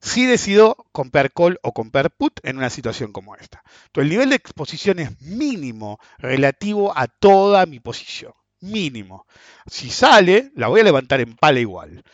si 0.00 0.26
decido 0.26 0.76
comprar 0.92 1.32
call 1.32 1.58
o 1.62 1.72
comprar 1.72 2.10
put 2.10 2.40
en 2.42 2.56
una 2.58 2.70
situación 2.70 3.12
como 3.12 3.36
esta. 3.36 3.62
Entonces, 3.86 4.04
el 4.04 4.10
nivel 4.10 4.30
de 4.30 4.36
exposición 4.36 4.98
es 4.98 5.20
mínimo 5.20 5.98
relativo 6.18 6.96
a 6.96 7.06
toda 7.08 7.66
mi 7.66 7.80
posición. 7.80 8.32
mínimo. 8.60 9.26
Si 9.66 9.90
sale, 9.90 10.52
la 10.54 10.68
voy 10.68 10.80
a 10.80 10.84
levantar 10.84 11.20
en 11.20 11.36
pala 11.36 11.58
igual. 11.60 12.04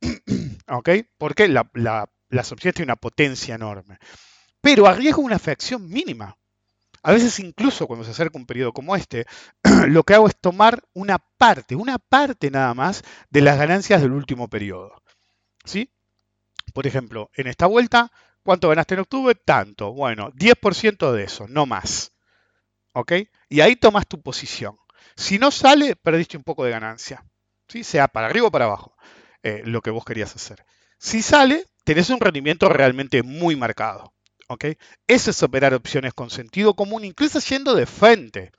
¿Ok? 0.68 0.90
Porque 1.18 1.48
la, 1.48 1.70
la, 1.74 2.08
las 2.30 2.52
opciones 2.52 2.74
tienen 2.76 2.90
una 2.90 2.96
potencia 2.96 3.54
enorme. 3.54 3.98
Pero 4.60 4.86
arriesgo 4.86 5.22
una 5.22 5.38
fracción 5.38 5.88
mínima. 5.88 6.36
A 7.02 7.12
veces 7.12 7.38
incluso 7.38 7.86
cuando 7.86 8.04
se 8.04 8.10
acerca 8.10 8.38
un 8.38 8.46
periodo 8.46 8.72
como 8.72 8.96
este, 8.96 9.26
lo 9.88 10.02
que 10.02 10.14
hago 10.14 10.28
es 10.28 10.36
tomar 10.36 10.82
una 10.94 11.18
parte, 11.18 11.76
una 11.76 11.98
parte 11.98 12.50
nada 12.50 12.74
más 12.74 13.02
de 13.30 13.40
las 13.40 13.56
ganancias 13.56 14.02
del 14.02 14.12
último 14.12 14.48
periodo. 14.48 15.02
¿Sí? 15.64 15.90
Por 16.74 16.86
ejemplo, 16.86 17.30
en 17.34 17.46
esta 17.46 17.66
vuelta, 17.66 18.10
¿cuánto 18.42 18.68
ganaste 18.68 18.94
en 18.94 19.00
octubre? 19.00 19.34
Tanto. 19.34 19.92
Bueno, 19.92 20.32
10% 20.32 21.12
de 21.12 21.24
eso, 21.24 21.46
no 21.48 21.66
más. 21.66 22.12
¿Ok? 22.92 23.12
Y 23.48 23.60
ahí 23.60 23.76
tomas 23.76 24.06
tu 24.06 24.20
posición. 24.20 24.76
Si 25.16 25.38
no 25.38 25.50
sale, 25.50 25.96
perdiste 25.96 26.36
un 26.36 26.44
poco 26.44 26.64
de 26.64 26.70
ganancia. 26.72 27.24
¿Sí? 27.68 27.84
Sea 27.84 28.08
para 28.08 28.26
arriba 28.26 28.48
o 28.48 28.50
para 28.50 28.64
abajo, 28.64 28.96
eh, 29.42 29.62
lo 29.64 29.82
que 29.82 29.90
vos 29.90 30.04
querías 30.04 30.34
hacer. 30.34 30.64
Si 30.98 31.22
sale, 31.22 31.66
tenés 31.84 32.10
un 32.10 32.20
rendimiento 32.20 32.68
realmente 32.68 33.22
muy 33.22 33.54
marcado. 33.56 34.12
¿Ok? 34.48 34.64
Eso 35.06 35.30
es 35.30 35.42
operar 35.42 35.74
opciones 35.74 36.14
con 36.14 36.30
sentido 36.30 36.74
común, 36.74 37.04
incluso 37.04 37.38
yendo 37.40 37.74
de 37.74 37.86
frente. 37.86 38.52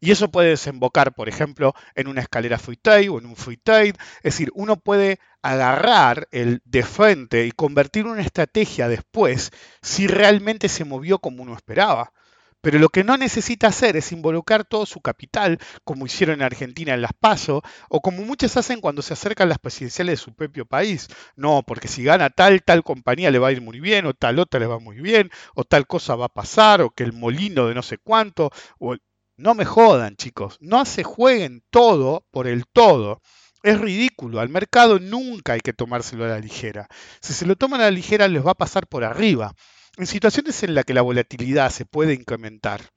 Y 0.00 0.12
eso 0.12 0.30
puede 0.30 0.50
desembocar, 0.50 1.14
por 1.14 1.28
ejemplo, 1.28 1.74
en 1.94 2.08
una 2.08 2.20
escalera 2.22 2.58
free 2.58 2.76
trade 2.76 3.08
o 3.08 3.18
en 3.18 3.26
un 3.26 3.36
free 3.36 3.56
trade. 3.56 3.94
Es 4.18 4.34
decir, 4.34 4.50
uno 4.54 4.76
puede 4.76 5.18
agarrar 5.42 6.28
el 6.30 6.62
de 6.64 6.82
frente 6.82 7.46
y 7.46 7.52
convertir 7.52 8.06
una 8.06 8.22
estrategia 8.22 8.88
después 8.88 9.52
si 9.82 10.06
realmente 10.06 10.68
se 10.68 10.84
movió 10.84 11.18
como 11.18 11.42
uno 11.42 11.54
esperaba. 11.54 12.12
Pero 12.60 12.78
lo 12.78 12.90
que 12.90 13.04
no 13.04 13.16
necesita 13.16 13.68
hacer 13.68 13.96
es 13.96 14.12
involucrar 14.12 14.64
todo 14.64 14.84
su 14.84 15.00
capital, 15.00 15.58
como 15.84 16.06
hicieron 16.06 16.36
en 16.36 16.42
Argentina 16.42 16.92
en 16.92 17.02
las 17.02 17.12
PASO, 17.18 17.62
o 17.88 18.00
como 18.00 18.22
muchos 18.24 18.56
hacen 18.56 18.80
cuando 18.80 19.02
se 19.02 19.14
acercan 19.14 19.48
las 19.48 19.58
presidenciales 19.58 20.12
de 20.14 20.24
su 20.24 20.34
propio 20.34 20.66
país. 20.66 21.08
No, 21.36 21.62
porque 21.66 21.88
si 21.88 22.04
gana 22.04 22.28
tal, 22.30 22.62
tal 22.62 22.82
compañía 22.84 23.30
le 23.30 23.38
va 23.38 23.48
a 23.48 23.52
ir 23.52 23.62
muy 23.62 23.80
bien, 23.80 24.06
o 24.06 24.14
tal 24.14 24.38
otra 24.38 24.60
le 24.60 24.66
va 24.66 24.78
muy 24.78 25.00
bien, 25.00 25.30
o 25.54 25.64
tal 25.64 25.86
cosa 25.86 26.16
va 26.16 26.26
a 26.26 26.28
pasar, 26.28 26.82
o 26.82 26.90
que 26.90 27.02
el 27.02 27.12
molino 27.12 27.66
de 27.66 27.74
no 27.74 27.82
sé 27.82 27.98
cuánto. 27.98 28.50
O... 28.78 28.96
No 29.36 29.54
me 29.54 29.64
jodan, 29.64 30.16
chicos, 30.16 30.58
no 30.60 30.84
se 30.84 31.02
jueguen 31.02 31.62
todo 31.70 32.26
por 32.30 32.46
el 32.46 32.66
todo. 32.66 33.22
Es 33.62 33.80
ridículo, 33.80 34.38
al 34.38 34.50
mercado 34.50 34.98
nunca 34.98 35.54
hay 35.54 35.60
que 35.60 35.72
tomárselo 35.72 36.26
a 36.26 36.28
la 36.28 36.38
ligera. 36.38 36.88
Si 37.22 37.32
se 37.32 37.46
lo 37.46 37.56
toman 37.56 37.80
a 37.80 37.84
la 37.84 37.90
ligera 37.90 38.28
les 38.28 38.44
va 38.44 38.50
a 38.50 38.54
pasar 38.54 38.86
por 38.86 39.02
arriba 39.02 39.54
en 40.00 40.06
situaciones 40.06 40.62
en 40.62 40.74
las 40.74 40.84
que 40.84 40.94
la 40.94 41.02
volatilidad 41.02 41.70
se 41.70 41.84
puede 41.84 42.14
incrementar 42.14 42.90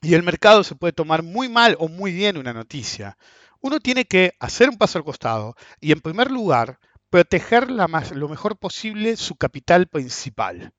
y 0.00 0.14
el 0.14 0.22
mercado 0.22 0.64
se 0.64 0.74
puede 0.74 0.92
tomar 0.92 1.22
muy 1.22 1.48
mal 1.48 1.76
o 1.78 1.88
muy 1.88 2.12
bien 2.12 2.36
una 2.36 2.52
noticia, 2.52 3.18
uno 3.60 3.78
tiene 3.78 4.04
que 4.04 4.34
hacer 4.40 4.68
un 4.68 4.78
paso 4.78 4.98
al 4.98 5.04
costado 5.04 5.54
y 5.80 5.92
en 5.92 6.00
primer 6.00 6.30
lugar 6.30 6.78
proteger 7.10 7.70
lo 7.70 8.28
mejor 8.28 8.56
posible 8.56 9.16
su 9.16 9.36
capital 9.36 9.86
principal. 9.86 10.72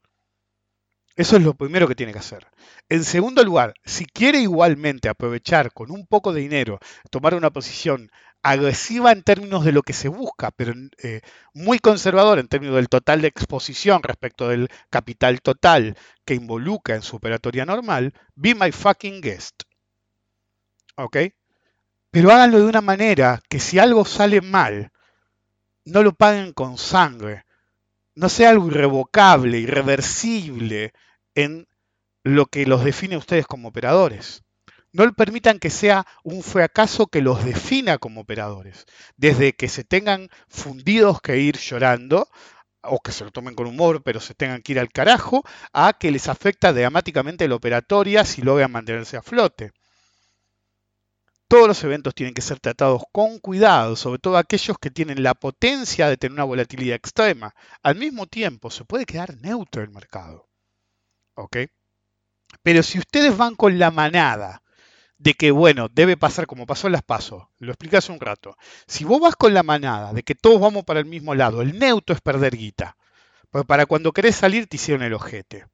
Eso 1.15 1.37
es 1.37 1.43
lo 1.43 1.53
primero 1.53 1.87
que 1.87 1.95
tiene 1.95 2.11
que 2.11 2.19
hacer. 2.19 2.47
En 2.89 3.03
segundo 3.03 3.43
lugar, 3.43 3.75
si 3.85 4.05
quiere 4.05 4.39
igualmente 4.39 5.09
aprovechar 5.09 5.71
con 5.71 5.91
un 5.91 6.07
poco 6.07 6.33
de 6.33 6.41
dinero, 6.41 6.79
tomar 7.11 7.35
una 7.35 7.51
posición 7.51 8.09
agresiva 8.41 9.11
en 9.11 9.23
términos 9.23 9.63
de 9.63 9.71
lo 9.71 9.83
que 9.83 9.93
se 9.93 10.09
busca, 10.09 10.51
pero 10.51 10.73
eh, 11.01 11.21
muy 11.53 11.79
conservador 11.79 12.39
en 12.39 12.47
términos 12.47 12.75
del 12.75 12.89
total 12.89 13.21
de 13.21 13.29
exposición 13.29 14.03
respecto 14.03 14.49
del 14.49 14.69
capital 14.89 15.41
total 15.41 15.95
que 16.25 16.33
involucra 16.35 16.95
en 16.95 17.03
su 17.03 17.15
operatoria 17.15 17.65
normal, 17.65 18.13
be 18.35 18.53
my 18.55 18.71
fucking 18.71 19.21
guest. 19.21 19.63
¿Ok? 20.95 21.17
Pero 22.11 22.31
háganlo 22.31 22.59
de 22.59 22.65
una 22.65 22.81
manera 22.81 23.41
que 23.49 23.59
si 23.59 23.79
algo 23.79 24.03
sale 24.03 24.41
mal, 24.41 24.91
no 25.85 26.03
lo 26.03 26.13
paguen 26.13 26.53
con 26.53 26.77
sangre. 26.77 27.45
No 28.15 28.29
sea 28.29 28.49
algo 28.49 28.67
irrevocable, 28.67 29.59
irreversible 29.59 30.93
en 31.35 31.67
lo 32.23 32.45
que 32.45 32.65
los 32.65 32.83
define 32.83 33.15
a 33.15 33.19
ustedes 33.19 33.47
como 33.47 33.69
operadores 33.69 34.43
no 34.93 35.11
permitan 35.13 35.59
que 35.59 35.69
sea 35.71 36.05
un 36.23 36.43
fracaso 36.43 37.07
que 37.07 37.21
los 37.21 37.43
defina 37.43 37.97
como 37.97 38.21
operadores. 38.21 38.85
Desde 39.17 39.53
que 39.53 39.67
se 39.67 39.83
tengan 39.83 40.29
fundidos 40.47 41.19
que 41.19 41.39
ir 41.39 41.57
llorando, 41.57 42.27
o 42.83 42.99
que 42.99 43.11
se 43.11 43.23
lo 43.23 43.31
tomen 43.31 43.55
con 43.55 43.67
humor, 43.67 44.03
pero 44.03 44.19
se 44.19 44.35
tengan 44.35 44.61
que 44.61 44.73
ir 44.73 44.79
al 44.79 44.89
carajo, 44.89 45.43
a 45.73 45.93
que 45.93 46.11
les 46.11 46.29
afecta 46.29 46.73
dramáticamente 46.73 47.47
la 47.47 47.55
operatoria 47.55 48.23
si 48.23 48.41
logran 48.41 48.71
mantenerse 48.71 49.17
a 49.17 49.23
flote. 49.23 49.71
Todos 51.53 51.67
los 51.67 51.83
eventos 51.83 52.15
tienen 52.15 52.33
que 52.33 52.41
ser 52.41 52.59
tratados 52.59 53.03
con 53.11 53.37
cuidado, 53.37 53.95
sobre 53.95 54.17
todo 54.17 54.37
aquellos 54.37 54.75
que 54.79 54.89
tienen 54.89 55.21
la 55.21 55.35
potencia 55.35 56.09
de 56.09 56.17
tener 56.17 56.33
una 56.33 56.45
volatilidad 56.45 56.95
extrema. 56.95 57.53
Al 57.83 57.95
mismo 57.95 58.25
tiempo, 58.25 58.71
se 58.71 58.85
puede 58.85 59.05
quedar 59.05 59.37
neutro 59.39 59.83
el 59.83 59.91
mercado. 59.91 60.49
¿Ok? 61.35 61.57
Pero 62.63 62.81
si 62.81 62.97
ustedes 62.97 63.37
van 63.37 63.53
con 63.53 63.77
la 63.77 63.91
manada, 63.91 64.63
de 65.19 65.35
que, 65.35 65.51
bueno, 65.51 65.89
debe 65.89 66.17
pasar 66.17 66.47
como 66.47 66.65
pasó 66.65 66.87
en 66.87 66.93
las 66.93 67.03
pasos. 67.03 67.43
Lo 67.59 67.71
expliqué 67.71 67.97
hace 67.97 68.11
un 68.11 68.19
rato. 68.19 68.57
Si 68.87 69.03
vos 69.03 69.21
vas 69.21 69.35
con 69.35 69.53
la 69.53 69.61
manada 69.61 70.11
de 70.11 70.23
que 70.23 70.33
todos 70.33 70.59
vamos 70.59 70.85
para 70.85 71.01
el 71.01 71.05
mismo 71.05 71.35
lado, 71.35 71.61
el 71.61 71.77
neutro 71.77 72.15
es 72.15 72.21
perder 72.21 72.57
guita. 72.57 72.97
Porque 73.51 73.67
para 73.67 73.85
cuando 73.85 74.11
querés 74.11 74.37
salir 74.37 74.65
te 74.65 74.77
hicieron 74.77 75.03
el 75.03 75.13
ojete. 75.13 75.67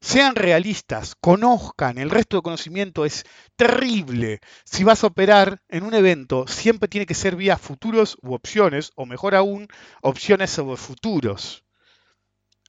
Sean 0.00 0.34
realistas, 0.34 1.14
conozcan, 1.20 1.98
el 1.98 2.10
resto 2.10 2.36
de 2.36 2.42
conocimiento 2.42 3.04
es 3.04 3.24
terrible. 3.56 4.40
Si 4.64 4.82
vas 4.82 5.04
a 5.04 5.08
operar 5.08 5.62
en 5.68 5.84
un 5.84 5.94
evento, 5.94 6.46
siempre 6.46 6.88
tiene 6.88 7.06
que 7.06 7.14
ser 7.14 7.36
vía 7.36 7.58
futuros 7.58 8.16
u 8.22 8.34
opciones, 8.34 8.92
o 8.96 9.06
mejor 9.06 9.34
aún, 9.34 9.68
opciones 10.00 10.50
sobre 10.50 10.76
futuros. 10.76 11.64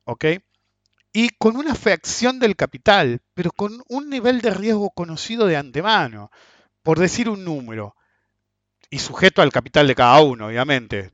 ¿Ok? 0.03 0.25
y 1.13 1.29
con 1.37 1.57
una 1.57 1.75
fracción 1.75 2.39
del 2.39 2.55
capital, 2.55 3.21
pero 3.33 3.51
con 3.51 3.83
un 3.89 4.09
nivel 4.09 4.41
de 4.41 4.51
riesgo 4.51 4.91
conocido 4.91 5.45
de 5.45 5.57
antemano, 5.57 6.31
por 6.83 6.99
decir 6.99 7.29
un 7.29 7.43
número, 7.43 7.95
y 8.89 8.99
sujeto 8.99 9.41
al 9.41 9.51
capital 9.51 9.87
de 9.87 9.95
cada 9.95 10.21
uno, 10.21 10.47
obviamente. 10.47 11.11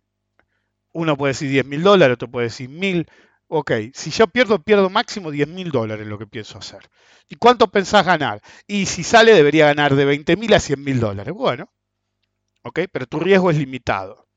Uno 0.93 1.17
puede 1.17 1.33
decir 1.33 1.49
10 1.49 1.65
mil 1.65 1.83
dólares, 1.83 2.15
otro 2.15 2.29
puede 2.29 2.47
decir 2.47 2.69
mil. 2.69 3.07
Ok, 3.49 3.71
si 3.93 4.11
yo 4.11 4.27
pierdo, 4.27 4.61
pierdo 4.61 4.89
máximo 4.89 5.31
10 5.31 5.47
mil 5.47 5.71
dólares 5.71 6.05
lo 6.05 6.17
que 6.17 6.27
pienso 6.27 6.57
hacer. 6.57 6.89
¿Y 7.29 7.35
cuánto 7.35 7.67
pensás 7.67 8.05
ganar? 8.05 8.41
Y 8.67 8.85
si 8.87 9.03
sale, 9.03 9.33
debería 9.33 9.67
ganar 9.67 9.95
de 9.95 10.05
20 10.05 10.35
mil 10.35 10.53
a 10.53 10.59
100 10.59 10.83
mil 10.83 10.99
dólares. 10.99 11.33
Bueno, 11.33 11.71
ok, 12.63 12.81
pero 12.91 13.07
tu 13.07 13.19
riesgo 13.19 13.49
es 13.51 13.57
limitado. 13.57 14.27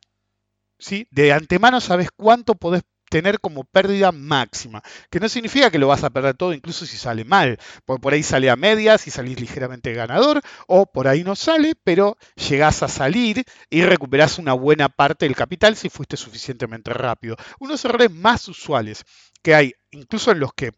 ¿Sí? 0.79 1.07
De 1.11 1.33
antemano 1.33 1.81
sabes 1.81 2.11
cuánto 2.17 2.55
podés 2.55 2.83
tener 3.11 3.41
como 3.41 3.65
pérdida 3.65 4.13
máxima, 4.13 4.83
que 5.11 5.21
no 5.21 5.29
significa 5.29 5.71
que 5.71 5.79
lo 5.79 5.89
vas 5.89 6.05
a 6.05 6.11
perder 6.11 6.37
todo 6.37 6.55
incluso 6.55 6.87
si 6.87 6.97
sale 6.97 7.25
mal, 7.25 7.59
porque 7.85 8.01
por 8.01 8.15
ahí 8.15 8.23
sale 8.23 8.49
a 8.49 8.57
medias 8.57 9.07
y 9.07 9.11
salís 9.11 9.39
ligeramente 9.39 9.93
ganador, 9.93 10.41
o 10.67 10.87
por 10.87 11.09
ahí 11.09 11.25
no 11.25 11.37
sale, 11.37 11.75
pero 11.85 12.17
llegás 12.37 12.83
a 12.83 12.89
salir 12.89 13.45
y 13.69 13.83
recuperás 13.83 14.39
una 14.39 14.55
buena 14.55 14.89
parte 14.89 15.27
del 15.27 15.37
capital 15.37 15.77
si 15.77 15.91
fuiste 15.91 16.17
suficientemente 16.17 16.93
rápido. 16.93 17.37
Unos 17.59 17.85
errores 17.85 18.11
más 18.11 18.49
usuales 18.49 19.05
que 19.43 19.55
hay, 19.55 19.75
incluso 19.91 20.31
en 20.31 20.41
los 20.41 20.55
que 20.55 20.73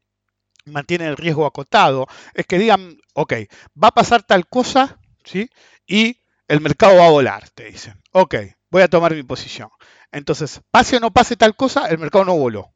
mantienen 0.64 1.08
el 1.08 1.16
riesgo 1.16 1.46
acotado, 1.46 2.06
es 2.34 2.46
que 2.46 2.58
digan, 2.58 2.96
ok, 3.14 3.34
va 3.82 3.88
a 3.88 3.94
pasar 3.94 4.22
tal 4.22 4.46
cosa, 4.48 4.98
¿sí? 5.24 5.50
Y 5.86 6.16
el 6.48 6.60
mercado 6.60 6.96
va 6.96 7.06
a 7.06 7.10
volar, 7.10 7.48
te 7.50 7.64
dicen. 7.64 8.00
Ok, 8.12 8.36
voy 8.70 8.82
a 8.82 8.88
tomar 8.88 9.14
mi 9.14 9.22
posición. 9.22 9.68
Entonces, 10.12 10.60
pase 10.70 10.98
o 10.98 11.00
no 11.00 11.10
pase 11.10 11.36
tal 11.36 11.56
cosa, 11.56 11.88
el 11.88 11.98
mercado 11.98 12.26
no 12.26 12.36
voló. 12.36 12.72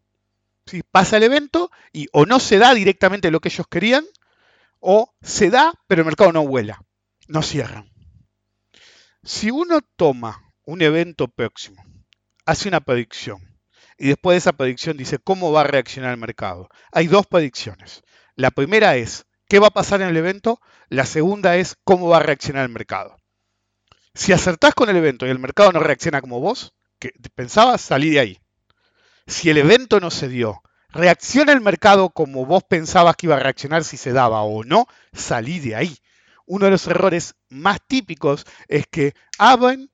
Si 0.67 0.83
Pasa 0.83 1.19
el 1.19 1.23
evento 1.23 1.71
y 1.93 2.09
o 2.13 2.27
no 2.27 2.41
se 2.41 2.59
da 2.59 2.75
directamente 2.75 3.31
lo 3.31 3.41
que 3.41 3.51
ellos 3.51 3.67
querían, 3.69 4.05
o 4.81 5.15
se 5.23 5.51
da, 5.51 5.73
pero 5.87 6.03
el 6.03 6.07
mercado 6.07 6.33
no 6.33 6.47
vuela, 6.47 6.83
no 7.29 7.43
cierran. 7.43 7.91
Si 9.23 9.51
uno 9.51 9.81
toma 9.97 10.53
un 10.65 10.83
evento 10.83 11.29
próximo, 11.29 11.85
hace 12.45 12.69
una 12.69 12.81
predicción, 12.81 13.59
y 13.99 14.09
después 14.09 14.35
de 14.35 14.39
esa 14.39 14.53
predicción 14.53 14.97
dice 14.97 15.19
cómo 15.19 15.53
va 15.53 15.63
a 15.63 15.65
reaccionar 15.65 16.13
el 16.13 16.21
mercado, 16.21 16.69
hay 16.93 17.07
dos 17.07 17.27
predicciones. 17.27 18.03
La 18.35 18.51
primera 18.51 18.97
es 18.97 19.27
qué 19.49 19.59
va 19.59 19.69
a 19.69 19.75
pasar 19.75 20.03
en 20.03 20.09
el 20.09 20.17
evento, 20.17 20.61
la 20.89 21.07
segunda 21.07 21.57
es 21.57 21.77
cómo 21.85 22.09
va 22.09 22.19
a 22.19 22.23
reaccionar 22.23 22.65
el 22.65 22.73
mercado. 22.73 23.17
Si 24.15 24.33
acertás 24.33 24.75
con 24.75 24.89
el 24.89 24.97
evento 24.97 25.27
y 25.27 25.31
el 25.31 25.39
mercado 25.39 25.73
no 25.73 25.81
reacciona 25.81 26.21
como 26.21 26.41
vos, 26.41 26.76
que 26.99 27.13
pensabas, 27.35 27.81
salí 27.81 28.11
de 28.11 28.21
ahí. 28.21 28.41
Si 29.27 29.51
el 29.51 29.59
evento 29.59 30.01
no 30.01 30.11
se 30.11 30.29
dio, 30.29 30.63
reacciona 30.91 31.53
el 31.53 31.61
mercado 31.61 32.11
como 32.11 32.47
vos 32.47 32.63
pensabas 32.65 33.17
que 33.17 33.27
iba 33.27 33.37
a 33.37 33.41
reaccionar 33.41 33.85
si 33.85 33.97
se 33.97 34.13
daba 34.13 34.43
o 34.43 34.65
no, 34.65 34.87
salí 35.13 35.59
de 35.61 35.77
ahí. 35.77 35.99
Uno 36.47 36.67
de 36.67 36.71
los 36.71 36.87
errores 36.87 37.35
más 37.49 37.79
típicos 37.87 38.47
es 38.69 38.87
que 38.87 39.15
abren, 39.37 39.91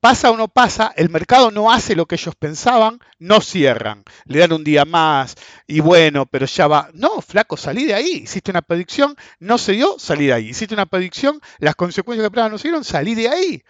pasa 0.00 0.32
o 0.32 0.36
no 0.36 0.48
pasa, 0.48 0.92
el 0.96 1.10
mercado 1.10 1.52
no 1.52 1.70
hace 1.70 1.94
lo 1.94 2.06
que 2.06 2.16
ellos 2.16 2.34
pensaban, 2.34 2.98
no 3.20 3.40
cierran, 3.40 4.02
le 4.24 4.40
dan 4.40 4.52
un 4.52 4.64
día 4.64 4.84
más 4.84 5.36
y 5.68 5.78
bueno, 5.78 6.26
pero 6.26 6.46
ya 6.46 6.66
va. 6.66 6.90
No, 6.92 7.22
flaco, 7.22 7.56
salí 7.56 7.84
de 7.84 7.94
ahí. 7.94 8.22
Hiciste 8.24 8.50
una 8.50 8.62
predicción, 8.62 9.16
no 9.38 9.58
se 9.58 9.72
dio, 9.72 9.96
salí 10.00 10.26
de 10.26 10.32
ahí. 10.32 10.48
Hiciste 10.48 10.74
una 10.74 10.86
predicción, 10.86 11.40
las 11.58 11.76
consecuencias 11.76 12.24
que 12.24 12.26
esperaban 12.26 12.50
no 12.50 12.58
se 12.58 12.64
dieron, 12.68 12.82
salí 12.82 13.14
de 13.14 13.28
ahí. 13.28 13.62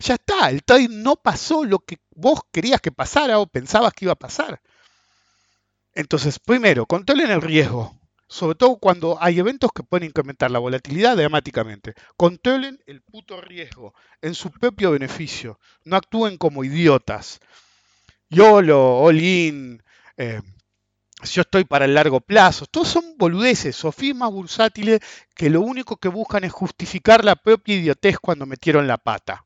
Ya 0.00 0.14
está, 0.14 0.48
el 0.48 0.64
trade 0.64 0.88
no 0.88 1.16
pasó 1.16 1.64
lo 1.64 1.80
que 1.80 1.98
vos 2.14 2.40
querías 2.50 2.80
que 2.80 2.90
pasara 2.90 3.38
o 3.38 3.46
pensabas 3.46 3.92
que 3.92 4.06
iba 4.06 4.12
a 4.12 4.18
pasar. 4.18 4.60
Entonces, 5.92 6.38
primero, 6.38 6.86
controlen 6.86 7.30
el 7.30 7.42
riesgo, 7.42 7.94
sobre 8.26 8.54
todo 8.54 8.76
cuando 8.76 9.18
hay 9.20 9.38
eventos 9.38 9.70
que 9.74 9.82
pueden 9.82 10.08
incrementar 10.08 10.50
la 10.50 10.58
volatilidad 10.58 11.16
dramáticamente. 11.16 11.94
Controlen 12.16 12.80
el 12.86 13.02
puto 13.02 13.40
riesgo 13.40 13.92
en 14.22 14.34
su 14.34 14.50
propio 14.50 14.92
beneficio. 14.92 15.58
No 15.84 15.96
actúen 15.96 16.38
como 16.38 16.64
idiotas. 16.64 17.40
YOLO, 18.30 19.00
all 19.00 19.20
in, 19.20 19.82
eh, 20.16 20.40
yo 21.24 21.42
estoy 21.42 21.64
para 21.64 21.84
el 21.84 21.94
largo 21.94 22.20
plazo. 22.20 22.64
Todos 22.66 22.88
son 22.88 23.16
boludeces, 23.18 23.76
sofismas 23.76 24.30
bursátiles 24.30 25.00
que 25.34 25.50
lo 25.50 25.60
único 25.60 25.96
que 25.96 26.08
buscan 26.08 26.44
es 26.44 26.52
justificar 26.52 27.24
la 27.24 27.36
propia 27.36 27.74
idiotez 27.74 28.18
cuando 28.18 28.46
metieron 28.46 28.86
la 28.86 28.96
pata. 28.96 29.44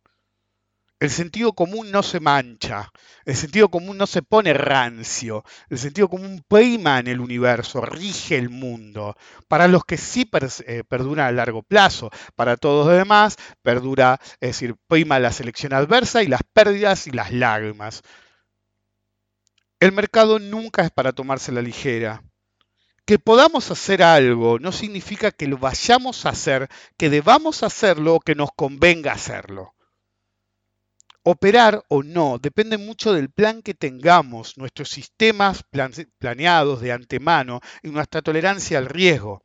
El 1.01 1.11
sentido 1.11 1.53
común 1.53 1.91
no 1.91 2.03
se 2.03 2.21
mancha, 2.21 2.91
el 3.25 3.35
sentido 3.37 3.69
común 3.69 3.99
no 3.99 4.07
se 4.07 4.23
pone 4.23 4.55
rancio, 4.55 5.45
el 5.69 5.79
sentido 5.79 6.09
común 6.09 6.45
prima 6.49 7.01
en 7.01 7.09
el 7.09 7.21
universo, 7.21 7.81
rige 7.81 8.39
el 8.39 8.49
mundo. 8.49 9.17
Para 9.49 9.69
los 9.69 9.85
que 9.85 9.99
sí 9.99 10.29
eh, 10.67 10.85
perdura 10.89 11.27
a 11.27 11.33
largo 11.33 11.63
plazo, 11.63 12.11
para 12.37 12.57
todos 12.57 12.87
los 12.87 12.97
demás 12.97 13.37
perdura, 13.61 14.21
es 14.41 14.51
decir, 14.51 14.77
prima 14.87 15.19
la 15.19 15.33
selección 15.33 15.73
adversa 15.73 16.23
y 16.23 16.29
las 16.29 16.43
pérdidas 16.53 17.07
y 17.07 17.11
las 17.11 17.33
lágrimas. 17.33 18.03
El 19.81 19.93
mercado 19.93 20.39
nunca 20.39 20.83
es 20.83 20.91
para 20.91 21.13
tomarse 21.13 21.53
la 21.53 21.61
ligera. 21.61 22.23
Que 23.05 23.19
podamos 23.19 23.71
hacer 23.71 24.03
algo 24.03 24.59
no 24.59 24.73
significa 24.73 25.31
que 25.31 25.49
lo 25.49 25.59
vayamos 25.59 26.25
a 26.25 26.31
hacer, 26.31 26.71
que 26.97 27.11
debamos 27.11 27.63
hacerlo 27.63 28.15
o 28.15 28.21
que 28.21 28.35
nos 28.35 28.51
convenga 28.57 29.13
hacerlo. 29.13 29.74
Operar 31.27 31.83
o 31.89 32.03
no 32.03 32.39
depende 32.39 32.77
mucho 32.77 33.15
del 33.15 33.31
plan 33.31 33.63
que 33.63 33.73
tengamos, 33.73 34.59
nuestros 34.59 34.91
sistemas 34.91 35.65
planeados 36.19 36.83
de 36.83 36.93
antemano 36.93 37.63
y 37.83 37.89
nuestra 37.89 38.21
tolerancia 38.21 38.77
al 38.77 38.85
riesgo. 38.85 39.43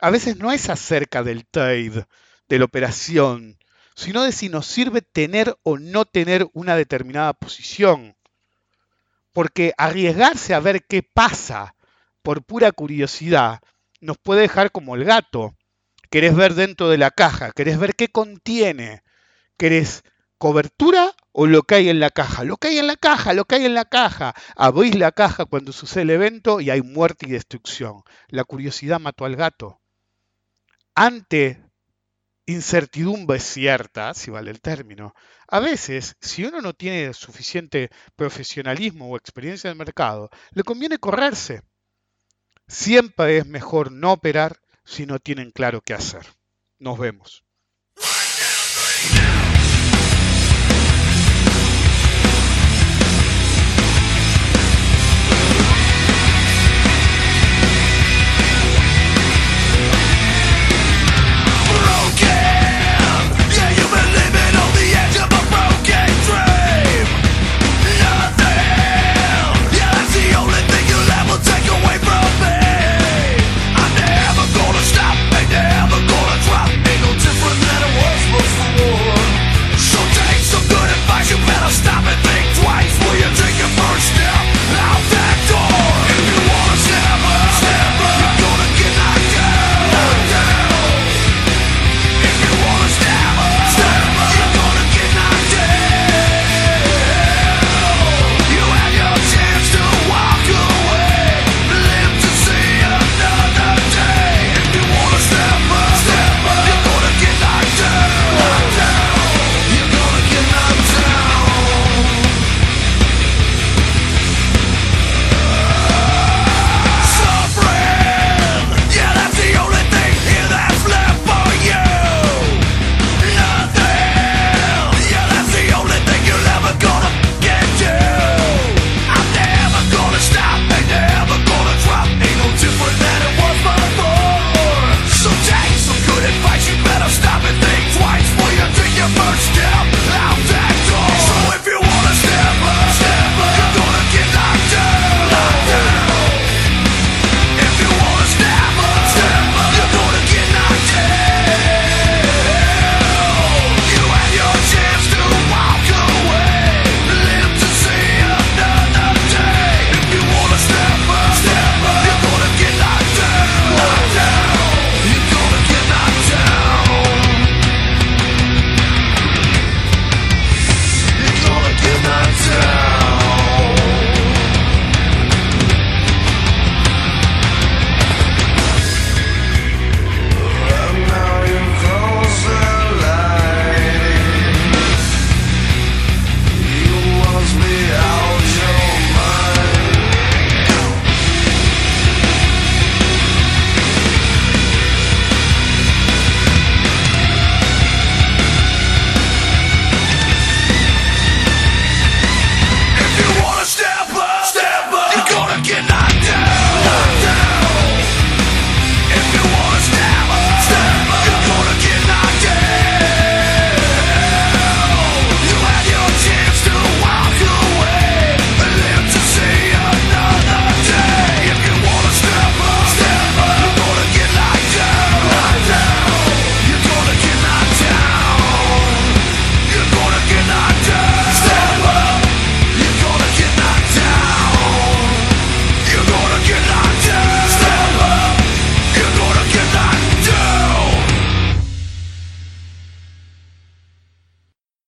A 0.00 0.10
veces 0.10 0.38
no 0.38 0.50
es 0.50 0.68
acerca 0.68 1.22
del 1.22 1.46
trade, 1.46 2.04
de 2.48 2.58
la 2.58 2.64
operación, 2.64 3.58
sino 3.94 4.24
de 4.24 4.32
si 4.32 4.48
nos 4.48 4.66
sirve 4.66 5.02
tener 5.02 5.56
o 5.62 5.78
no 5.78 6.04
tener 6.04 6.48
una 6.52 6.74
determinada 6.74 7.32
posición. 7.32 8.16
Porque 9.32 9.72
arriesgarse 9.78 10.52
a 10.52 10.58
ver 10.58 10.84
qué 10.84 11.04
pasa 11.04 11.76
por 12.22 12.42
pura 12.42 12.72
curiosidad 12.72 13.60
nos 14.00 14.18
puede 14.18 14.40
dejar 14.40 14.72
como 14.72 14.96
el 14.96 15.04
gato. 15.04 15.54
Querés 16.10 16.34
ver 16.34 16.54
dentro 16.54 16.88
de 16.88 16.98
la 16.98 17.12
caja, 17.12 17.52
querés 17.52 17.78
ver 17.78 17.94
qué 17.94 18.08
contiene, 18.08 19.04
querés 19.56 20.02
cobertura 20.40 21.14
o 21.32 21.46
lo 21.46 21.64
que 21.64 21.74
hay 21.74 21.90
en 21.90 22.00
la 22.00 22.08
caja. 22.08 22.44
Lo 22.44 22.56
que 22.56 22.68
hay 22.68 22.78
en 22.78 22.86
la 22.86 22.96
caja, 22.96 23.34
lo 23.34 23.44
que 23.44 23.56
hay 23.56 23.66
en 23.66 23.74
la 23.74 23.84
caja. 23.84 24.34
Abrís 24.56 24.94
la 24.94 25.12
caja 25.12 25.44
cuando 25.44 25.70
sucede 25.70 26.04
el 26.04 26.10
evento 26.10 26.62
y 26.62 26.70
hay 26.70 26.80
muerte 26.80 27.26
y 27.28 27.32
destrucción. 27.32 28.02
La 28.28 28.44
curiosidad 28.44 28.98
mató 28.98 29.26
al 29.26 29.36
gato. 29.36 29.80
Ante 30.94 31.62
incertidumbre 32.46 33.38
cierta, 33.38 34.14
si 34.14 34.30
vale 34.30 34.50
el 34.50 34.62
término, 34.62 35.14
a 35.46 35.60
veces, 35.60 36.16
si 36.22 36.44
uno 36.44 36.62
no 36.62 36.72
tiene 36.72 37.12
suficiente 37.12 37.90
profesionalismo 38.16 39.10
o 39.10 39.16
experiencia 39.18 39.68
en 39.68 39.72
el 39.72 39.78
mercado, 39.78 40.30
le 40.52 40.62
conviene 40.62 40.96
correrse. 40.96 41.62
Siempre 42.66 43.36
es 43.36 43.46
mejor 43.46 43.92
no 43.92 44.12
operar 44.12 44.58
si 44.84 45.04
no 45.04 45.18
tienen 45.18 45.50
claro 45.50 45.82
qué 45.82 45.92
hacer. 45.92 46.26
Nos 46.78 46.98
vemos. 46.98 47.44